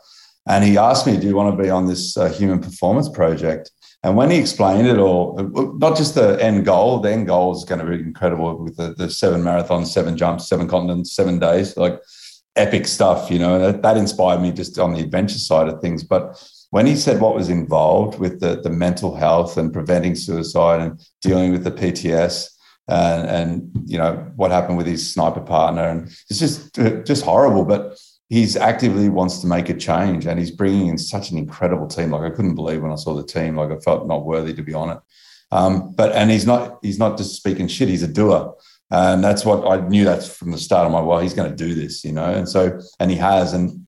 [0.47, 3.71] And he asked me, "Do you want to be on this uh, human performance project?"
[4.03, 5.35] And when he explained it all,
[5.79, 8.93] not just the end goal, the end goal is going to be incredible with the,
[8.93, 11.99] the seven marathons, seven jumps, seven continents, seven days, like
[12.55, 13.59] epic stuff, you know.
[13.59, 16.03] That, that inspired me just on the adventure side of things.
[16.03, 20.79] But when he said what was involved with the, the mental health and preventing suicide
[20.79, 22.56] and dealing with the PTS,
[22.87, 27.65] and, and you know what happened with his sniper partner, and it's just just horrible.
[27.65, 27.97] But
[28.29, 32.11] he's actively wants to make a change, and he's bringing in such an incredible team.
[32.11, 33.55] Like I couldn't believe when I saw the team.
[33.55, 34.99] Like I felt not worthy to be on it.
[35.51, 37.89] Um, but and he's not he's not just speaking shit.
[37.89, 38.53] He's a doer.
[38.89, 40.85] And that's what I knew that's from the start.
[40.85, 42.25] of my well, he's going to do this, you know.
[42.25, 43.53] And so, and he has.
[43.53, 43.86] And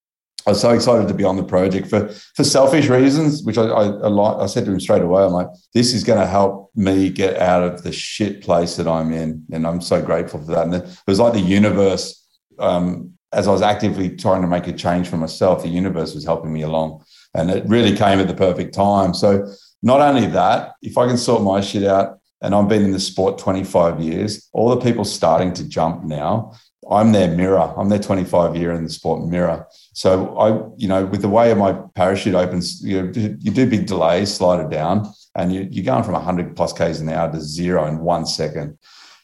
[0.49, 3.65] I was so excited to be on the project for for selfish reasons, which I
[3.65, 5.23] I, I said to him straight away.
[5.23, 8.87] I'm like, this is going to help me get out of the shit place that
[8.87, 10.65] I'm in, and I'm so grateful for that.
[10.65, 12.25] And it was like the universe.
[12.57, 16.25] Um, as I was actively trying to make a change for myself, the universe was
[16.25, 17.03] helping me along,
[17.35, 19.13] and it really came at the perfect time.
[19.13, 19.53] So
[19.83, 22.99] not only that, if I can sort my shit out, and I've been in the
[22.99, 26.53] sport 25 years, all the people starting to jump now,
[26.89, 27.73] I'm their mirror.
[27.77, 29.67] I'm their 25 year in the sport mirror.
[29.99, 30.47] So I,
[30.77, 34.61] you know, with the way my parachute opens, you know, you do big delays, slide
[34.61, 37.99] it down, and you, you're going from 100 plus k's an hour to zero in
[37.99, 38.77] one second.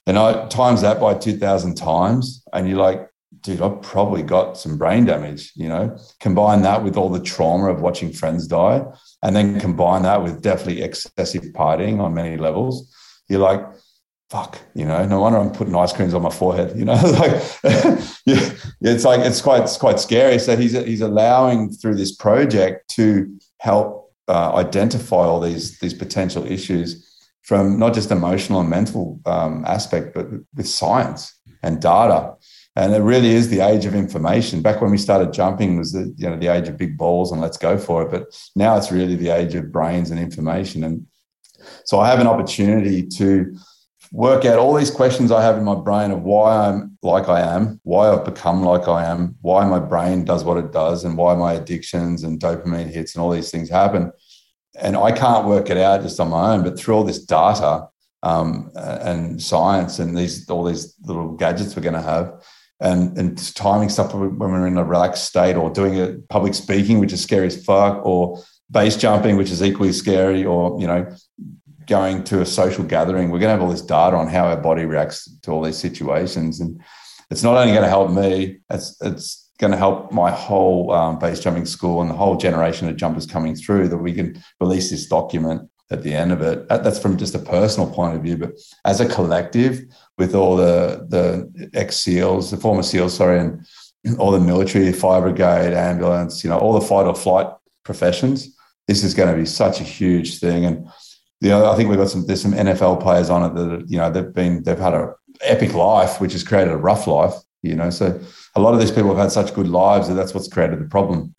[0.06, 3.08] And I times that by 2,000 times, and you're like,
[3.40, 5.54] dude, I've probably got some brain damage.
[5.56, 8.84] You know, combine that with all the trauma of watching friends die,
[9.24, 12.94] and then combine that with definitely excessive partying on many levels.
[13.30, 13.62] You're like,
[14.30, 17.42] fuck, you know, no wonder I'm putting ice creams on my forehead, you know, like,
[18.26, 18.50] yeah,
[18.82, 20.40] it's like, it's quite, it's quite scary.
[20.40, 26.46] So he's, he's allowing through this project to help uh, identify all these, these potential
[26.46, 27.04] issues,
[27.44, 32.34] from not just emotional and mental um, aspect, but with science and data.
[32.76, 34.64] And it really is the age of information.
[34.64, 37.40] Back when we started jumping was the you know the age of big balls and
[37.40, 38.12] let's go for it.
[38.12, 38.24] But
[38.56, 40.84] now it's really the age of brains and information.
[40.84, 41.06] And
[41.86, 43.56] so I have an opportunity to
[44.16, 47.42] work out all these questions I have in my brain of why I'm like I
[47.42, 51.18] am, why I've become like I am, why my brain does what it does, and
[51.18, 54.14] why my addictions and dopamine hits and all these things happen.
[54.80, 57.90] And I can't work it out just on my own, but through all this data
[58.24, 62.42] um, and science and these all these little gadgets we're going to have,
[62.80, 67.00] and and timing stuff when we're in a relaxed state, or doing a public speaking,
[67.00, 71.14] which is scary as fuck, or base jumping, which is equally scary, or you know
[71.88, 74.57] going to a social gathering, we're going to have all this data on how our
[74.57, 76.60] body reacts to all these situations.
[76.60, 76.82] And
[77.30, 81.20] it's not only going to help me, it's, it's going to help my whole um,
[81.20, 84.90] base jumping school and the whole generation of jumpers coming through that we can release
[84.90, 86.68] this document at the end of it.
[86.68, 88.53] That's from just a personal point of view, but
[88.86, 89.86] as a collective,
[90.18, 93.66] with all the the ex SEALs, the former SEALs, sorry, and
[94.18, 97.48] all the military, fire brigade, ambulance, you know, all the fight or flight
[97.84, 98.56] professions,
[98.88, 100.66] this is going to be such a huge thing.
[100.66, 100.88] And
[101.41, 103.98] you know, I think we've got some there's some NFL players on it that you
[103.98, 107.34] know they've been they've had a epic life, which has created a rough life.
[107.62, 108.20] You know, so
[108.56, 110.86] a lot of these people have had such good lives that that's what's created the
[110.86, 111.36] problem,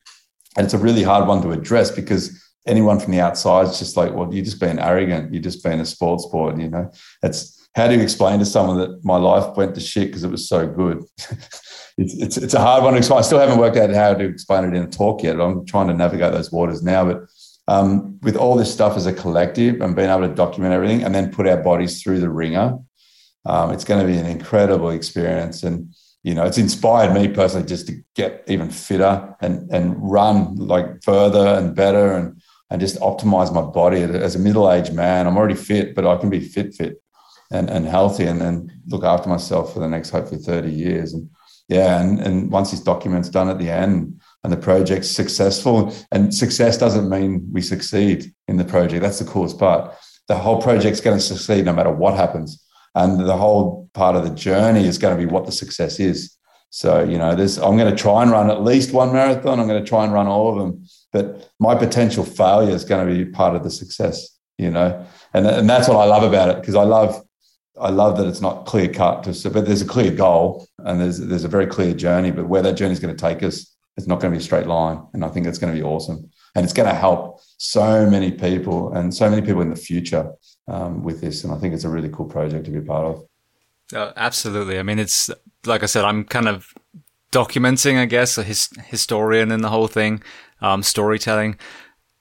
[0.57, 3.97] and it's a really hard one to address because anyone from the outside is just
[3.97, 6.59] like, well, you're just being arrogant, you're just being a sports sport.
[6.59, 6.91] You know,
[7.23, 10.31] it's how do you explain to someone that my life went to shit because it
[10.31, 11.05] was so good?
[11.99, 13.19] it's, it's it's a hard one to explain.
[13.19, 15.41] I still haven't worked out how to explain it in a talk yet.
[15.41, 17.23] I'm trying to navigate those waters now, but
[17.69, 21.15] um, with all this stuff as a collective and being able to document everything and
[21.15, 22.79] then put our bodies through the ringer,
[23.45, 25.63] um, it's going to be an incredible experience.
[25.63, 30.57] And, you know, it's inspired me personally just to get even fitter and, and run
[30.57, 32.41] like further and better and,
[32.71, 35.27] and just optimize my body as a middle-aged man.
[35.27, 37.01] I'm already fit, but I can be fit, fit
[37.51, 41.15] and, and healthy and then look after myself for the next hopefully 30 years.
[41.15, 41.31] And
[41.69, 45.95] yeah, and, and once this document's done at the end, and the project's successful.
[46.13, 49.03] And success doesn't mean we succeed in the project.
[49.03, 49.95] That's the coolest part.
[50.29, 52.63] The whole project's going to succeed no matter what happens.
[52.95, 56.37] And the whole part of the journey is going to be what the success is.
[56.71, 59.61] So, you know, there's I'm going to try and run at least one marathon.
[59.61, 60.85] I'm going to try and run all of them.
[61.13, 65.07] But my potential failure is going to be part of the success, you know.
[65.33, 67.23] And, and that's what I love about it because I love
[67.79, 71.19] I love that it's not clear cut to but there's a clear goal and there's
[71.19, 74.07] there's a very clear journey, but where that journey is going to take us it's
[74.07, 75.03] not going to be a straight line.
[75.13, 76.31] And I think it's going to be awesome.
[76.55, 80.33] And it's going to help so many people and so many people in the future
[80.69, 81.45] um, with this.
[81.45, 83.27] And I think it's a really cool project to be part of.
[83.95, 84.79] Uh, absolutely.
[84.79, 85.31] I mean, it's
[85.65, 86.75] like I said, I'm kind of
[87.33, 90.23] documenting, I guess, a his, historian in the whole thing,
[90.61, 91.59] um, storytelling.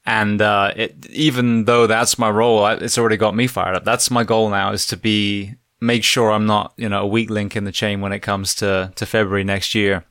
[0.05, 3.85] And uh, it, even though that's my role, it's already got me fired up.
[3.85, 7.29] That's my goal now is to be make sure I'm not, you know, a weak
[7.29, 10.05] link in the chain when it comes to to February next year.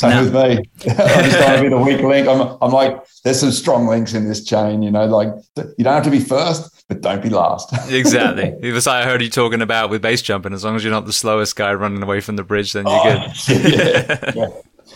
[0.00, 0.24] Same no.
[0.24, 0.64] with me.
[0.92, 2.26] I'm just trying to be the weak link.
[2.26, 5.28] I'm, I'm like, there's some strong links in this chain, you know, like
[5.76, 7.70] you don't have to be first, but don't be last.
[7.90, 8.54] exactly.
[8.62, 10.54] It was I heard you talking about with base jumping.
[10.54, 12.98] As long as you're not the slowest guy running away from the bridge, then you're
[12.98, 13.74] oh, good.
[13.74, 14.32] yeah.
[14.34, 14.48] yeah.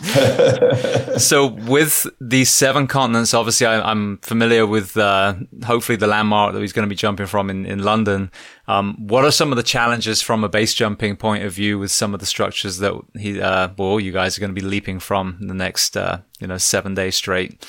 [1.19, 5.35] so with these seven continents, obviously I, am familiar with uh,
[5.65, 8.31] hopefully the landmark that he's going to be jumping from in, in London.
[8.67, 11.91] Um, what are some of the challenges from a base jumping point of view with
[11.91, 14.99] some of the structures that he, uh, well, you guys are going to be leaping
[14.99, 17.65] from the next, uh, you know, seven days straight?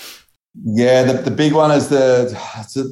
[0.64, 2.30] Yeah, the, the big one is the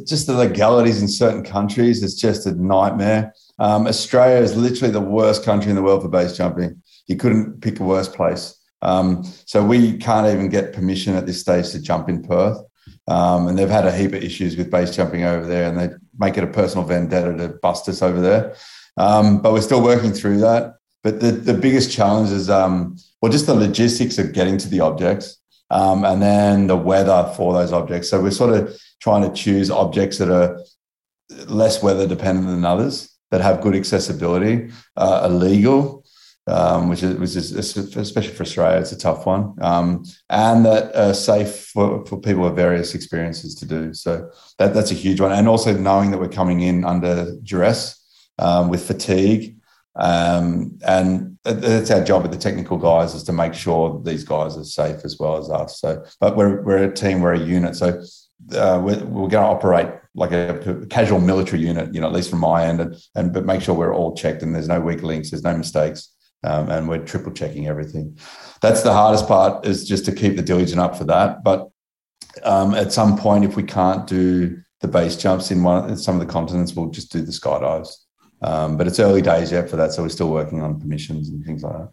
[0.05, 2.03] just the legalities in certain countries.
[2.03, 3.33] It's just a nightmare.
[3.59, 6.81] Um, Australia is literally the worst country in the world for base jumping.
[7.07, 8.59] You couldn't pick a worse place.
[8.83, 12.59] Um, so we can't even get permission at this stage to jump in Perth.
[13.07, 15.89] Um, and they've had a heap of issues with base jumping over there, and they
[16.17, 18.55] make it a personal vendetta to bust us over there.
[18.97, 20.75] Um, but we're still working through that.
[21.03, 24.79] But the, the biggest challenge is, um, well, just the logistics of getting to the
[24.79, 25.37] objects
[25.69, 28.09] um, and then the weather for those objects.
[28.09, 30.61] So we're sort of trying to choose objects that are
[31.47, 36.02] less weather dependent than others, that have good accessibility, uh, are legal,
[36.47, 40.93] um, which is which is especially for Australia, it's a tough one, um, and that
[40.95, 43.93] are safe for, for people with various experiences to do.
[43.93, 44.29] So
[44.59, 47.99] that that's a huge one, and also knowing that we're coming in under duress
[48.39, 49.57] um, with fatigue,
[49.95, 54.57] um, and that's our job with the technical guys is to make sure these guys
[54.57, 55.79] are safe as well as us.
[55.79, 58.03] So, but we're we're a team, we're a unit, so.
[58.51, 62.29] Uh, we're, we're going to operate like a casual military unit, you know, at least
[62.29, 65.01] from my end, and, and but make sure we're all checked and there's no weak
[65.01, 66.12] links, there's no mistakes
[66.43, 68.17] um, and we're triple checking everything.
[68.61, 71.43] That's the hardest part is just to keep the diligence up for that.
[71.43, 71.69] But
[72.43, 76.19] um, at some point, if we can't do the base jumps in one in some
[76.19, 76.75] of the continents.
[76.75, 77.95] We'll just do the skydives.
[78.43, 81.43] Um, but it's early days yet for that, so we're still working on permissions and
[81.43, 81.89] things like that.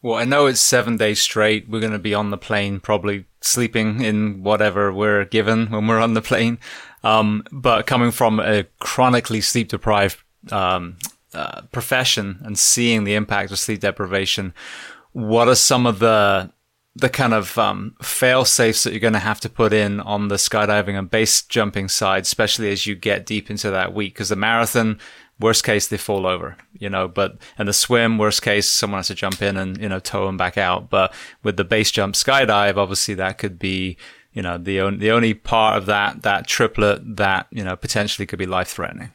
[0.00, 1.68] Well, I know it's seven days straight.
[1.68, 5.98] We're going to be on the plane, probably sleeping in whatever we're given when we're
[5.98, 6.58] on the plane.
[7.02, 10.22] Um, but coming from a chronically sleep deprived
[10.52, 10.98] um,
[11.38, 14.52] uh, profession and seeing the impact of sleep deprivation,
[15.12, 16.52] what are some of the
[16.96, 20.26] the kind of um, fail safes that you're going to have to put in on
[20.26, 24.14] the skydiving and base jumping side, especially as you get deep into that week?
[24.14, 24.98] Because the marathon,
[25.38, 29.06] worst case, they fall over, you know, but, and the swim, worst case, someone has
[29.06, 30.90] to jump in and, you know, tow them back out.
[30.90, 33.96] But with the base jump skydive, obviously that could be,
[34.32, 38.26] you know, the only, the only part of that, that triplet that, you know, potentially
[38.26, 39.12] could be life threatening.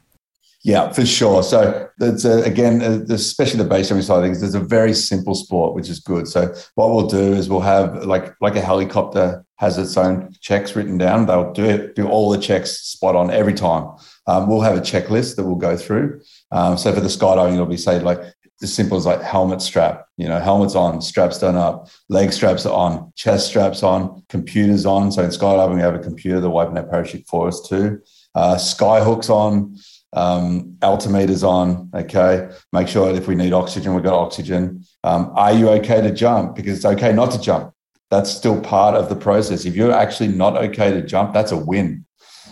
[0.64, 1.42] Yeah, for sure.
[1.42, 2.80] So again,
[3.10, 4.42] especially the base jumping side of things.
[4.42, 6.26] It's a very simple sport, which is good.
[6.26, 10.74] So what we'll do is we'll have like like a helicopter has its own checks
[10.74, 11.26] written down.
[11.26, 13.94] They'll do it, do all the checks spot on every time.
[14.26, 16.22] Um, we'll have a checklist that we'll go through.
[16.50, 18.20] Um, so for the skydiving, it'll be say like
[18.62, 22.64] as simple as like helmet strap, you know, helmets on, straps done up, leg straps
[22.64, 25.12] on, chest straps on, computers on.
[25.12, 28.00] So in skydiving, we have a computer that open that parachute for us too.
[28.34, 29.76] Uh, sky hooks on
[30.14, 31.90] um, altimeters on.
[31.94, 34.84] Okay, make sure that if we need oxygen, we've got oxygen.
[35.02, 36.56] Um, are you okay to jump?
[36.56, 37.72] Because it's okay not to jump.
[38.10, 39.64] That's still part of the process.
[39.64, 42.06] If you're actually not okay to jump, that's a win.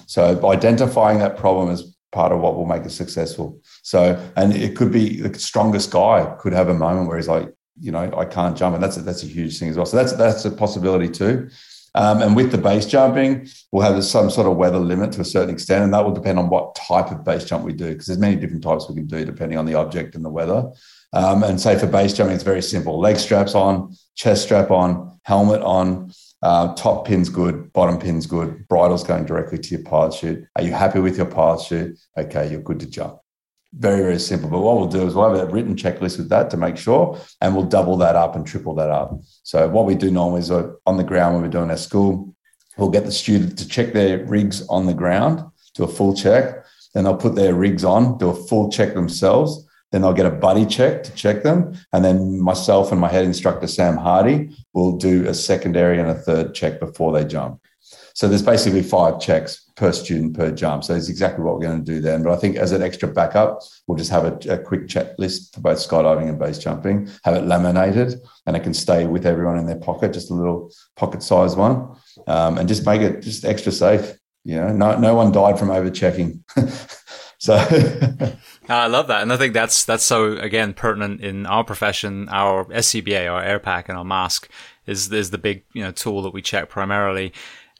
[0.07, 3.59] So identifying that problem is part of what will make it successful.
[3.83, 7.53] So, and it could be the strongest guy could have a moment where he's like,
[7.81, 9.87] you know, I can't jump, and that's a, that's a huge thing as well.
[9.87, 11.49] So that's that's a possibility too.
[11.95, 15.25] Um, and with the base jumping, we'll have some sort of weather limit to a
[15.25, 18.07] certain extent, and that will depend on what type of base jump we do, because
[18.07, 20.71] there's many different types we can do depending on the object and the weather.
[21.13, 25.19] Um, and say for base jumping, it's very simple: leg straps on, chest strap on,
[25.25, 26.13] helmet on.
[26.43, 30.45] Uh, top pin's good, bottom pin's good, bridle's going directly to your pilot chute.
[30.57, 32.01] Are you happy with your pilot chute?
[32.19, 33.22] Okay, you're good to jump
[33.73, 34.51] very, very simple.
[34.51, 37.19] But what we'll do is we'll have a written checklist with that to make sure,
[37.41, 39.19] and we'll double that up and triple that up.
[39.43, 42.35] So what we do normally is uh, on the ground when we're doing our school,
[42.77, 45.43] we'll get the student to check their rigs on the ground,
[45.75, 46.65] do a full check.
[46.95, 49.67] Then they'll put their rigs on, do a full check themselves.
[49.91, 51.75] Then they'll get a buddy check to check them.
[51.93, 56.15] And then myself and my head instructor, Sam Hardy, will do a secondary and a
[56.15, 57.61] third check before they jump.
[58.15, 60.85] So there's basically five checks per student per jump.
[60.85, 62.23] So it's exactly what we're going to do then.
[62.23, 65.61] But I think as an extra backup, we'll just have a, a quick checklist for
[65.61, 69.67] both skydiving and base jumping, have it laminated, and it can stay with everyone in
[69.67, 73.73] their pocket, just a little pocket size one, um, and just make it just extra
[73.73, 74.19] safe.
[74.45, 76.45] You know, no, no one died from over checking.
[77.39, 77.55] so.
[78.69, 82.29] I love that, and I think that's that's so again pertinent in our profession.
[82.29, 84.49] Our SCBA, our air pack, and our mask
[84.87, 87.33] is is the big you know tool that we check primarily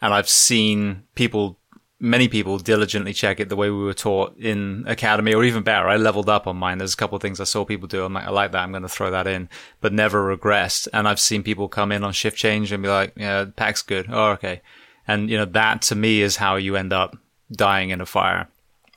[0.03, 1.59] and I've seen people,
[2.01, 5.89] many people diligently check it the way we were taught in academy or even better.
[5.89, 6.79] I leveled up on mine.
[6.79, 8.05] There's a couple of things I saw people do.
[8.05, 8.63] I'm like, I like that.
[8.63, 9.49] I'm going to throw that in,
[9.81, 10.89] but never regressed.
[10.93, 14.07] And I've seen people come in on shift change and be like, yeah, pack's good.
[14.11, 14.61] Oh, okay.
[15.07, 17.17] And you know, that to me is how you end up
[17.53, 18.49] dying in a fire.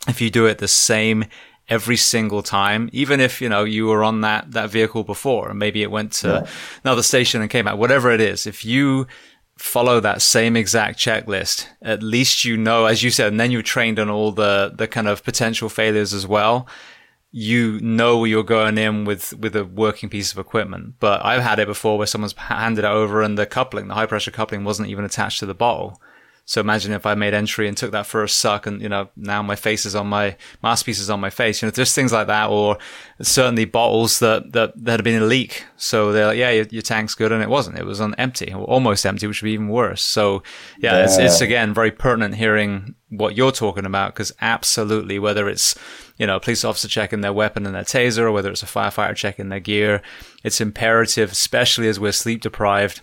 [0.07, 1.25] If you do it the same
[1.69, 5.59] every single time, even if, you know, you were on that, that vehicle before and
[5.59, 6.47] maybe it went to yeah.
[6.83, 9.07] another station and came out, whatever it is, if you
[9.57, 13.61] follow that same exact checklist, at least you know, as you said, and then you're
[13.61, 16.67] trained on all the, the kind of potential failures as well.
[17.31, 20.95] You know where you're going in with, with a working piece of equipment.
[20.99, 24.05] But I've had it before where someone's handed it over and the coupling, the high
[24.05, 26.01] pressure coupling wasn't even attached to the bottle.
[26.47, 29.41] So imagine if I made entry and took that first suck and, you know, now
[29.41, 31.61] my face is on my, masterpiece is on my face.
[31.61, 32.77] You know, just things like that or
[33.19, 35.65] certainly bottles that, that, that had been a leak.
[35.75, 37.31] So they're like, yeah, your, your tank's good.
[37.31, 37.79] And it wasn't.
[37.79, 40.03] It was on empty or almost empty, which would be even worse.
[40.03, 40.43] So
[40.77, 41.03] yeah, yeah.
[41.05, 45.73] It's, it's again very pertinent hearing what you're talking about because absolutely, whether it's,
[46.17, 48.67] you know, a police officer checking their weapon and their taser or whether it's a
[48.67, 50.03] firefighter checking their gear,
[50.43, 53.01] it's imperative, especially as we're sleep deprived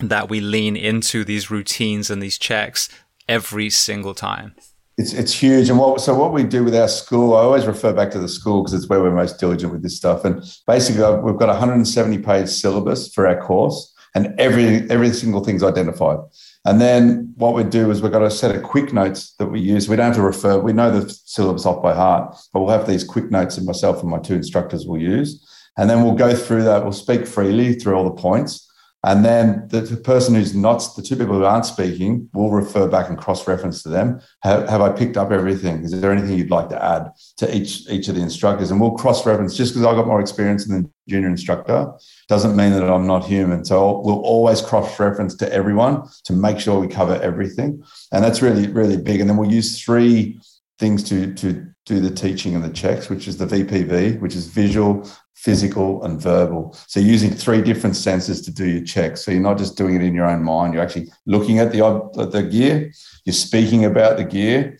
[0.00, 2.88] that we lean into these routines and these checks
[3.28, 4.54] every single time.
[4.96, 5.68] It's, it's huge.
[5.68, 8.28] And what, so what we do with our school, I always refer back to the
[8.28, 10.24] school because it's where we're most diligent with this stuff.
[10.24, 15.44] And basically we've got a 170 page syllabus for our course and every, every single
[15.44, 16.18] thing's identified.
[16.64, 19.60] And then what we do is we've got a set of quick notes that we
[19.60, 19.88] use.
[19.88, 22.88] We don't have to refer, we know the syllabus off by heart, but we'll have
[22.88, 25.44] these quick notes that myself and my two instructors will use.
[25.76, 26.82] And then we'll go through that.
[26.82, 28.67] We'll speak freely through all the points
[29.04, 32.88] And then the, the, person who's not, the two people who aren't speaking will refer
[32.88, 34.20] back and cross reference to them.
[34.42, 35.84] Have, have, I picked up everything?
[35.84, 38.72] Is there anything you'd like to add to each, each of the instructors?
[38.72, 41.92] And we'll cross reference just because I got more experience than the junior instructor
[42.28, 43.64] doesn't mean that I'm not human.
[43.64, 47.84] So we'll always cross reference to everyone to make sure we cover everything.
[48.10, 49.20] And that's really, really big.
[49.20, 50.40] And then we'll use three
[50.80, 54.46] things to, to do the teaching and the checks, which is the VPV, which is
[54.46, 55.08] visual,
[55.38, 56.76] physical, and verbal.
[56.88, 59.24] So using three different senses to do your checks.
[59.24, 60.74] So you're not just doing it in your own mind.
[60.74, 62.92] You're actually looking at the the gear.
[63.24, 64.78] You're speaking about the gear,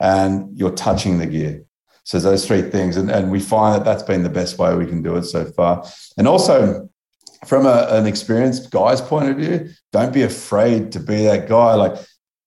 [0.00, 1.62] and you're touching the gear.
[2.02, 4.86] So those three things, and, and we find that that's been the best way we
[4.86, 5.86] can do it so far.
[6.18, 6.88] And also,
[7.46, 11.74] from a, an experienced guy's point of view, don't be afraid to be that guy.
[11.74, 11.96] Like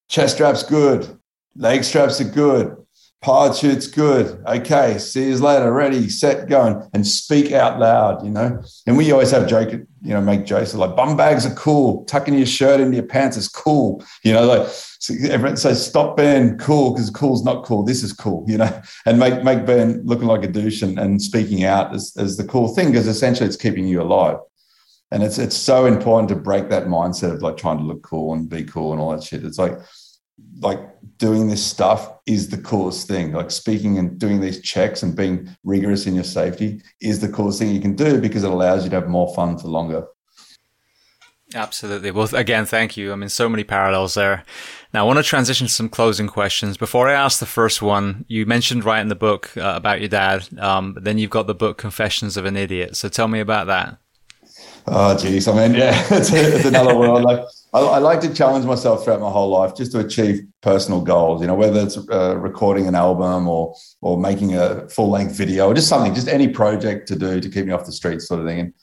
[0.09, 1.17] chest straps good,
[1.55, 2.75] leg straps are good,
[3.23, 4.43] Parachute's good.
[4.45, 5.71] Okay, see you later.
[5.71, 8.23] Ready, set, going, and speak out loud.
[8.25, 11.55] You know, and we always have joke, you know, make jokes like bum bags are
[11.55, 12.03] cool.
[12.03, 14.03] Tucking your shirt into your pants is cool.
[14.23, 17.83] You know, like so everyone says stop being cool because cool's not cool.
[17.83, 18.43] This is cool.
[18.45, 22.13] You know, and make make being looking like a douche and, and speaking out is,
[22.17, 24.37] as the cool thing because essentially it's keeping you alive.
[25.11, 28.33] And it's it's so important to break that mindset of like trying to look cool
[28.33, 29.45] and be cool and all that shit.
[29.45, 29.77] It's like
[30.59, 30.79] like
[31.17, 33.31] doing this stuff is the coolest thing.
[33.33, 37.59] Like speaking and doing these checks and being rigorous in your safety is the coolest
[37.59, 40.05] thing you can do because it allows you to have more fun for longer.
[41.55, 42.11] Absolutely.
[42.11, 43.13] Well, again, thank you.
[43.13, 44.43] I mean, so many parallels there.
[44.93, 46.77] Now, I want to transition to some closing questions.
[46.77, 50.47] Before I ask the first one, you mentioned writing the book uh, about your dad,
[50.59, 52.95] um, but then you've got the book Confessions of an Idiot.
[52.95, 53.97] So tell me about that.
[54.87, 55.47] Oh, geez.
[55.47, 57.23] I mean, yeah, it's, it's another world.
[57.23, 57.39] Like,
[57.73, 61.41] I, I, like to challenge myself throughout my whole life just to achieve personal goals.
[61.41, 65.67] You know, whether it's uh, recording an album or or making a full length video
[65.67, 68.41] or just something, just any project to do to keep me off the streets, sort
[68.41, 68.59] of thing.
[68.59, 68.73] And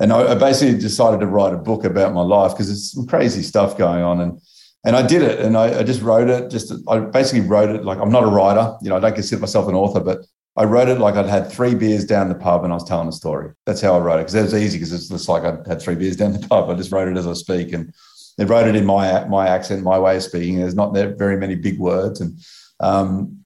[0.00, 3.06] and I, I basically decided to write a book about my life because there's some
[3.06, 4.40] crazy stuff going on and.
[4.86, 6.50] And I did it, and I, I just wrote it.
[6.50, 8.96] Just I basically wrote it like I'm not a writer, you know.
[8.96, 10.26] I don't consider myself an author, but
[10.56, 13.08] I wrote it like I'd had three beers down the pub and I was telling
[13.08, 13.52] a story.
[13.66, 15.82] That's how I wrote it because it was easy because it's just like I'd had
[15.82, 16.70] three beers down the pub.
[16.70, 17.92] I just wrote it as I speak and
[18.38, 20.58] they wrote it in my my accent, my way of speaking.
[20.58, 22.38] There's not very many big words and
[22.80, 23.44] um,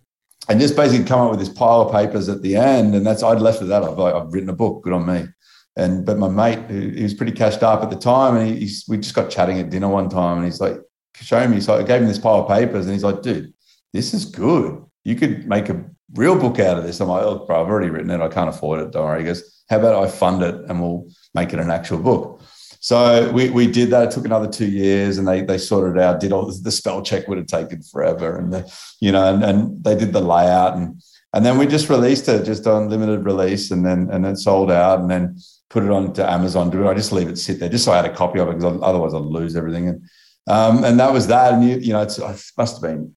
[0.49, 2.95] and just basically come up with this pile of papers at the end.
[2.95, 3.83] And that's I'd left with that.
[3.83, 4.83] I've, I've written a book.
[4.83, 5.29] Good on me.
[5.77, 8.97] And but my mate, he was pretty cashed up at the time, and he, we
[8.99, 10.81] just got chatting at dinner one time, and he's like,
[11.15, 13.55] showing me." So I gave him this pile of papers, and he's like, "Dude,
[13.93, 14.85] this is good.
[15.05, 17.01] You could make a real book out of this.
[17.01, 18.21] I'm like, oh, bro, I've already written it.
[18.21, 18.93] I can't afford it.
[18.93, 19.21] Don't worry.
[19.21, 22.43] He goes, how about I fund it and we'll make it an actual book?
[22.81, 24.05] So we, we did that.
[24.05, 27.03] It took another two years and they, they sorted it out, did all the spell
[27.03, 28.37] check would have taken forever.
[28.37, 31.03] And, the, you know, and, and they did the layout and,
[31.35, 34.71] and then we just released it just on limited release and then, and then sold
[34.71, 36.71] out and then put it on to Amazon.
[36.71, 36.89] Do.
[36.89, 38.81] I just leave it sit there just so I had a copy of it because
[38.83, 39.89] otherwise I'd lose everything.
[39.89, 40.03] And,
[40.47, 41.53] um, and that was that.
[41.53, 43.15] And you, you know, it must have been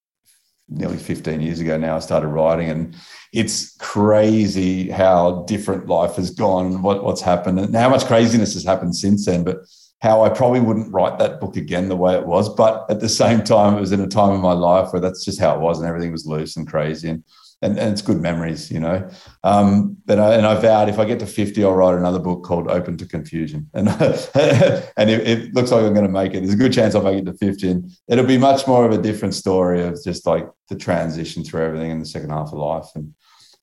[0.68, 2.96] nearly 15 years ago now, I started writing, and
[3.32, 8.64] it's crazy how different life has gone, what, what's happened, and how much craziness has
[8.64, 9.44] happened since then.
[9.44, 9.58] But
[10.02, 12.52] how I probably wouldn't write that book again the way it was.
[12.52, 15.24] But at the same time, it was in a time in my life where that's
[15.24, 17.08] just how it was, and everything was loose and crazy.
[17.08, 17.22] And
[17.62, 19.08] and, and it's good memories, you know.
[19.44, 22.42] Um, but I, and I vowed if I get to 50, I'll write another book
[22.42, 23.70] called Open to Confusion.
[23.74, 26.40] And and it, it, looks like I'm going to make it.
[26.40, 27.70] There's a good chance I'll make it to 50.
[27.70, 31.64] And it'll be much more of a different story of just like the transition through
[31.64, 32.88] everything in the second half of life.
[32.94, 33.14] And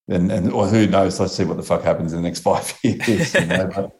[0.07, 2.73] and, and or who knows, let's see what the fuck happens in the next five
[2.83, 3.33] years.
[3.33, 3.69] You know?
[3.73, 3.91] but,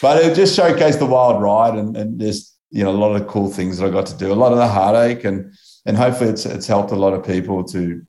[0.00, 3.26] but it just showcased the wild ride and, and just, you know, a lot of
[3.26, 5.52] cool things that I got to do, a lot of the heartache and
[5.86, 8.06] and hopefully it's it's helped a lot of people to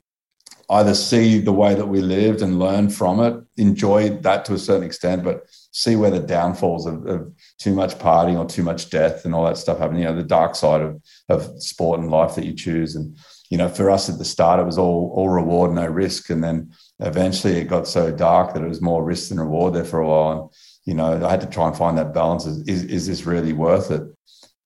[0.70, 4.58] either see the way that we lived and learn from it, enjoy that to a
[4.60, 8.90] certain extent, but see where the downfalls of, of too much partying or too much
[8.90, 9.98] death and all that stuff happen.
[9.98, 12.96] You know, the dark side of of sport and life that you choose.
[12.96, 13.18] And
[13.50, 16.44] you know, for us at the start, it was all all reward, no risk, and
[16.44, 20.00] then eventually it got so dark that it was more risk than reward there for
[20.00, 20.32] a while.
[20.32, 20.50] And
[20.86, 22.46] you know, I had to try and find that balance.
[22.46, 24.04] Is is, is this really worth it?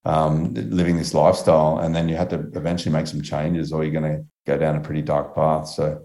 [0.05, 4.01] Um, living this lifestyle, and then you had to eventually make some changes, or you're
[4.01, 5.69] going to go down a pretty dark path.
[5.69, 6.03] So,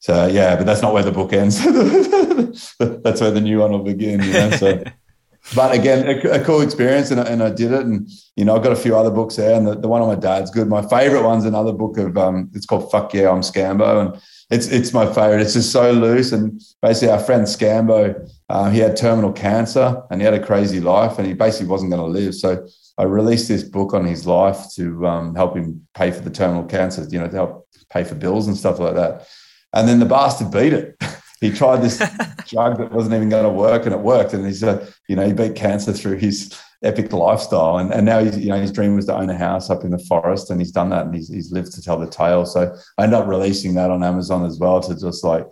[0.00, 1.58] so yeah, but that's not where the book ends.
[2.78, 4.22] that's where the new one will begin.
[4.22, 4.50] You know?
[4.50, 4.82] So,
[5.54, 7.80] but again, a, a, cool experience, and, and I did it.
[7.82, 10.08] And you know, I've got a few other books there, and the, the one on
[10.08, 10.68] my dad's good.
[10.68, 14.68] My favorite one's another book of um, it's called "Fuck Yeah, I'm Scambo," and it's
[14.68, 15.42] it's my favorite.
[15.42, 20.20] It's just so loose, and basically, our friend Scambo, uh, he had terminal cancer, and
[20.20, 22.34] he had a crazy life, and he basically wasn't going to live.
[22.34, 22.66] So
[22.96, 26.64] I released this book on his life to um, help him pay for the terminal
[26.64, 29.26] cancer, you know, to help pay for bills and stuff like that.
[29.72, 30.96] And then the bastard beat it.
[31.40, 31.98] he tried this
[32.46, 34.32] drug that wasn't even going to work, and it worked.
[34.32, 37.78] And he's, uh, you know, he beat cancer through his epic lifestyle.
[37.78, 39.90] And, and now he's, you know, his dream was to own a house up in
[39.90, 42.46] the forest, and he's done that, and he's, he's lived to tell the tale.
[42.46, 45.46] So I ended up releasing that on Amazon as well to just like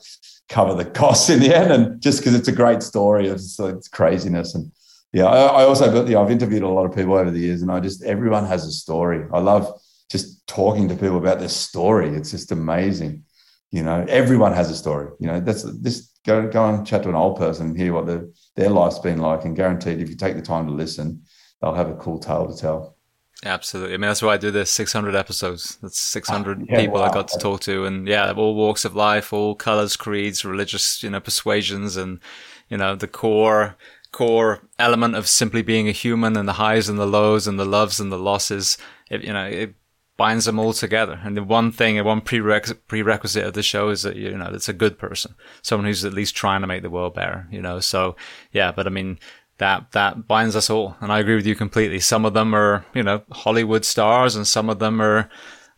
[0.48, 3.88] cover the costs in the end, and just because it's a great story of it's
[3.88, 4.70] craziness and.
[5.12, 7.80] Yeah, I, I also, I've interviewed a lot of people over the years, and I
[7.80, 9.26] just everyone has a story.
[9.32, 9.70] I love
[10.10, 12.08] just talking to people about their story.
[12.10, 13.24] It's just amazing.
[13.70, 15.10] You know, everyone has a story.
[15.20, 18.06] You know, that's this go go and chat to an old person and hear what
[18.06, 19.44] the, their life's been like.
[19.44, 21.22] And guaranteed, if you take the time to listen,
[21.60, 22.96] they'll have a cool tale to tell.
[23.44, 23.94] Absolutely.
[23.94, 25.76] I mean, that's why I do this 600 episodes.
[25.82, 27.08] That's 600 yeah, people wow.
[27.08, 27.86] I got to talk to.
[27.86, 32.20] And yeah, all walks of life, all colors, creeds, religious, you know, persuasions and,
[32.68, 33.76] you know, the core,
[34.12, 37.64] core element of simply being a human and the highs and the lows and the
[37.64, 38.78] loves and the losses.
[39.10, 39.74] It, you know, it
[40.16, 41.20] binds them all together.
[41.24, 44.50] And the one thing, and one prerequisite, prerequisite of the show is that, you know,
[44.52, 47.60] it's a good person, someone who's at least trying to make the world better, you
[47.60, 47.80] know?
[47.80, 48.16] So
[48.52, 49.18] yeah, but I mean,
[49.58, 50.96] that, that binds us all.
[51.00, 51.98] And I agree with you completely.
[52.00, 55.30] Some of them are, you know, Hollywood stars and some of them are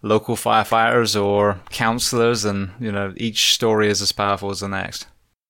[0.03, 2.45] local firefighters or counselors.
[2.45, 5.07] And, you know, each story is as powerful as the next.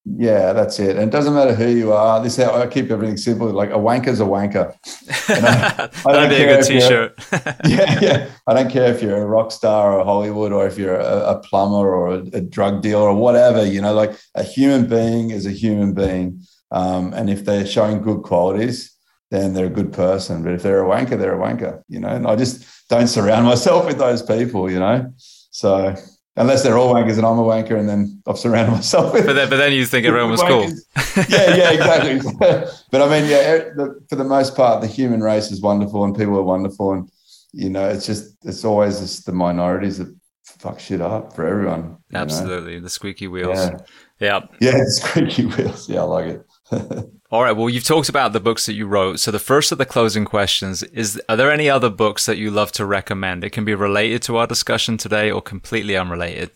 [0.07, 0.97] Yeah, that's it.
[0.97, 2.23] And it doesn't matter who you are.
[2.23, 3.51] This how I keep everything simple.
[3.51, 4.75] Like a wanker's a wanker.
[5.31, 7.15] I, I That'd be a good t-shirt.
[7.65, 8.31] yeah, yeah.
[8.47, 11.39] I don't care if you're a rock star or Hollywood or if you're a, a
[11.39, 13.65] plumber or a, a, drug dealer or whatever.
[13.65, 18.03] You know, like a human being is a human being, um, and if they're showing
[18.03, 18.95] good qualities,
[19.31, 20.43] then they're a good person.
[20.43, 21.83] But if they're a wanker, they're a wanker.
[21.89, 24.71] You know, and I just don't surround myself with those people.
[24.71, 25.97] You know, so
[26.37, 29.27] unless they're all wankers and I'm a wanker, and then I've surrounded myself with.
[29.27, 30.69] But then, but then you think everyone was cool.
[31.29, 32.21] yeah, yeah, exactly.
[32.91, 36.17] but I mean, yeah, the, for the most part, the human race is wonderful, and
[36.17, 37.11] people are wonderful, and
[37.53, 41.99] you know, it's just it's always just the minorities that fuck shit up for everyone.
[42.13, 42.81] Absolutely, know?
[42.81, 43.59] the squeaky wheels.
[43.59, 43.79] Yeah.
[44.21, 45.89] yeah, yeah, the squeaky wheels.
[45.89, 46.47] Yeah, I like it.
[47.35, 47.51] All right.
[47.51, 49.19] Well, you've talked about the books that you wrote.
[49.19, 52.49] So the first of the closing questions is, are there any other books that you
[52.49, 53.43] love to recommend?
[53.43, 56.53] It can be related to our discussion today or completely unrelated.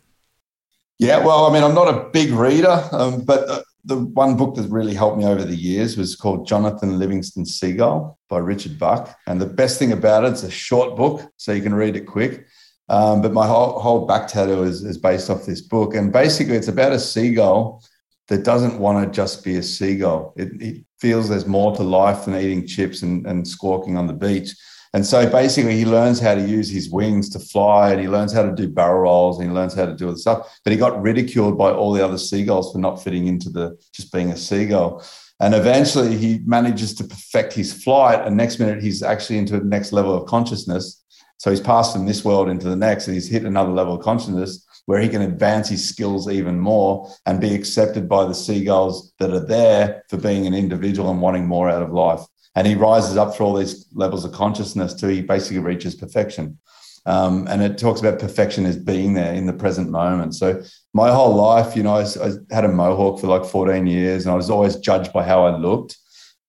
[1.01, 1.19] Yeah.
[1.19, 4.71] Well, I mean, I'm not a big reader, um, but uh, the one book that
[4.71, 9.19] really helped me over the years was called Jonathan Livingston Seagull by Richard Bach.
[9.27, 12.07] And the best thing about it, it's a short book, so you can read it
[12.07, 12.47] quick.
[12.89, 15.97] Um, but my whole, whole back tattoo is, is based off this book.
[15.97, 17.83] And basically, it's about a seagull
[18.29, 20.35] that doesn't want to just be a seagull.
[20.37, 24.13] It, it, feels there's more to life than eating chips and, and squawking on the
[24.13, 24.51] beach.
[24.95, 28.33] And so basically, he learns how to use his wings to fly and he learns
[28.33, 30.59] how to do barrel rolls and he learns how to do other stuff.
[30.65, 34.13] But he got ridiculed by all the other seagulls for not fitting into the just
[34.13, 35.05] being a seagull.
[35.39, 38.27] And eventually, he manages to perfect his flight.
[38.27, 41.05] And next minute, he's actually into the next level of consciousness.
[41.37, 44.03] So he's passed from this world into the next and he's hit another level of
[44.03, 49.13] consciousness where he can advance his skills even more and be accepted by the seagulls
[49.19, 52.23] that are there for being an individual and wanting more out of life.
[52.55, 56.59] And he rises up through all these levels of consciousness till he basically reaches perfection.
[57.05, 60.35] Um, and it talks about perfection as being there in the present moment.
[60.35, 60.63] So
[60.95, 64.33] my whole life, you know, I, I, had a mohawk for like 14 years, and
[64.33, 65.99] I was always judged by how I looked.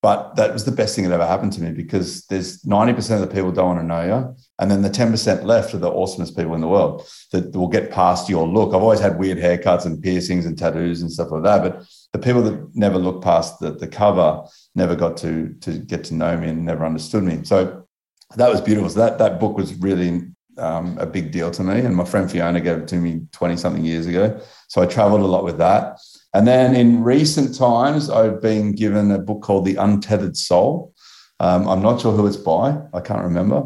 [0.01, 3.19] But that was the best thing that ever happened to me because there's 90% of
[3.19, 4.35] the people don't want to know you.
[4.59, 7.91] And then the 10% left are the awesomest people in the world that will get
[7.91, 8.73] past your look.
[8.73, 11.63] I've always had weird haircuts and piercings and tattoos and stuff like that.
[11.63, 14.43] But the people that never looked past the, the cover
[14.75, 17.39] never got to, to get to know me and never understood me.
[17.43, 17.85] So
[18.35, 18.89] that was beautiful.
[18.89, 20.23] So that, that book was really
[20.57, 21.79] um, a big deal to me.
[21.79, 24.41] And my friend Fiona gave it to me 20 something years ago.
[24.67, 25.99] So I traveled a lot with that.
[26.33, 30.93] And then in recent times, I've been given a book called The Untethered Soul.
[31.39, 33.63] Um, I'm not sure who it's by, I can't remember.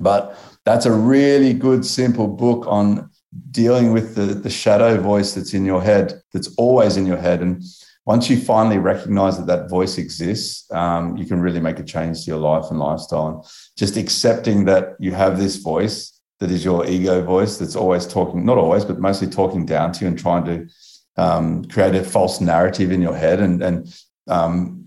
[0.00, 3.10] But that's a really good, simple book on
[3.50, 7.42] dealing with the, the shadow voice that's in your head, that's always in your head.
[7.42, 7.62] And
[8.06, 12.24] once you finally recognize that that voice exists, um, you can really make a change
[12.24, 13.28] to your life and lifestyle.
[13.28, 13.44] And
[13.76, 18.44] just accepting that you have this voice that is your ego voice that's always talking,
[18.44, 20.68] not always, but mostly talking down to you and trying to
[21.16, 23.94] um, create a false narrative in your head and, and
[24.26, 24.79] um,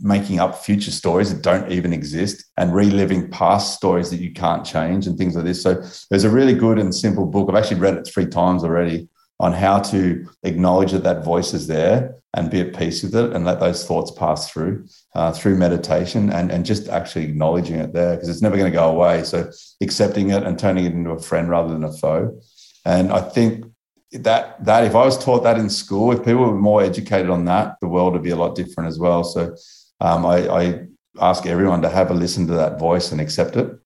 [0.00, 4.64] making up future stories that don't even exist and reliving past stories that you can't
[4.64, 5.62] change and things like this.
[5.62, 7.48] So there's a really good and simple book.
[7.48, 9.08] I've actually read it three times already
[9.40, 13.32] on how to acknowledge that that voice is there and be at peace with it
[13.32, 17.92] and let those thoughts pass through uh, through meditation and, and just actually acknowledging it
[17.92, 19.22] there because it's never going to go away.
[19.24, 19.50] So
[19.80, 22.40] accepting it and turning it into a friend rather than a foe.
[22.84, 23.64] And I think
[24.12, 27.44] that that if I was taught that in school, if people were more educated on
[27.46, 29.22] that, the world would be a lot different as well.
[29.24, 29.54] So
[30.00, 30.84] um, I, I,
[31.20, 33.76] ask everyone to have a listen to that voice and accept it.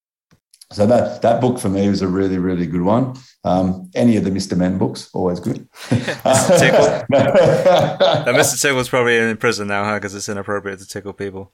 [0.71, 3.15] so that that book for me was a really really good one.
[3.43, 4.55] Um, any of the Mr.
[4.55, 5.67] Men books, always good.
[5.89, 6.59] Mr.
[6.59, 7.05] Tickle.
[7.09, 8.61] now, Mr.
[8.61, 9.95] Tickle's probably in prison now, huh?
[9.95, 11.51] Because it's inappropriate to tickle people.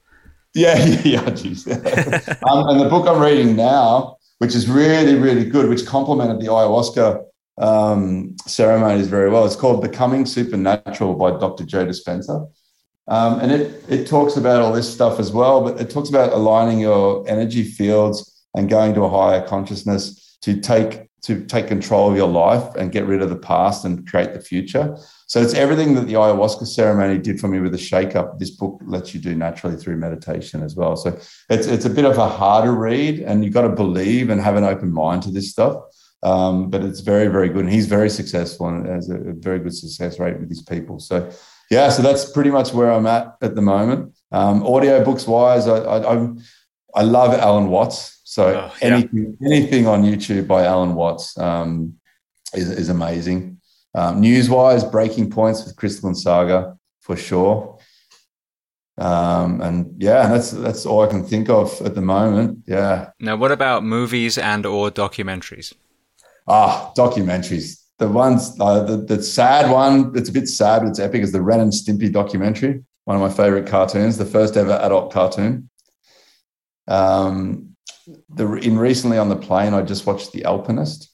[0.53, 1.65] Yeah, yeah, geez.
[1.67, 6.47] um, and the book I'm reading now, which is really really good, which complemented the
[6.47, 7.28] ayahuasca
[7.59, 9.45] um, ceremonies very well.
[9.45, 11.65] It's called Becoming Supernatural by Dr.
[11.65, 12.49] Joe Dispenza.
[13.07, 16.31] Um, and it, it talks about all this stuff as well, but it talks about
[16.31, 22.09] aligning your energy fields and going to a higher consciousness to take to take control
[22.09, 24.97] of your life and get rid of the past and create the future.
[25.27, 28.39] So it's everything that the ayahuasca ceremony did for me with the shake up.
[28.39, 30.95] This book lets you do naturally through meditation as well.
[30.95, 31.19] So
[31.49, 34.55] it's it's a bit of a harder read, and you've got to believe and have
[34.55, 35.83] an open mind to this stuff.
[36.21, 37.65] Um, but it's very, very good.
[37.65, 40.99] And he's very successful and has a, a very good success rate with his people.
[40.99, 41.29] So,
[41.71, 44.15] yeah, so that's pretty much where I'm at at the moment.
[44.31, 46.29] Um, audio books wise, I, I,
[46.95, 48.21] I, love Alan Watts.
[48.25, 48.95] So oh, yeah.
[48.95, 51.95] anything, anything on YouTube by Alan Watts um,
[52.53, 53.59] is, is amazing.
[53.95, 57.79] Um, news wise, breaking points with Krystal and Saagar for sure.
[58.99, 62.63] Um, and yeah, that's that's all I can think of at the moment.
[62.67, 63.11] Yeah.
[63.19, 65.73] Now, what about movies and or documentaries?
[66.49, 67.79] Ah, documentaries.
[67.99, 71.31] The ones, uh, the, the sad one, it's a bit sad, but it's epic, is
[71.31, 72.83] the Ren and Stimpy documentary.
[73.05, 75.69] One of my favorite cartoons, the first ever adult cartoon.
[76.87, 77.75] Um,
[78.29, 81.11] the in recently on the plane, I just watched The Alpinist.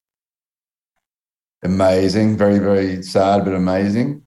[1.63, 4.25] Amazing, very very sad, but amazing.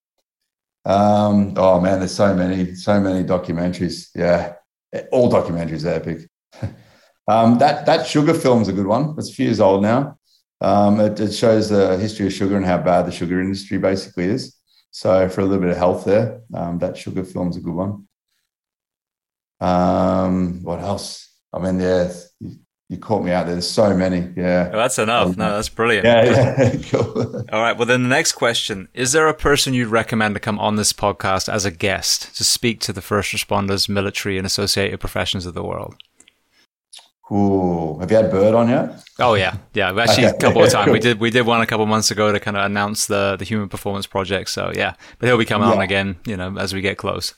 [0.85, 4.09] Um, oh man, there's so many, so many documentaries.
[4.15, 4.55] Yeah,
[5.13, 6.29] all documentaries are epic.
[7.29, 9.15] um, that that sugar film's a good one.
[9.17, 10.18] It's a few years old now.
[10.61, 14.25] Um, it, it, shows the history of sugar and how bad the sugar industry basically
[14.25, 14.57] is.
[14.91, 18.09] So for a little bit of health there, um, that sugar film's a good one.
[19.61, 21.33] Um, what else?
[21.53, 22.57] I mean, yeah, you,
[22.89, 23.55] you, caught me out there.
[23.55, 24.33] There's so many.
[24.37, 24.69] Yeah.
[24.69, 25.37] Well, that's enough.
[25.37, 26.05] No, that's brilliant.
[26.05, 26.77] Yeah, yeah.
[26.91, 27.45] cool.
[27.53, 27.77] All right.
[27.77, 30.93] Well, then the next question is there a person you'd recommend to come on this
[30.93, 35.55] podcast as a guest to speak to the first responders, military, and associated professions of
[35.55, 35.97] the world?
[37.31, 39.05] Ooh, have you had Bird on yet?
[39.19, 39.89] Oh yeah, yeah.
[39.89, 40.37] Actually, okay.
[40.37, 42.41] a couple of times we did we did one a couple of months ago to
[42.41, 44.49] kind of announce the the Human Performance Project.
[44.49, 45.75] So yeah, but he'll be coming yeah.
[45.75, 47.35] on again, you know, as we get close.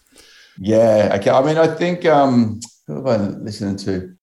[0.58, 1.16] Yeah.
[1.18, 1.30] Okay.
[1.30, 4.14] I mean, I think um, who have I listening to?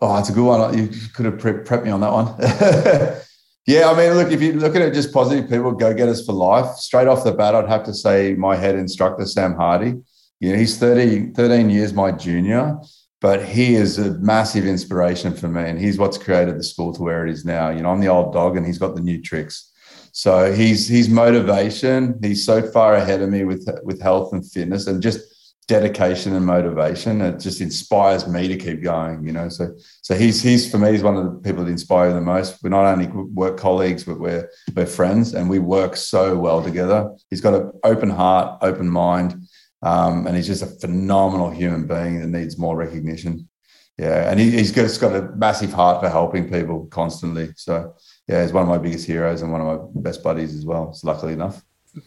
[0.00, 0.78] Oh, it's a good one.
[0.78, 2.26] You could have prepped me on that one.
[3.66, 6.24] yeah, I mean, look, if you look at it just positive people, go get us
[6.24, 6.76] for life.
[6.76, 10.00] Straight off the bat, I'd have to say my head instructor, Sam Hardy.
[10.38, 12.78] You know, he's 30, 13 years my junior
[13.20, 17.02] but he is a massive inspiration for me and he's what's created the school to
[17.02, 17.70] where it is now.
[17.70, 19.72] You know i'm the old dog and he's got the new tricks.
[20.12, 24.86] So he's he's motivation he's so far ahead of me with with health and fitness
[24.86, 25.20] and just
[25.66, 29.50] dedication and motivation it just inspires me to keep going you know?
[29.50, 32.62] So so he's he's for me he's one of the people that inspire the most.
[32.62, 37.10] We're not only work colleagues but we're we're friends and we work so well together.
[37.30, 39.47] He's got an open heart open mind
[39.82, 43.48] um, and he's just a phenomenal human being that needs more recognition.
[43.96, 47.50] Yeah, and he, he's got, got a massive heart for helping people constantly.
[47.56, 47.94] So,
[48.28, 50.92] yeah, he's one of my biggest heroes and one of my best buddies as well.
[50.92, 51.62] So, luckily enough.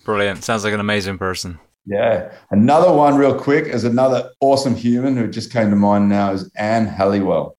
[0.05, 0.43] Brilliant.
[0.43, 1.59] Sounds like an amazing person.
[1.85, 2.31] Yeah.
[2.51, 6.49] Another one, real quick, is another awesome human who just came to mind now is
[6.55, 7.57] Anne Halliwell.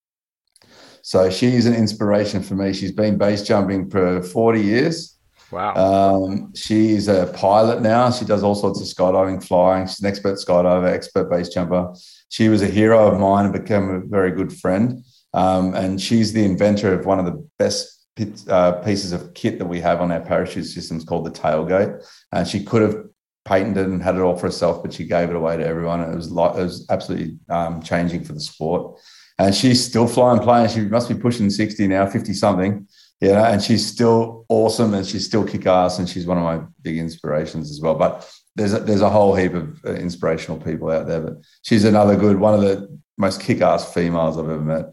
[1.03, 2.73] So she's an inspiration for me.
[2.73, 5.19] She's been base jumping for 40 years.
[5.53, 5.75] Wow.
[5.75, 8.11] Um, she's a pilot now.
[8.11, 9.87] She does all sorts of skydiving, flying.
[9.87, 11.95] She's an expert skydiver, expert base jumper.
[12.31, 15.05] She was a hero of mine and became a very good friend.
[15.35, 18.07] Um, and she's the inventor of one of the best
[18.49, 22.03] uh, pieces of kit that we have on our parachute systems called the tailgate.
[22.33, 23.05] And she could have
[23.45, 26.01] patented and had it all for herself, but she gave it away to everyone.
[26.01, 28.99] It was like, it was absolutely um, changing for the sport.
[29.39, 30.73] And she's still flying planes.
[30.73, 32.87] She must be pushing 60 now, 50 something
[33.23, 36.43] you know, and she's still awesome and she's still kick ass and she's one of
[36.43, 37.95] my big inspirations as well.
[37.95, 41.85] But there's a, there's a whole heap of uh, inspirational people out there, but she's
[41.85, 44.87] another good one of the most kick ass females I've ever met.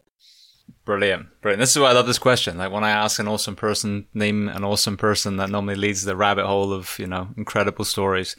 [0.86, 1.60] Brilliant, brilliant.
[1.60, 2.60] This is why I love this question.
[2.60, 6.16] Like when I ask an awesome person, name an awesome person that normally leads the
[6.16, 8.36] rabbit hole of you know incredible stories.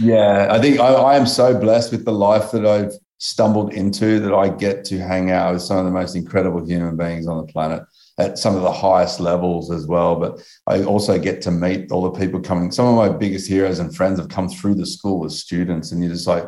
[0.00, 4.18] Yeah, I think I, I am so blessed with the life that I've stumbled into
[4.20, 7.36] that I get to hang out with some of the most incredible human beings on
[7.36, 7.82] the planet
[8.18, 10.16] at some of the highest levels as well.
[10.16, 12.70] But I also get to meet all the people coming.
[12.70, 16.02] Some of my biggest heroes and friends have come through the school as students, and
[16.02, 16.44] you just like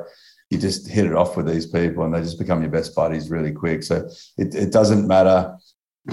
[0.51, 3.31] you just hit it off with these people, and they just become your best buddies
[3.31, 3.83] really quick.
[3.83, 4.09] So
[4.39, 5.57] it, it doesn't matter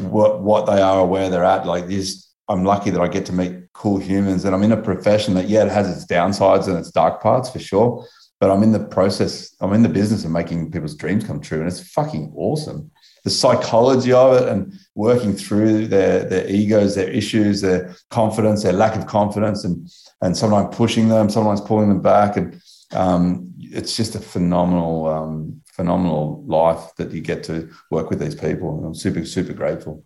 [0.02, 1.66] what what they are or where they're at.
[1.66, 4.82] Like this, I'm lucky that I get to meet cool humans, and I'm in a
[4.82, 8.06] profession that yeah, it has its downsides and its dark parts for sure.
[8.42, 9.56] But I'm in the process.
[9.62, 12.92] I'm in the business of making people's dreams come true, and it's fucking awesome
[13.26, 18.72] the psychology of it and working through their their egos, their issues, their confidence, their
[18.72, 19.90] lack of confidence, and
[20.22, 22.62] and sometimes pushing them, sometimes pulling them back, and
[22.94, 28.36] um, it's just a phenomenal um, phenomenal life that you get to work with these
[28.36, 28.86] people.
[28.86, 30.04] I'm super super grateful.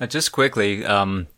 [0.00, 1.28] Now, just quickly, um,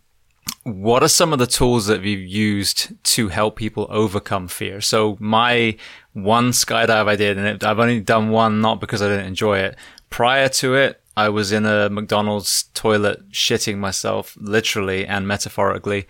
[0.62, 4.81] what are some of the tools that you've used to help people overcome fear?
[4.81, 5.77] So my
[6.12, 9.77] one skydive I did, and I've only done one, not because I didn't enjoy it.
[10.11, 16.07] Prior to it, I was in a McDonald's toilet shitting myself, literally and metaphorically.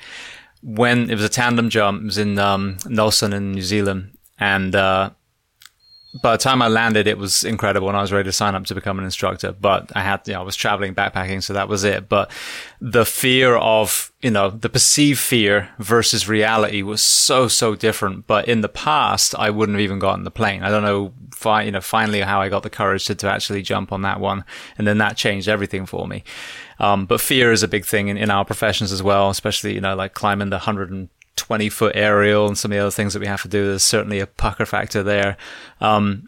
[0.62, 4.74] When it was a tandem jump, it was in um, Nelson in New Zealand, and
[4.74, 5.10] uh,
[6.22, 8.64] by the time I landed, it was incredible, and I was ready to sign up
[8.66, 9.52] to become an instructor.
[9.52, 12.08] But I had, you know, I was traveling, backpacking, so that was it.
[12.08, 12.30] But
[12.80, 18.28] the fear of, you know, the perceived fear versus reality was so so different.
[18.28, 20.62] But in the past, I wouldn't have even gotten the plane.
[20.62, 23.62] I don't know, fi- you know, finally how I got the courage to, to actually
[23.62, 24.44] jump on that one,
[24.78, 26.22] and then that changed everything for me.
[26.78, 29.80] Um, but fear is a big thing in, in our professions as well, especially you
[29.80, 33.12] know, like climbing the hundred and 20 foot aerial and some of the other things
[33.12, 33.66] that we have to do.
[33.66, 35.36] There's certainly a pucker factor there.
[35.80, 36.26] Um,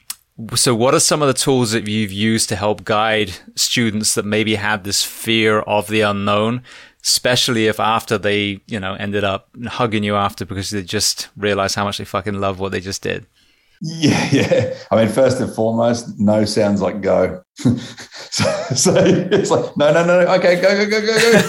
[0.54, 4.24] so what are some of the tools that you've used to help guide students that
[4.24, 6.62] maybe had this fear of the unknown,
[7.02, 11.74] especially if after they, you know, ended up hugging you after because they just realized
[11.74, 13.26] how much they fucking love what they just did?
[13.82, 14.74] Yeah, yeah.
[14.90, 17.42] I mean, first and foremost, no sounds like go.
[17.56, 20.24] So, so, it's like no, no, no.
[20.24, 20.34] no.
[20.34, 21.40] Okay, go, go, go, go,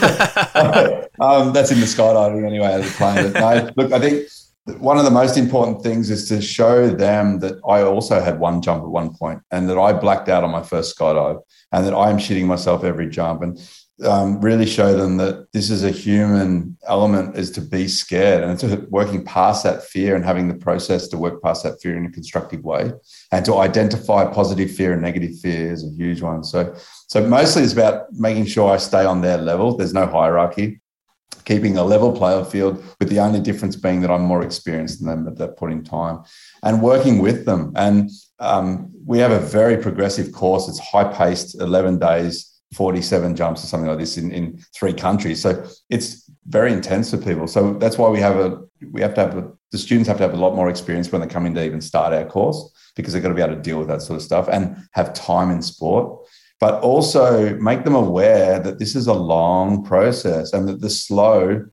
[0.53, 1.07] go.
[1.19, 3.33] um, that's in the skydiving anyway, as a plane.
[3.33, 4.27] no, look, I think
[4.79, 8.61] one of the most important things is to show them that I also had one
[8.61, 11.41] jump at one point, and that I blacked out on my first skydive,
[11.73, 13.59] and that I am shitting myself every jump, and
[14.05, 18.51] um, really show them that this is a human element is to be scared and
[18.51, 22.05] it's working past that fear and having the process to work past that fear in
[22.05, 22.91] a constructive way
[23.31, 26.43] and to identify positive fear and negative fear is a huge one.
[26.43, 26.75] So
[27.07, 29.75] so mostly it's about making sure i stay on their level.
[29.75, 30.79] There's no hierarchy.
[31.45, 35.07] Keeping a level playing field with the only difference being that i'm more experienced than
[35.07, 36.19] them at that point in time
[36.61, 37.73] and working with them.
[37.75, 40.67] And um, we have a very progressive course.
[40.67, 45.41] It's high paced 11 days 47 jumps or something like this in, in three countries.
[45.41, 47.47] So it's very intense for people.
[47.47, 48.61] So that's why we have a
[48.91, 51.21] we have to have a, the students have to have a lot more experience when
[51.21, 53.61] they come in to even start our course because they've got to be able to
[53.61, 56.25] deal with that sort of stuff and have time in sport.
[56.59, 61.65] But also make them aware that this is a long process and that the slow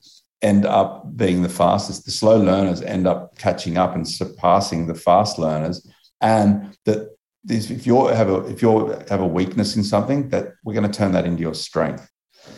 [0.42, 2.04] end up being the fastest.
[2.04, 5.86] The slow learners end up catching up and surpassing the fast learners.
[6.20, 7.13] And that
[7.48, 10.98] if you have a if you have a weakness in something, that we're going to
[10.98, 12.10] turn that into your strength.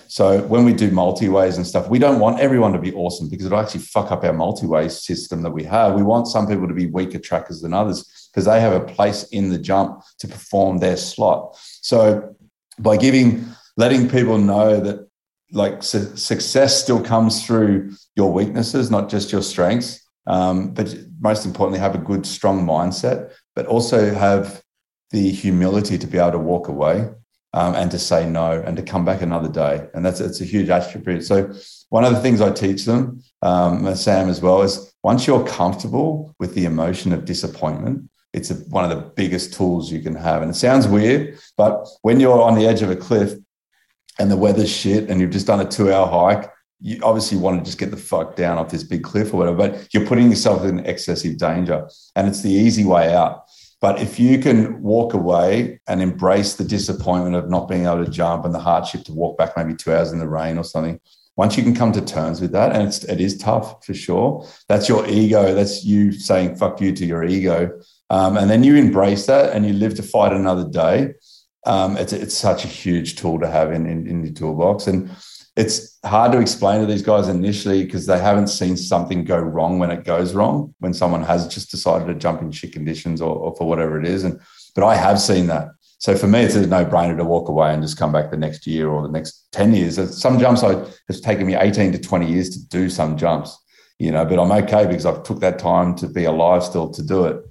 [0.09, 3.47] So when we do multi-ways and stuff, we don't want everyone to be awesome because
[3.47, 5.95] it'll actually fuck up our multi-way system that we have.
[5.95, 9.25] We want some people to be weaker trackers than others because they have a place
[9.29, 11.57] in the jump to perform their slot.
[11.83, 12.35] So
[12.79, 13.47] by giving,
[13.77, 15.09] letting people know that
[15.53, 20.03] like su- success still comes through your weaknesses, not just your strengths.
[20.27, 24.61] Um, but most importantly, have a good, strong mindset, but also have
[25.11, 27.09] the humility to be able to walk away
[27.53, 29.89] um, and to say no and to come back another day.
[29.95, 31.25] And that's it's a huge attribute.
[31.25, 31.53] So
[31.89, 36.35] one of the things I teach them, um, Sam as well, is once you're comfortable
[36.39, 40.43] with the emotion of disappointment, it's a, one of the biggest tools you can have.
[40.43, 43.33] And it sounds weird, but when you're on the edge of a cliff
[44.19, 46.51] and the weather's shit and you've just done a two hour hike,
[46.81, 49.57] you obviously want to just get the fuck down off this big cliff or whatever,
[49.57, 51.89] but you're putting yourself in excessive danger.
[52.15, 53.45] And it's the easy way out.
[53.81, 58.11] But if you can walk away and embrace the disappointment of not being able to
[58.11, 60.99] jump and the hardship to walk back maybe two hours in the rain or something,
[61.37, 64.47] once you can come to terms with that, and it's, it is tough for sure,
[64.69, 65.55] that's your ego.
[65.55, 67.79] That's you saying fuck you to your ego.
[68.09, 71.15] Um, and then you embrace that and you live to fight another day.
[71.67, 74.87] Um, it's, it's such a huge tool to have in, in, in your toolbox.
[74.87, 75.11] And
[75.57, 79.79] it's hard to explain to these guys initially because they haven't seen something go wrong
[79.79, 83.35] when it goes wrong when someone has just decided to jump in shit conditions or,
[83.35, 84.39] or for whatever it is and
[84.75, 85.69] but i have seen that.
[85.99, 88.67] So for me it's a no-brainer to walk away and just come back the next
[88.67, 90.21] year or the next 10 years.
[90.21, 93.57] Some jumps I, it's taken me 18 to 20 years to do some jumps
[93.99, 97.03] you know but i'm okay because i've took that time to be alive still to
[97.03, 97.43] do it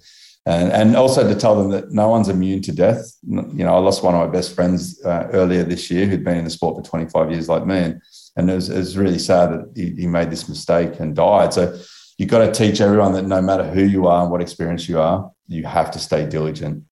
[0.47, 3.11] and, and also to tell them that no one's immune to death.
[3.23, 6.37] You know, I lost one of my best friends uh, earlier this year who'd been
[6.37, 8.01] in the sport for 25 years, like me, and,
[8.37, 11.53] and it, was, it was really sad that he, he made this mistake and died.
[11.53, 11.75] So
[12.17, 14.99] you've got to teach everyone that no matter who you are and what experience you
[14.99, 16.83] are, you have to stay diligent.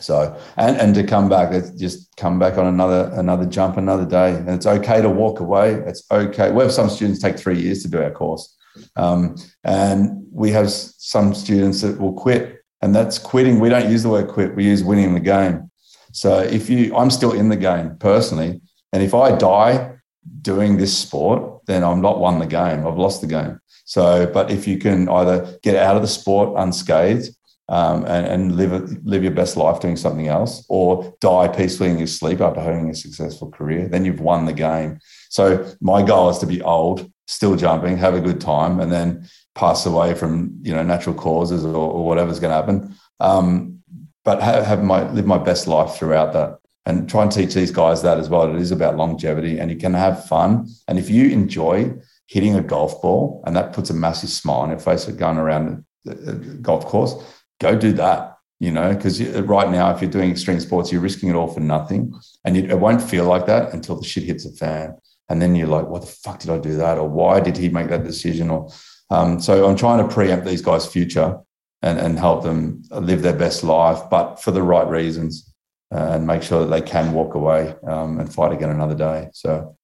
[0.00, 4.34] So and and to come back, just come back on another another jump, another day,
[4.34, 5.74] and it's okay to walk away.
[5.74, 6.50] It's okay.
[6.50, 8.56] We have some students take three years to do our course,
[8.96, 13.60] um, and we have some students that will quit and that's quitting.
[13.60, 15.70] We don't use the word quit, we use winning the game.
[16.12, 18.60] So if you, I'm still in the game personally,
[18.92, 19.96] and if I die
[20.42, 22.86] doing this sport, then I'm not won the game.
[22.86, 23.58] I've lost the game.
[23.86, 27.30] So, but if you can either get out of the sport unscathed
[27.70, 28.72] um, and, and live
[29.04, 32.90] live your best life doing something else, or die peacefully in your sleep after having
[32.90, 34.98] a successful career, then you've won the game.
[35.30, 39.26] So my goal is to be old, still jumping, have a good time, and then
[39.54, 42.94] pass away from you know natural causes or, or whatever's going to happen.
[43.20, 43.82] Um,
[44.24, 47.70] but have, have my live my best life throughout that and try and teach these
[47.70, 48.54] guys that as well.
[48.54, 50.68] It is about longevity and you can have fun.
[50.88, 51.94] And if you enjoy
[52.26, 55.38] hitting a golf ball and that puts a massive smile on your face of going
[55.38, 57.14] around the golf course,
[57.60, 61.30] go do that, you know, because right now, if you're doing extreme sports, you're risking
[61.30, 62.12] it all for nothing.
[62.44, 64.96] And it won't feel like that until the shit hits the fan.
[65.30, 66.98] And then you're like, what the fuck did I do that?
[66.98, 68.50] Or why did he make that decision?
[68.50, 68.70] Or
[69.10, 71.38] um, so I'm trying to preempt these guys' future
[71.82, 75.52] and, and help them live their best life, but for the right reasons
[75.94, 79.28] uh, and make sure that they can walk away um, and fight again another day.
[79.32, 79.76] So,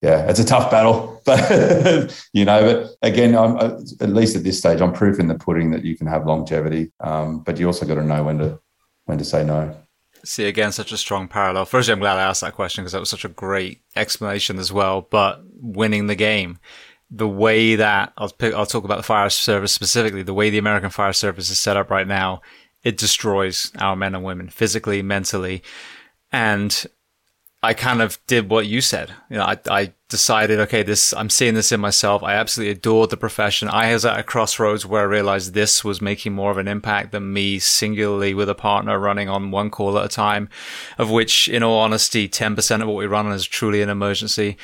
[0.00, 4.58] yeah, it's a tough battle, but you know, but again, I'm, at least at this
[4.58, 7.86] stage, I'm proof in the pudding that you can have longevity, um, but you also
[7.86, 8.58] got to know when to
[9.04, 9.76] when to say no.
[10.24, 11.64] See again, such a strong parallel.
[11.64, 14.72] Firstly, I'm glad I asked that question because that was such a great explanation as
[14.72, 15.02] well.
[15.02, 16.58] But winning the game,
[17.14, 20.58] the way that I'll pick, I'll talk about the fire service specifically, the way the
[20.58, 22.40] American fire service is set up right now
[22.82, 25.62] it destroys our men and women physically, mentally.
[26.32, 26.86] And
[27.62, 29.12] I kind of did what you said.
[29.30, 32.24] You know, I, I decided, okay, this, I'm seeing this in myself.
[32.24, 33.68] I absolutely adored the profession.
[33.68, 37.12] I was at a crossroads where I realized this was making more of an impact
[37.12, 40.48] than me singularly with a partner running on one call at a time,
[40.98, 44.56] of which, in all honesty, 10% of what we run on is truly an emergency.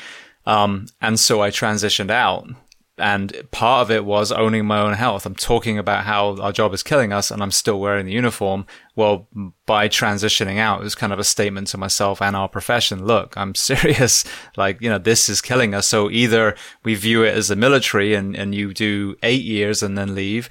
[0.48, 2.48] Um, and so I transitioned out
[2.96, 5.24] and part of it was owning my own health.
[5.24, 8.66] I'm talking about how our job is killing us and I'm still wearing the uniform.
[8.96, 9.28] Well,
[9.66, 13.04] by transitioning out, it was kind of a statement to myself and our profession.
[13.04, 14.24] Look, I'm serious.
[14.56, 15.86] Like, you know, this is killing us.
[15.86, 19.96] So either we view it as the military and, and you do eight years and
[19.96, 20.48] then leave,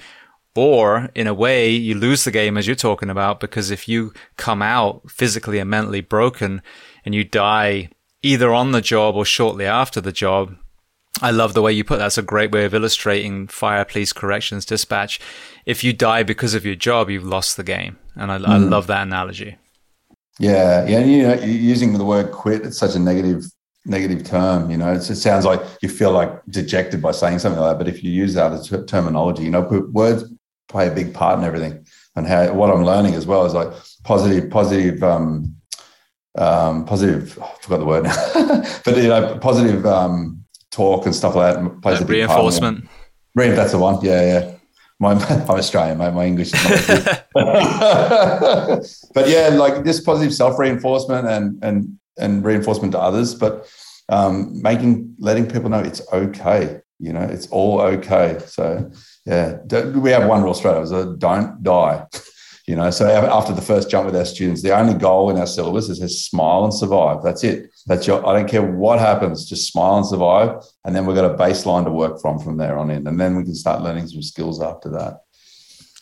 [0.55, 4.11] or in a way, you lose the game as you're talking about, because if you
[4.37, 6.61] come out physically and mentally broken
[7.05, 7.89] and you die
[8.21, 10.55] either on the job or shortly after the job,
[11.21, 12.05] I love the way you put that.
[12.05, 15.19] That's a great way of illustrating fire, police, corrections, dispatch.
[15.65, 17.97] If you die because of your job, you've lost the game.
[18.15, 18.47] And I, mm.
[18.47, 19.57] I love that analogy.
[20.39, 20.85] Yeah.
[20.85, 20.99] Yeah.
[20.99, 23.45] You know, using the word quit, it's such a negative,
[23.85, 24.69] negative term.
[24.69, 27.83] You know, it sounds like you feel like dejected by saying something like that.
[27.83, 29.61] But if you use that as terminology, you know,
[29.91, 30.23] words
[30.67, 31.85] play a big part in everything.
[32.15, 33.69] And how what I'm learning as well is like
[34.03, 35.56] positive, positive, um,
[36.37, 41.35] um, positive, I forgot the word now, but you know, positive, um, talk and stuff
[41.35, 42.85] like that plays a big reinforcement.
[42.85, 42.97] Part
[43.35, 44.03] Re- that's the one.
[44.03, 44.51] Yeah, yeah.
[44.99, 46.13] My, I'm Australian, mate.
[46.13, 47.25] My English is not
[49.13, 53.67] but yeah, like this positive self reinforcement and and and reinforcement to others, but
[54.09, 56.81] um, making letting people know it's okay.
[56.99, 58.39] You know, it's all okay.
[58.47, 58.89] So
[59.25, 59.57] yeah,
[60.05, 60.89] we have one rule straight.
[61.19, 62.05] Don't die.
[62.67, 65.47] You know, so after the first jump with our students, the only goal in our
[65.47, 67.23] syllabus is to smile and survive.
[67.23, 67.69] That's it.
[67.85, 68.27] That's your.
[68.27, 69.47] I don't care what happens.
[69.47, 72.77] Just smile and survive, and then we've got a baseline to work from from there
[72.77, 75.21] on in, and then we can start learning some skills after that.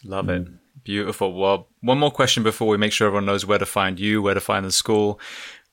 [0.03, 0.45] Love it.
[0.45, 0.57] Mm.
[0.83, 1.33] Beautiful.
[1.33, 4.33] Well, one more question before we make sure everyone knows where to find you, where
[4.33, 5.19] to find the school.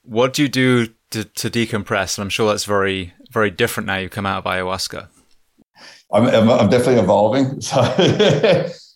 [0.02, 2.16] What do you do to, to decompress?
[2.16, 5.08] And I'm sure that's very, very different now you come out of ayahuasca.
[6.12, 7.60] I'm, I'm definitely evolving.
[7.62, 7.78] So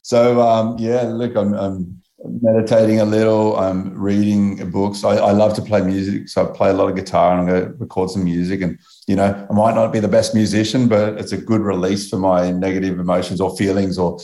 [0.06, 3.56] so um, yeah, look, I'm, I'm, meditating a little.
[3.56, 5.02] I'm reading books.
[5.02, 7.46] I, I, love to play music, so I play a lot of guitar and I'm
[7.46, 8.62] going to record some music.
[8.62, 8.78] And
[9.08, 12.18] you know, I might not be the best musician, but it's a good release for
[12.18, 14.18] my negative emotions or feelings or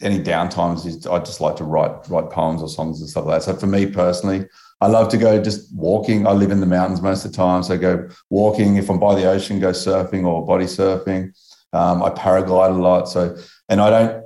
[0.00, 1.06] any downtimes.
[1.06, 3.44] I just like to write write poems or songs and stuff like that.
[3.44, 4.46] So for me personally,
[4.80, 6.26] I love to go just walking.
[6.26, 8.76] I live in the mountains most of the time, so I go walking.
[8.76, 11.34] If I'm by the ocean, go surfing or body surfing.
[11.74, 13.36] Um, I paraglide a lot, so
[13.68, 14.22] and I don't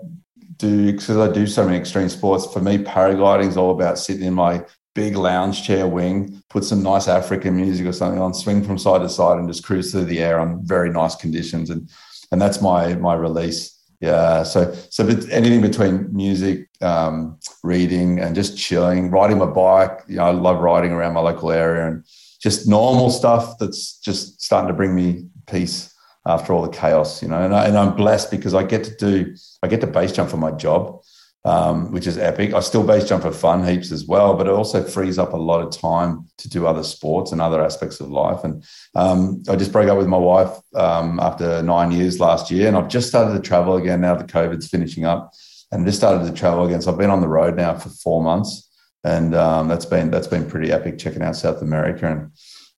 [0.59, 2.53] do because I do so many extreme sports.
[2.53, 4.65] For me, paragliding is all about sitting in my
[4.95, 9.03] big lounge chair wing, put some nice African music or something on, swing from side
[9.03, 11.71] to side, and just cruise through the air on very nice conditions.
[11.71, 11.89] And
[12.33, 13.73] and that's my my release.
[14.01, 14.43] Yeah.
[14.43, 20.01] So so anything between music, um, reading, and just chilling, riding my bike.
[20.09, 22.05] You know, I love riding around my local area and
[22.41, 25.96] just normal stuff that's just starting to bring me peace
[26.27, 27.43] after all the chaos, you know.
[27.43, 30.37] And, I, I'm blessed because I get to do, I get to base jump for
[30.37, 31.01] my job,
[31.45, 32.53] um, which is epic.
[32.53, 35.37] I still base jump for fun heaps as well, but it also frees up a
[35.37, 38.43] lot of time to do other sports and other aspects of life.
[38.43, 38.65] And
[38.97, 42.77] um, I just broke up with my wife um, after nine years last year, and
[42.77, 45.33] I've just started to travel again now that COVID's finishing up,
[45.71, 46.83] and just started to travel again.
[46.83, 48.69] So I've been on the road now for four months.
[49.05, 50.99] and um, that's been that's been pretty epic.
[50.99, 52.33] Checking out South America and,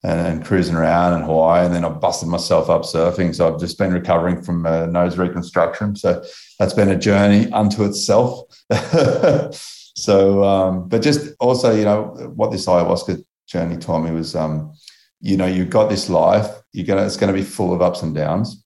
[0.05, 3.35] and, and cruising around in Hawaii, and then I busted myself up surfing.
[3.35, 5.97] So I've just been recovering from a nose reconstruction.
[5.97, 6.23] So
[6.59, 8.43] that's been a journey unto itself.
[9.97, 14.73] so, um, but just also, you know, what this ayahuasca journey taught me was, um,
[15.21, 16.47] you know, you've got this life.
[16.73, 18.65] You're gonna it's going to be full of ups and downs,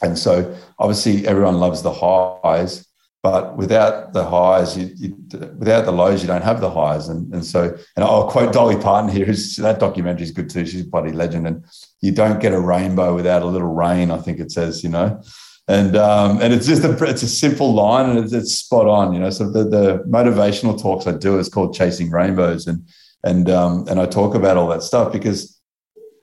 [0.00, 2.91] and so obviously everyone loves the highs
[3.22, 5.16] but without the highs, you, you,
[5.56, 7.08] without the lows, you don't have the highs.
[7.08, 9.24] And, and so, and I'll quote Dolly Parton here.
[9.24, 10.66] Who's, that documentary is good too.
[10.66, 11.46] She's a bloody legend.
[11.46, 11.64] And
[12.00, 14.10] you don't get a rainbow without a little rain.
[14.10, 15.22] I think it says, you know,
[15.68, 19.14] and um, and it's just a it's a simple line and it's, it's spot on.
[19.14, 22.84] You know, so the, the motivational talks I do is called Chasing Rainbows, and
[23.22, 25.60] and um, and I talk about all that stuff because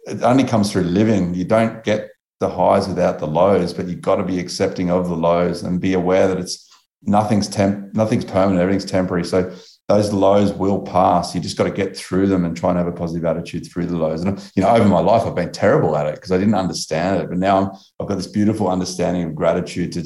[0.05, 1.34] it only comes through living.
[1.34, 2.09] You don't get
[2.41, 5.80] the highs without the lows, but you've got to be accepting of the lows and
[5.80, 6.69] be aware that it's
[7.01, 9.26] nothing's temp, nothing's permanent, everything's temporary.
[9.26, 9.53] So
[9.89, 11.34] those lows will pass.
[11.34, 13.88] You just got to get through them and try and have a positive attitude through
[13.88, 14.23] the lows.
[14.23, 17.21] And you know, over my life, I've been terrible at it because I didn't understand
[17.21, 17.30] it.
[17.30, 17.69] But now I'm,
[17.99, 20.05] I've got this beautiful understanding of gratitude to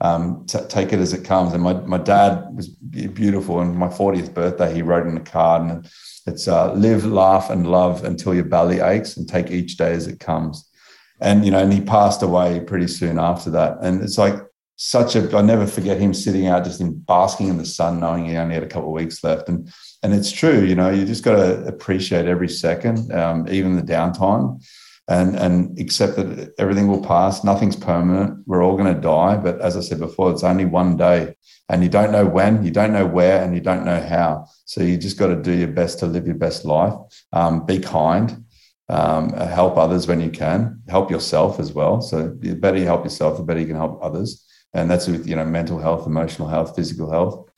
[0.00, 1.52] um, t- take it as it comes.
[1.52, 3.60] And my my dad was beautiful.
[3.60, 5.88] And my 40th birthday, he wrote in a card, and
[6.26, 10.08] it's uh, live, laugh, and love until your belly aches, and take each day as
[10.08, 10.68] it comes.
[11.20, 13.78] And you know, and he passed away pretty soon after that.
[13.82, 14.34] And it's like
[14.76, 18.24] such a I never forget him sitting out just in basking in the sun, knowing
[18.24, 19.48] he only had a couple of weeks left.
[19.48, 19.72] And
[20.02, 23.82] and it's true, you know, you just got to appreciate every second, um, even the
[23.82, 24.62] downtime,
[25.08, 27.44] and and accept that everything will pass.
[27.44, 28.42] Nothing's permanent.
[28.46, 29.36] We're all going to die.
[29.36, 31.36] But as I said before, it's only one day,
[31.68, 34.46] and you don't know when, you don't know where, and you don't know how.
[34.64, 36.94] So you just got to do your best to live your best life.
[37.32, 38.44] Um, be kind.
[38.88, 40.82] Um, help others when you can.
[40.88, 42.02] Help yourself as well.
[42.02, 44.44] So the better you help yourself, the better you can help others
[44.74, 47.50] and that's with you know mental health, emotional health, physical health,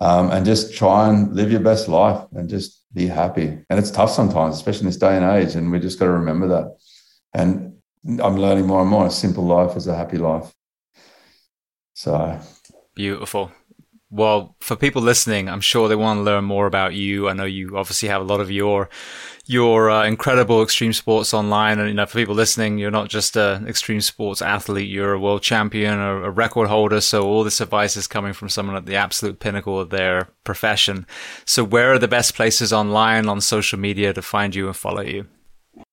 [0.00, 3.58] um, and just try and live your best life and just be happy.
[3.68, 6.12] And it's tough sometimes, especially in this day and age, and we just got to
[6.12, 6.76] remember that.
[7.34, 7.74] And
[8.22, 9.06] I'm learning more and more.
[9.06, 10.52] A simple life is a happy life.
[11.94, 12.38] So
[12.94, 13.52] beautiful.
[14.14, 17.28] Well, for people listening, I'm sure they want to learn more about you.
[17.28, 18.88] I know you obviously have a lot of your
[19.44, 21.80] your uh, incredible extreme sports online.
[21.80, 25.18] And, you know, for people listening, you're not just an extreme sports athlete, you're a
[25.18, 27.00] world champion, or a record holder.
[27.00, 31.06] So all this advice is coming from someone at the absolute pinnacle of their profession.
[31.44, 35.02] So where are the best places online on social media to find you and follow
[35.02, 35.26] you?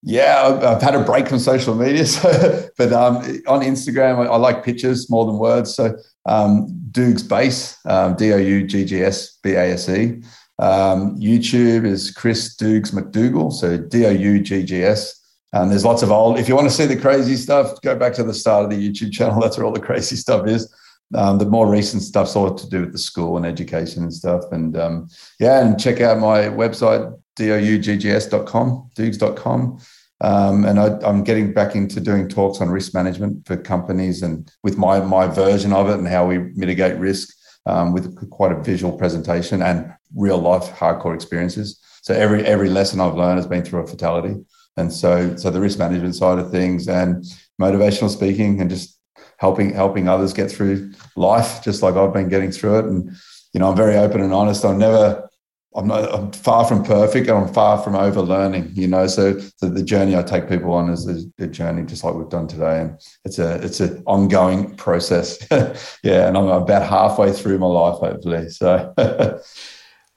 [0.02, 3.16] Yeah, I've, I've had a break from social media, so, but um,
[3.48, 5.74] on Instagram, I, I, like pictures more than words.
[5.74, 5.96] So
[6.26, 10.22] um, Douggs Base, um, D O U G G S B A S E.
[10.58, 15.18] Um, YouTube is Chris Douggs McDougall, so D O U G G S.
[15.52, 16.38] And there's lots of old.
[16.38, 18.76] If you want to see the crazy stuff, go back to the start of the
[18.88, 19.40] YouTube channel.
[19.40, 20.72] That's where all the crazy stuff is.
[21.14, 24.44] Um, the more recent stuff's all to do with the school and education and stuff.
[24.50, 25.08] And um,
[25.38, 29.78] yeah, and check out my website, douggs.com, dougs.com.
[30.22, 34.50] Um, and I, am getting back into doing talks on risk management for companies and
[34.62, 37.34] with my my version of it and how we mitigate risk
[37.66, 41.80] um, with quite a visual presentation and real life hardcore experiences.
[42.02, 44.36] So every every lesson I've learned has been through a fatality,
[44.76, 47.24] and so so the risk management side of things and
[47.60, 48.98] motivational speaking and just
[49.38, 52.84] helping helping others get through life, just like I've been getting through it.
[52.84, 53.10] And
[53.52, 54.64] you know, I'm very open and honest.
[54.64, 55.28] I'm never
[55.74, 59.06] I'm not I'm far from perfect and I'm far from over learning, you know.
[59.06, 62.28] So the, the journey I take people on is a, a, journey just like we've
[62.28, 62.80] done today.
[62.80, 65.38] And it's a it's an ongoing process.
[66.02, 66.28] yeah.
[66.28, 68.50] And I'm about halfway through my life, hopefully.
[68.50, 68.92] So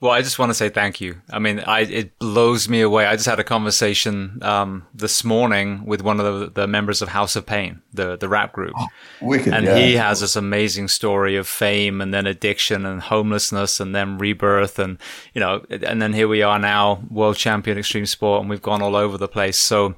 [0.01, 1.21] Well, I just want to say thank you.
[1.31, 3.05] I mean, I, it blows me away.
[3.05, 7.07] I just had a conversation um, this morning with one of the, the, members of
[7.07, 8.87] House of Pain, the the rap group, oh,
[9.21, 9.77] wicked, and yeah.
[9.77, 14.79] he has this amazing story of fame and then addiction and homelessness and then rebirth
[14.79, 14.97] and
[15.33, 18.81] you know, and then here we are now, world champion extreme sport, and we've gone
[18.81, 19.57] all over the place.
[19.57, 19.95] So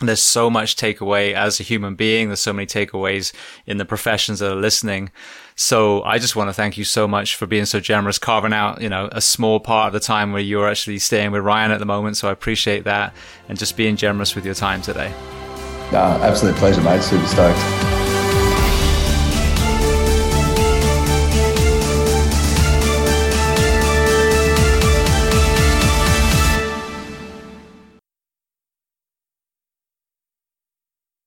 [0.00, 2.28] there's so much takeaway as a human being.
[2.28, 3.32] There's so many takeaways
[3.66, 5.10] in the professions that are listening.
[5.60, 8.80] So I just want to thank you so much for being so generous, carving out,
[8.80, 11.80] you know, a small part of the time where you're actually staying with Ryan at
[11.80, 12.16] the moment.
[12.16, 13.12] So I appreciate that
[13.46, 15.12] and just being generous with your time today.
[15.92, 17.02] Uh, absolute pleasure, mate.
[17.02, 17.99] Super stoked.